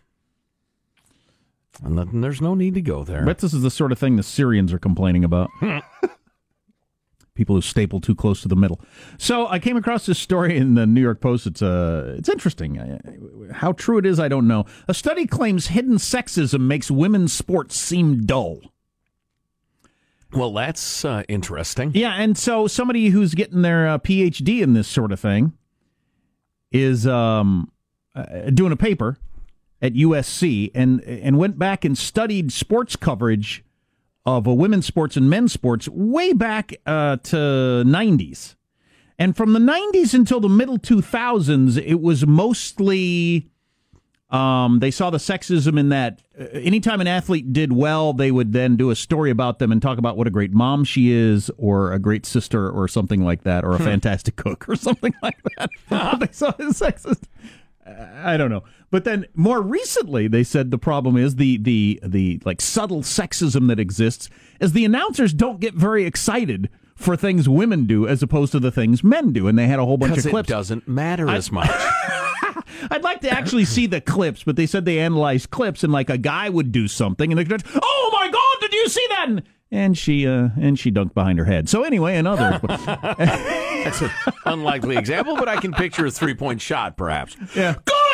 And 1.83 1.98
then 1.98 2.20
there's 2.20 2.40
no 2.40 2.55
need 2.55 2.74
to 2.74 2.83
go 2.83 3.03
there. 3.05 3.24
But 3.24 3.38
this 3.38 3.53
is 3.53 3.62
the 3.62 3.70
sort 3.70 3.90
of 3.90 3.98
thing 3.98 4.16
the 4.16 4.22
Syrians 4.22 4.72
are 4.72 4.79
complaining 4.79 5.24
about. 5.24 5.50
People 7.35 7.57
who 7.57 7.62
staple 7.62 8.01
too 8.01 8.14
close 8.14 8.42
to 8.42 8.49
the 8.49 8.55
middle. 8.55 8.81
So 9.18 9.49
I 9.49 9.59
came 9.59 9.77
across 9.77 10.07
this 10.07 10.20
story 10.20 10.57
in 10.57 10.75
the 10.77 10.87
New 10.87 11.01
York 11.01 11.20
Post. 11.20 11.47
It's 11.49 11.62
uh, 11.62 12.14
it's 12.16 12.29
interesting. 12.29 13.51
How 13.53 13.73
true 13.73 13.99
it 13.99 14.07
is, 14.07 14.20
I 14.20 14.29
don't 14.29 14.47
know. 14.47 14.66
A 14.87 14.94
study 14.94 15.27
claims 15.27 15.68
hidden 15.68 15.97
sexism 15.97 16.61
makes 16.61 16.90
women's 16.92 17.33
sports 17.33 17.77
seem 17.77 18.25
dull. 18.25 18.61
well, 20.33 20.53
that's 20.53 21.05
uh, 21.05 21.25
interesting. 21.29 21.90
Yeah, 21.94 22.12
and 22.14 22.38
so 22.38 22.66
somebody 22.68 23.09
who's 23.09 23.35
getting 23.35 23.62
their 23.62 23.88
uh, 23.88 23.99
PhD 23.99 24.61
in 24.62 24.75
this 24.75 24.87
sort 24.87 25.11
of 25.11 25.18
thing 25.18 25.55
is 26.70 27.05
um, 27.07 27.70
uh, 28.14 28.51
doing 28.51 28.70
a 28.72 28.76
paper 28.76 29.16
at 29.82 29.95
USC 29.95 30.70
and 30.72 31.01
and 31.03 31.37
went 31.37 31.59
back 31.59 31.85
and 31.85 31.99
studied 31.99 32.53
sports 32.53 32.95
coverage 32.95 33.64
of 34.27 34.49
uh, 34.49 34.55
women's 34.55 34.87
sports 34.87 35.16
and 35.16 35.29
men's 35.29 35.53
sports 35.53 35.89
way 35.89 36.33
back 36.33 36.75
uh, 36.87 37.16
to 37.18 37.37
90s. 37.87 38.55
And 39.18 39.37
from 39.37 39.53
the 39.53 39.61
90s 39.61 40.12
until 40.14 40.41
the 40.41 40.49
middle 40.49 40.79
2000s, 40.79 41.77
it 41.85 42.01
was 42.01 42.27
mostly 42.27 43.51
Um, 44.31 44.81
they 44.81 44.91
saw 44.91 45.11
the 45.11 45.18
sexism 45.18 45.79
in 45.79 45.91
that. 45.91 46.20
Uh, 46.39 46.45
anytime 46.55 47.01
an 47.01 47.07
athlete 47.07 47.53
did 47.53 47.72
well, 47.72 48.12
they 48.12 48.33
would 48.33 48.53
then 48.53 48.75
do 48.77 48.91
a 48.91 48.97
story 48.97 49.31
about 49.31 49.61
them 49.61 49.70
and 49.70 49.81
talk 49.81 49.99
about 49.99 50.16
what 50.16 50.27
a 50.27 50.31
great 50.31 50.53
mom 50.53 50.83
she 50.83 51.12
is, 51.12 51.51
or 51.57 51.93
a 51.93 52.01
great 52.01 52.27
sister, 52.27 52.68
or 52.68 52.89
something 52.89 53.22
like 53.22 53.45
that, 53.45 53.64
or 53.64 53.72
a 53.75 53.79
Hmm. 53.79 53.85
fantastic 53.85 54.35
cook, 54.35 54.68
or 54.68 54.75
something 54.89 55.14
like 55.22 55.39
that. 55.57 55.70
they 56.20 56.33
saw 56.33 56.51
his 56.57 56.81
sexist. 56.81 57.25
I 57.87 58.37
don't 58.37 58.51
know. 58.51 58.64
But 58.95 59.03
then 59.03 59.26
more 59.34 59.61
recently, 59.61 60.28
they 60.28 60.45
said 60.45 60.70
the 60.70 60.78
problem 60.78 61.16
is 61.16 61.34
the 61.34 61.57
the 61.57 61.99
the 62.05 62.40
like 62.45 62.61
subtle 62.61 63.03
sexism 63.03 63.66
that 63.66 63.80
exists 63.80 64.30
is 64.61 64.70
the 64.72 64.84
announcers 64.84 65.32
don't 65.34 65.59
get 65.59 65.74
very 65.74 66.05
excited 66.05 66.68
for 66.95 67.16
things 67.16 67.49
women 67.49 67.86
do 67.86 68.07
as 68.07 68.22
opposed 68.22 68.53
to 68.53 68.61
the 68.61 68.70
things 68.70 69.03
men 69.03 69.32
do, 69.32 69.49
and 69.49 69.59
they 69.59 69.66
had 69.66 69.80
a 69.80 69.84
whole 69.84 69.97
bunch 69.97 70.11
of 70.11 70.14
Because 70.18 70.26
it 70.26 70.30
clips. 70.30 70.49
doesn't 70.49 70.86
matter 70.86 71.28
I- 71.28 71.34
as 71.34 71.51
much. 71.51 71.68
I'd 72.92 73.03
like 73.03 73.20
to 73.22 73.30
actually 73.30 73.64
see 73.64 73.88
the 73.88 74.01
clips, 74.01 74.45
but 74.45 74.55
they 74.55 74.66
said 74.66 74.84
they 74.84 75.01
analyzed 75.01 75.51
clips, 75.51 75.82
and 75.82 75.92
like 75.92 76.09
a 76.09 76.16
guy 76.16 76.49
would 76.49 76.70
do 76.70 76.86
something, 76.86 77.32
and 77.32 77.38
they 77.40 77.45
could, 77.45 77.64
oh 77.74 78.11
my 78.14 78.30
god, 78.30 78.61
did 78.61 78.72
you 78.74 78.88
see 78.88 79.07
that? 79.11 79.24
And, 79.28 79.42
and 79.72 79.99
she 79.99 80.24
uh, 80.24 80.51
and 80.61 80.78
she 80.78 80.92
dunked 80.92 81.14
behind 81.14 81.40
her 81.40 81.47
head. 81.47 81.68
So 81.68 81.82
anyway, 81.82 82.16
another. 82.16 82.61
That's 82.68 84.03
an 84.03 84.11
unlikely 84.47 84.97
example, 84.97 85.34
but 85.34 85.49
I 85.49 85.57
can 85.61 85.72
picture 85.72 86.07
a 86.07 86.12
three 86.12 86.34
point 86.34 86.61
shot, 86.61 86.97
perhaps. 86.97 87.36
Yeah. 87.57 87.74
Good 87.84 88.14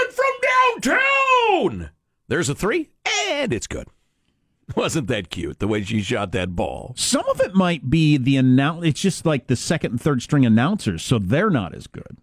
downtown. 0.80 1.90
There's 2.28 2.48
a 2.48 2.54
three, 2.54 2.90
and 3.30 3.52
it's 3.52 3.66
good. 3.66 3.88
Wasn't 4.76 5.08
that 5.08 5.30
cute 5.30 5.58
the 5.58 5.66
way 5.66 5.82
she 5.82 6.00
shot 6.00 6.30
that 6.32 6.54
ball? 6.54 6.94
Some 6.96 7.28
of 7.28 7.40
it 7.40 7.54
might 7.54 7.90
be 7.90 8.16
the 8.16 8.36
announce. 8.36 8.84
It's 8.86 9.00
just 9.00 9.26
like 9.26 9.48
the 9.48 9.56
second 9.56 9.92
and 9.92 10.00
third 10.00 10.22
string 10.22 10.46
announcers, 10.46 11.02
so 11.02 11.18
they're 11.18 11.50
not 11.50 11.74
as 11.74 11.86
good. 11.88 12.18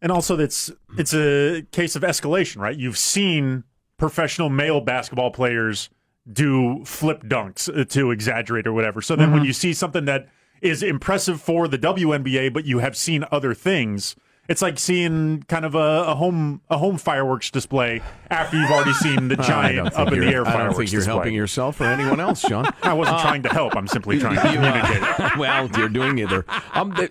And 0.00 0.10
also, 0.10 0.38
it's 0.38 0.70
it's 0.96 1.12
a 1.12 1.62
case 1.72 1.94
of 1.96 2.02
escalation, 2.02 2.56
right? 2.56 2.76
You've 2.76 2.96
seen 2.96 3.64
professional 3.98 4.48
male 4.48 4.80
basketball 4.80 5.30
players 5.30 5.90
do 6.30 6.82
flip 6.86 7.22
dunks 7.24 7.68
uh, 7.68 7.84
to 7.84 8.10
exaggerate 8.10 8.66
or 8.66 8.72
whatever. 8.72 9.02
So 9.02 9.14
then, 9.14 9.30
when 9.32 9.42
Mhm. 9.42 9.46
you 9.46 9.52
see 9.52 9.74
something 9.74 10.06
that 10.06 10.28
is 10.62 10.82
impressive 10.82 11.40
for 11.42 11.68
the 11.68 11.76
WNBA, 11.78 12.48
but 12.50 12.64
you 12.64 12.78
have 12.78 12.96
seen 12.96 13.24
other 13.30 13.52
things, 13.52 14.16
it's 14.48 14.62
like 14.62 14.78
seeing 14.80 15.42
kind 15.44 15.64
of 15.64 15.74
a, 15.76 15.78
a 16.08 16.14
home 16.14 16.60
a 16.70 16.76
home 16.78 16.98
fireworks 16.98 17.50
display 17.50 18.00
after 18.30 18.58
you've 18.60 18.70
already 18.70 18.92
seen 18.94 19.28
the 19.28 19.36
giant 19.52 19.88
think 19.88 19.98
up 19.98 20.12
in 20.12 20.18
the 20.20 20.24
you're- 20.26 20.34
air 20.34 20.40
I 20.42 20.44
don't 20.44 20.52
fireworks 20.54 20.76
think 20.78 20.92
you're 20.92 21.00
display. 21.02 21.14
helping 21.14 21.34
yourself 21.34 21.80
or 21.80 21.84
anyone 21.84 22.18
else, 22.20 22.40
Sean. 22.40 22.66
I 22.82 22.92
wasn't 22.92 23.18
Uh, 23.18 23.22
trying 23.22 23.42
to 23.44 23.48
help. 23.50 23.76
I'm 23.76 23.86
simply 23.86 24.18
trying 24.18 24.36
to 24.36 24.42
You, 24.52 24.58
uh, 24.58 24.82
communicate. 24.82 25.38
well, 25.38 25.68
you're 25.78 25.88
doing 25.88 26.18
either. 26.18 26.44
Um, 26.74 26.90
the- 26.90 27.10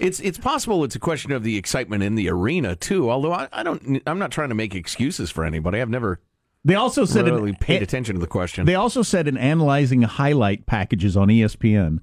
it's 0.00 0.20
it's 0.20 0.38
possible 0.38 0.84
it's 0.84 0.94
a 0.94 1.00
question 1.00 1.32
of 1.32 1.42
the 1.42 1.56
excitement 1.56 2.02
in 2.04 2.14
the 2.14 2.28
arena 2.30 2.76
too. 2.76 3.10
Although 3.10 3.32
I, 3.32 3.48
I 3.52 3.62
don't, 3.62 4.00
I'm 4.06 4.18
not 4.18 4.30
trying 4.30 4.48
to 4.50 4.54
make 4.54 4.74
excuses 4.74 5.30
for 5.30 5.44
anybody. 5.44 5.80
I've 5.80 5.90
never. 5.90 6.20
They 6.64 6.74
also 6.74 7.04
said 7.04 7.26
in- 7.26 7.34
really 7.34 7.54
paid 7.54 7.82
attention 7.82 8.14
to 8.14 8.20
the 8.20 8.26
question. 8.26 8.66
They 8.66 8.74
also 8.74 9.02
said 9.02 9.26
in 9.26 9.36
analyzing 9.36 10.02
highlight 10.02 10.66
packages 10.66 11.16
on 11.16 11.28
ESPN, 11.28 11.98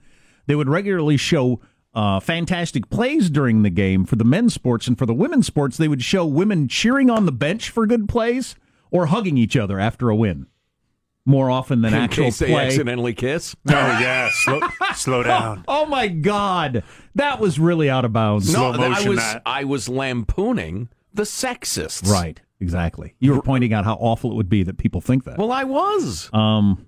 they 0.47 0.55
would 0.55 0.69
regularly 0.69 1.17
show 1.17 1.59
uh, 1.95 2.19
fantastic 2.19 2.89
plays 2.89 3.29
during 3.29 3.63
the 3.63 3.69
game 3.69 4.05
for 4.05 4.17
the 4.17 4.25
men's 4.25 4.53
sports, 4.53 4.87
and 4.87 4.97
for 4.97 5.05
the 5.05 5.13
women's 5.13 5.47
sports, 5.47 5.77
they 5.77 5.87
would 5.87 6.03
show 6.03 6.25
women 6.25 6.67
cheering 6.67 7.09
on 7.09 7.25
the 7.25 7.31
bench 7.31 7.69
for 7.69 7.87
good 7.87 8.09
plays 8.09 8.55
or 8.91 9.07
hugging 9.07 9.37
each 9.37 9.55
other 9.55 9.79
after 9.79 10.09
a 10.09 10.15
win. 10.15 10.47
More 11.25 11.49
often 11.49 11.81
than 11.81 11.93
in 11.95 12.01
actual 12.01 12.25
case 12.25 12.39
they 12.39 12.47
play. 12.47 12.67
accidentally 12.67 13.13
kiss. 13.13 13.55
No, 13.65 13.73
yeah, 13.77 14.29
slow, 14.31 14.59
slow 14.93 15.23
down. 15.33 15.63
Oh 15.67 15.85
my 15.87 16.07
God, 16.07 16.83
that 17.15 17.39
was 17.39 17.57
really 17.59 17.89
out 17.89 18.05
of 18.05 18.13
bounds. 18.13 18.53
No, 18.53 18.71
I 18.73 19.07
was 19.07 19.35
I 19.45 19.63
was 19.63 19.89
lampooning 19.89 20.89
the 21.13 21.23
sexists. 21.23 22.07
Right, 22.11 22.39
exactly. 22.59 23.15
You 23.19 23.33
were 23.33 23.41
pointing 23.41 23.73
out 23.73 23.85
how 23.85 23.95
awful 23.95 24.31
it 24.31 24.35
would 24.35 24.49
be 24.49 24.63
that 24.63 24.77
people 24.77 25.01
think 25.01 25.23
that. 25.23 25.37
Well, 25.37 25.51
I 25.51 25.63
was. 25.63 26.29
Um, 26.33 26.85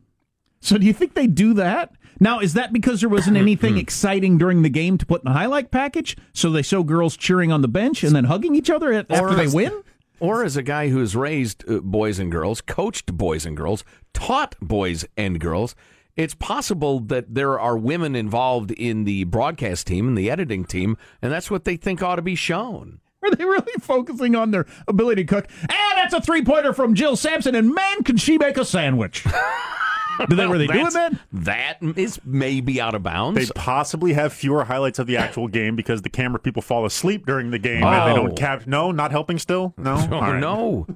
so 0.59 0.77
do 0.77 0.85
you 0.85 0.93
think 0.93 1.13
they 1.15 1.27
do 1.27 1.53
that? 1.55 1.93
Now, 2.19 2.39
is 2.39 2.53
that 2.53 2.73
because 2.73 3.01
there 3.01 3.09
wasn't 3.09 3.37
anything 3.37 3.77
exciting 3.77 4.37
during 4.37 4.61
the 4.61 4.69
game 4.69 4.97
to 4.97 5.05
put 5.05 5.21
in 5.21 5.25
the 5.25 5.37
highlight 5.37 5.71
package? 5.71 6.17
So 6.33 6.49
they 6.49 6.61
show 6.61 6.83
girls 6.83 7.15
cheering 7.17 7.51
on 7.51 7.61
the 7.61 7.67
bench 7.67 8.03
and 8.03 8.15
then 8.15 8.25
hugging 8.25 8.55
each 8.55 8.69
other 8.69 8.91
at- 8.93 9.11
after 9.11 9.35
they 9.35 9.47
win? 9.47 9.83
Or 10.19 10.43
as 10.43 10.57
a 10.57 10.63
guy 10.63 10.89
who's 10.89 11.15
raised 11.15 11.63
uh, 11.69 11.79
boys 11.79 12.17
and 12.17 12.31
girls, 12.31 12.59
coached 12.59 13.13
boys 13.13 13.45
and 13.45 13.55
girls, 13.55 13.83
taught 14.15 14.55
boys 14.59 15.05
and 15.15 15.39
girls, 15.39 15.75
it's 16.15 16.33
possible 16.33 16.99
that 17.01 17.35
there 17.35 17.59
are 17.59 17.77
women 17.77 18.15
involved 18.15 18.71
in 18.71 19.03
the 19.03 19.25
broadcast 19.25 19.85
team 19.85 20.07
and 20.07 20.17
the 20.17 20.31
editing 20.31 20.65
team, 20.65 20.97
and 21.21 21.31
that's 21.31 21.51
what 21.51 21.65
they 21.65 21.75
think 21.77 22.01
ought 22.01 22.15
to 22.15 22.23
be 22.23 22.33
shown. 22.33 22.99
Are 23.23 23.29
they 23.29 23.45
really 23.45 23.73
focusing 23.79 24.35
on 24.35 24.49
their 24.49 24.65
ability 24.87 25.23
to 25.23 25.27
cook? 25.27 25.47
And 25.61 25.97
that's 25.97 26.15
a 26.15 26.21
three 26.21 26.43
pointer 26.43 26.73
from 26.73 26.95
Jill 26.95 27.15
Sampson, 27.15 27.53
and 27.53 27.75
man, 27.75 28.01
can 28.03 28.17
she 28.17 28.39
make 28.39 28.57
a 28.57 28.65
sandwich! 28.65 29.23
Do 30.29 30.35
they 30.35 30.47
really 30.47 30.67
doing 30.67 30.85
That's- 30.85 30.93
that? 30.93 31.79
That 31.81 31.97
is 31.97 32.19
maybe 32.25 32.79
out 32.81 32.95
of 32.95 33.03
bounds. 33.03 33.39
They 33.39 33.51
possibly 33.55 34.13
have 34.13 34.33
fewer 34.33 34.63
highlights 34.65 34.99
of 34.99 35.07
the 35.07 35.17
actual 35.17 35.47
game 35.47 35.75
because 35.75 36.01
the 36.01 36.09
camera 36.09 36.39
people 36.39 36.61
fall 36.61 36.85
asleep 36.85 37.25
during 37.25 37.51
the 37.51 37.59
game 37.59 37.83
and 37.83 38.07
they 38.07 38.11
Oh. 38.19 38.25
don't 38.25 38.35
cap. 38.37 38.65
No, 38.67 38.91
not 38.91 39.11
helping 39.11 39.37
still. 39.39 39.73
No, 39.77 39.93
Oh, 40.11 40.15
All 40.15 40.21
right. 40.21 40.39
no. 40.39 40.87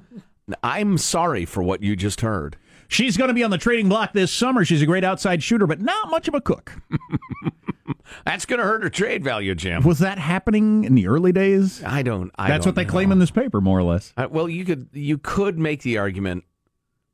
I'm 0.62 0.98
sorry 0.98 1.44
for 1.44 1.62
what 1.62 1.82
you 1.82 1.94
just 1.96 2.20
heard. 2.20 2.56
She's 2.88 3.16
going 3.16 3.28
to 3.28 3.34
be 3.34 3.42
on 3.44 3.50
the 3.50 3.56
trading 3.58 3.88
block 3.88 4.12
this 4.12 4.30
summer. 4.32 4.64
She's 4.66 4.82
a 4.82 4.86
great 4.86 5.04
outside 5.04 5.42
shooter, 5.42 5.66
but 5.66 5.80
not 5.80 6.10
much 6.10 6.28
of 6.28 6.34
a 6.34 6.40
cook. 6.42 6.72
That's 8.26 8.44
going 8.44 8.58
to 8.58 8.64
hurt 8.64 8.82
her 8.82 8.90
trade 8.90 9.24
value, 9.24 9.54
Jim. 9.54 9.82
Was 9.84 10.00
that 10.00 10.18
happening 10.18 10.84
in 10.84 10.94
the 10.94 11.06
early 11.06 11.32
days? 11.32 11.82
I 11.82 12.02
don't. 12.02 12.30
I 12.36 12.48
That's 12.48 12.64
don't 12.64 12.70
what 12.72 12.74
they 12.76 12.84
know. 12.84 12.90
claim 12.90 13.12
in 13.12 13.18
this 13.18 13.30
paper, 13.30 13.60
more 13.60 13.78
or 13.78 13.82
less. 13.82 14.12
Uh, 14.16 14.28
well, 14.30 14.48
you 14.48 14.64
could 14.64 14.88
you 14.92 15.16
could 15.16 15.58
make 15.58 15.82
the 15.82 15.96
argument, 15.98 16.44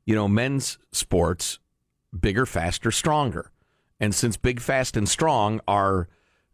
you 0.05 0.15
know, 0.15 0.27
men's 0.27 0.77
sports 0.91 1.59
bigger, 2.17 2.45
faster, 2.45 2.91
stronger, 2.91 3.51
and 3.99 4.13
since 4.15 4.37
big, 4.37 4.59
fast, 4.61 4.95
and 4.95 5.07
strong 5.07 5.59
are 5.67 6.07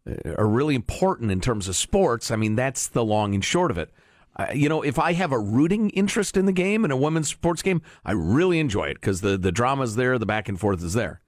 uh, 0.07 0.33
are 0.37 0.47
really 0.47 0.75
important 0.75 1.31
in 1.31 1.41
terms 1.41 1.67
of 1.67 1.75
sports, 1.75 2.31
I 2.31 2.35
mean 2.35 2.55
that's 2.55 2.87
the 2.87 3.03
long 3.03 3.33
and 3.33 3.43
short 3.43 3.71
of 3.71 3.77
it. 3.77 3.91
Uh, 4.37 4.47
you 4.53 4.67
know, 4.67 4.81
if 4.81 4.99
I 4.99 5.13
have 5.13 5.31
a 5.31 5.39
rooting 5.39 5.89
interest 5.91 6.35
in 6.35 6.45
the 6.45 6.51
game 6.51 6.83
in 6.83 6.91
a 6.91 6.97
women's 6.97 7.29
sports 7.29 7.61
game, 7.61 7.81
I 8.03 8.11
really 8.11 8.59
enjoy 8.59 8.85
it 8.85 8.95
because 8.95 9.21
the 9.21 9.37
the 9.37 9.51
drama's 9.51 9.95
there, 9.95 10.17
the 10.19 10.25
back 10.25 10.49
and 10.49 10.59
forth 10.59 10.83
is 10.83 10.93
there. 10.93 11.21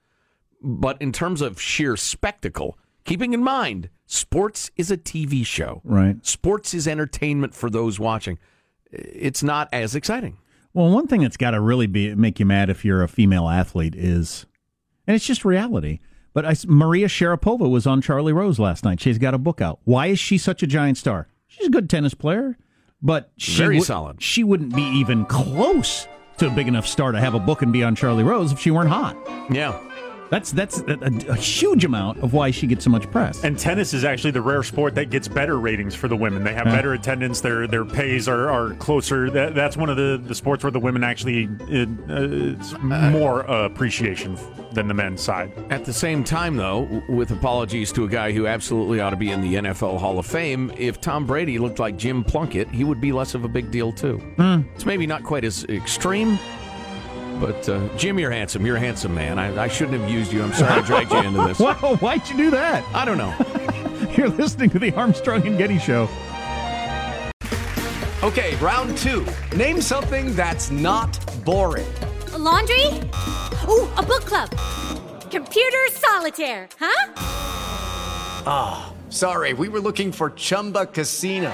But 0.62 1.02
in 1.02 1.12
terms 1.12 1.42
of 1.42 1.62
sheer 1.62 1.96
spectacle, 1.96 2.78
keeping 3.06 3.34
in 3.34 3.44
mind, 3.44 3.90
sports 4.06 4.72
is 4.76 4.92
a 4.92 4.98
TV 4.98 5.46
show. 5.46 5.82
Right. 5.84 6.24
Sports 6.26 6.74
is 6.74 6.88
entertainment 6.88 7.54
for 7.54 7.70
those 7.70 8.00
watching. 8.00 8.40
It's 8.92 9.44
not 9.44 9.70
as 9.72 9.96
exciting. 9.96 10.38
Well, 10.78 10.92
one 10.92 11.08
thing 11.08 11.22
that's 11.24 11.38
got 11.38 11.52
to 11.52 11.60
really 11.60 11.88
be 11.88 12.14
make 12.14 12.40
you 12.40 12.46
mad 12.46 12.70
if 12.70 12.86
you're 12.86 13.02
a 13.02 13.08
female 13.08 13.50
athlete 13.50 13.96
is, 13.96 14.46
and 15.08 15.16
it's 15.16 15.26
just 15.26 15.44
reality. 15.44 16.02
But 16.34 16.46
I, 16.46 16.56
Maria 16.68 17.08
Sharapova 17.08 17.68
was 17.68 17.88
on 17.88 18.00
Charlie 18.00 18.32
Rose 18.32 18.60
last 18.60 18.84
night. 18.86 19.00
She's 19.00 19.18
got 19.18 19.34
a 19.34 19.40
book 19.40 19.60
out. 19.60 19.80
Why 19.86 20.06
is 20.06 20.20
she 20.20 20.38
such 20.38 20.62
a 20.62 20.68
giant 20.68 21.00
star? 21.00 21.30
She's 21.48 21.66
a 21.66 21.72
good 21.72 21.90
tennis 21.90 22.14
player, 22.14 22.60
but 23.02 23.32
she 23.38 23.58
Very 23.58 23.78
would- 23.78 23.88
solid. 23.88 24.22
She 24.22 24.44
wouldn't 24.44 24.76
be 24.76 24.84
even 24.84 25.26
close 25.26 26.08
to 26.38 26.46
a 26.46 26.52
big 26.52 26.68
enough 26.68 26.86
star 26.86 27.12
to 27.12 27.20
have 27.20 27.34
a 27.34 27.40
book 27.40 27.64
and 27.64 27.74
be 27.74 27.84
on 27.84 27.96
Charlie 27.96 28.24
Rose 28.24 28.52
if 28.52 28.60
she 28.60 28.70
weren't 28.70 28.90
hot. 28.90 29.18
Yeah. 29.50 29.80
That's 30.30 30.52
that's 30.52 30.80
a, 30.82 30.98
a, 31.02 31.32
a 31.32 31.36
huge 31.36 31.86
amount 31.86 32.20
of 32.20 32.34
why 32.34 32.52
she 32.52 32.68
gets 32.68 32.84
so 32.84 32.90
much 32.90 33.10
press. 33.12 33.44
And 33.44 33.58
tennis 33.58 33.94
is 33.94 34.04
actually 34.04 34.32
the 34.32 34.42
rare 34.42 34.64
sport 34.64 34.96
that 34.96 35.10
gets 35.10 35.28
better 35.28 35.60
ratings 35.60 35.96
for 35.96 36.08
the 36.08 36.16
women. 36.18 36.44
They 36.44 36.54
have 36.54 36.68
Huh. 36.68 36.74
better 36.76 36.94
attendance. 36.94 37.40
Their 37.42 37.68
their 37.68 37.86
pays 37.86 38.28
are, 38.28 38.50
are 38.50 38.74
closer. 38.76 39.30
That, 39.30 39.56
that's 39.56 39.78
one 39.78 39.90
of 39.90 39.96
the, 39.98 40.22
the 40.24 40.36
sports 40.36 40.64
where 40.64 40.72
the 40.72 40.80
women 40.80 41.04
actually 41.04 41.48
uh, 41.62 41.86
uh, 42.12 42.28
it's 42.60 42.78
more 42.80 43.50
uh, 43.50 43.66
appreciation 43.66 44.38
than 44.74 44.88
the 44.88 44.94
men's 44.94 45.22
side. 45.22 45.52
At 45.70 45.86
the 45.86 45.94
same 45.94 46.24
time, 46.24 46.58
though, 46.58 47.02
with 47.10 47.32
apologies 47.32 47.92
to 47.94 48.04
a 48.04 48.08
guy 48.10 48.32
who 48.34 48.48
absolutely 48.48 49.00
ought 49.00 49.12
to 49.12 49.16
be 49.16 49.32
in 49.32 49.42
the 49.42 49.56
NFL 49.56 49.98
Hall 50.00 50.20
of 50.20 50.26
Fame, 50.26 50.72
if 50.78 51.00
Tom 51.00 51.26
Brady 51.26 51.58
looked 51.58 51.80
like 51.80 51.98
Jim 51.98 52.24
Plunkett, 52.24 52.70
he 52.70 52.84
would 52.84 53.00
be 53.00 53.12
less 53.12 53.34
of 53.34 53.44
a 53.46 53.48
big 53.48 53.72
deal, 53.72 53.92
too. 53.94 54.18
Hmm. 54.36 54.62
It's 54.76 54.86
maybe 54.86 55.08
not 55.08 55.24
quite 55.24 55.46
as 55.46 55.64
extreme, 55.66 56.38
but 57.40 57.68
uh, 57.70 57.88
Jim, 57.98 58.20
you're 58.20 58.32
handsome. 58.32 58.66
You're 58.66 58.78
a 58.78 58.80
handsome 58.80 59.14
man. 59.14 59.40
I, 59.40 59.64
I 59.64 59.68
shouldn't 59.68 60.00
have 60.00 60.10
used 60.10 60.32
you. 60.32 60.44
I'm 60.44 60.54
sorry 60.54 60.82
I 60.82 60.82
dragged 60.82 61.12
you 61.12 61.20
into 61.20 61.44
this. 61.44 61.60
Why, 61.60 61.74
why'd 61.74 62.28
you 62.30 62.38
do 62.38 62.52
that? 62.52 62.84
I 62.94 63.06
don't 63.06 63.18
know. 63.18 63.34
You're 64.18 64.30
listening 64.30 64.70
to 64.72 64.80
the 64.80 64.92
Armstrong 64.94 65.46
and 65.46 65.58
Getty 65.58 65.78
Show. 65.78 66.10
Okay, 68.24 68.56
round 68.56 68.98
two. 68.98 69.26
Name 69.56 69.80
something 69.80 70.36
that's 70.36 70.72
not 70.72 71.20
boring. 71.46 71.86
A 72.34 72.38
laundry? 72.38 72.88
Ooh, 73.68 73.88
a 73.96 74.04
book 74.04 74.26
club. 74.26 74.50
Computer 75.30 75.88
solitaire, 75.92 76.68
huh? 76.80 77.14
Ah, 78.46 78.94
sorry, 79.10 79.54
we 79.54 79.70
were 79.70 79.80
looking 79.80 80.12
for 80.12 80.32
Chumba 80.32 80.88
Casino. 80.88 81.54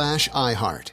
slash 0.00 0.30
iHeart. 0.30 0.92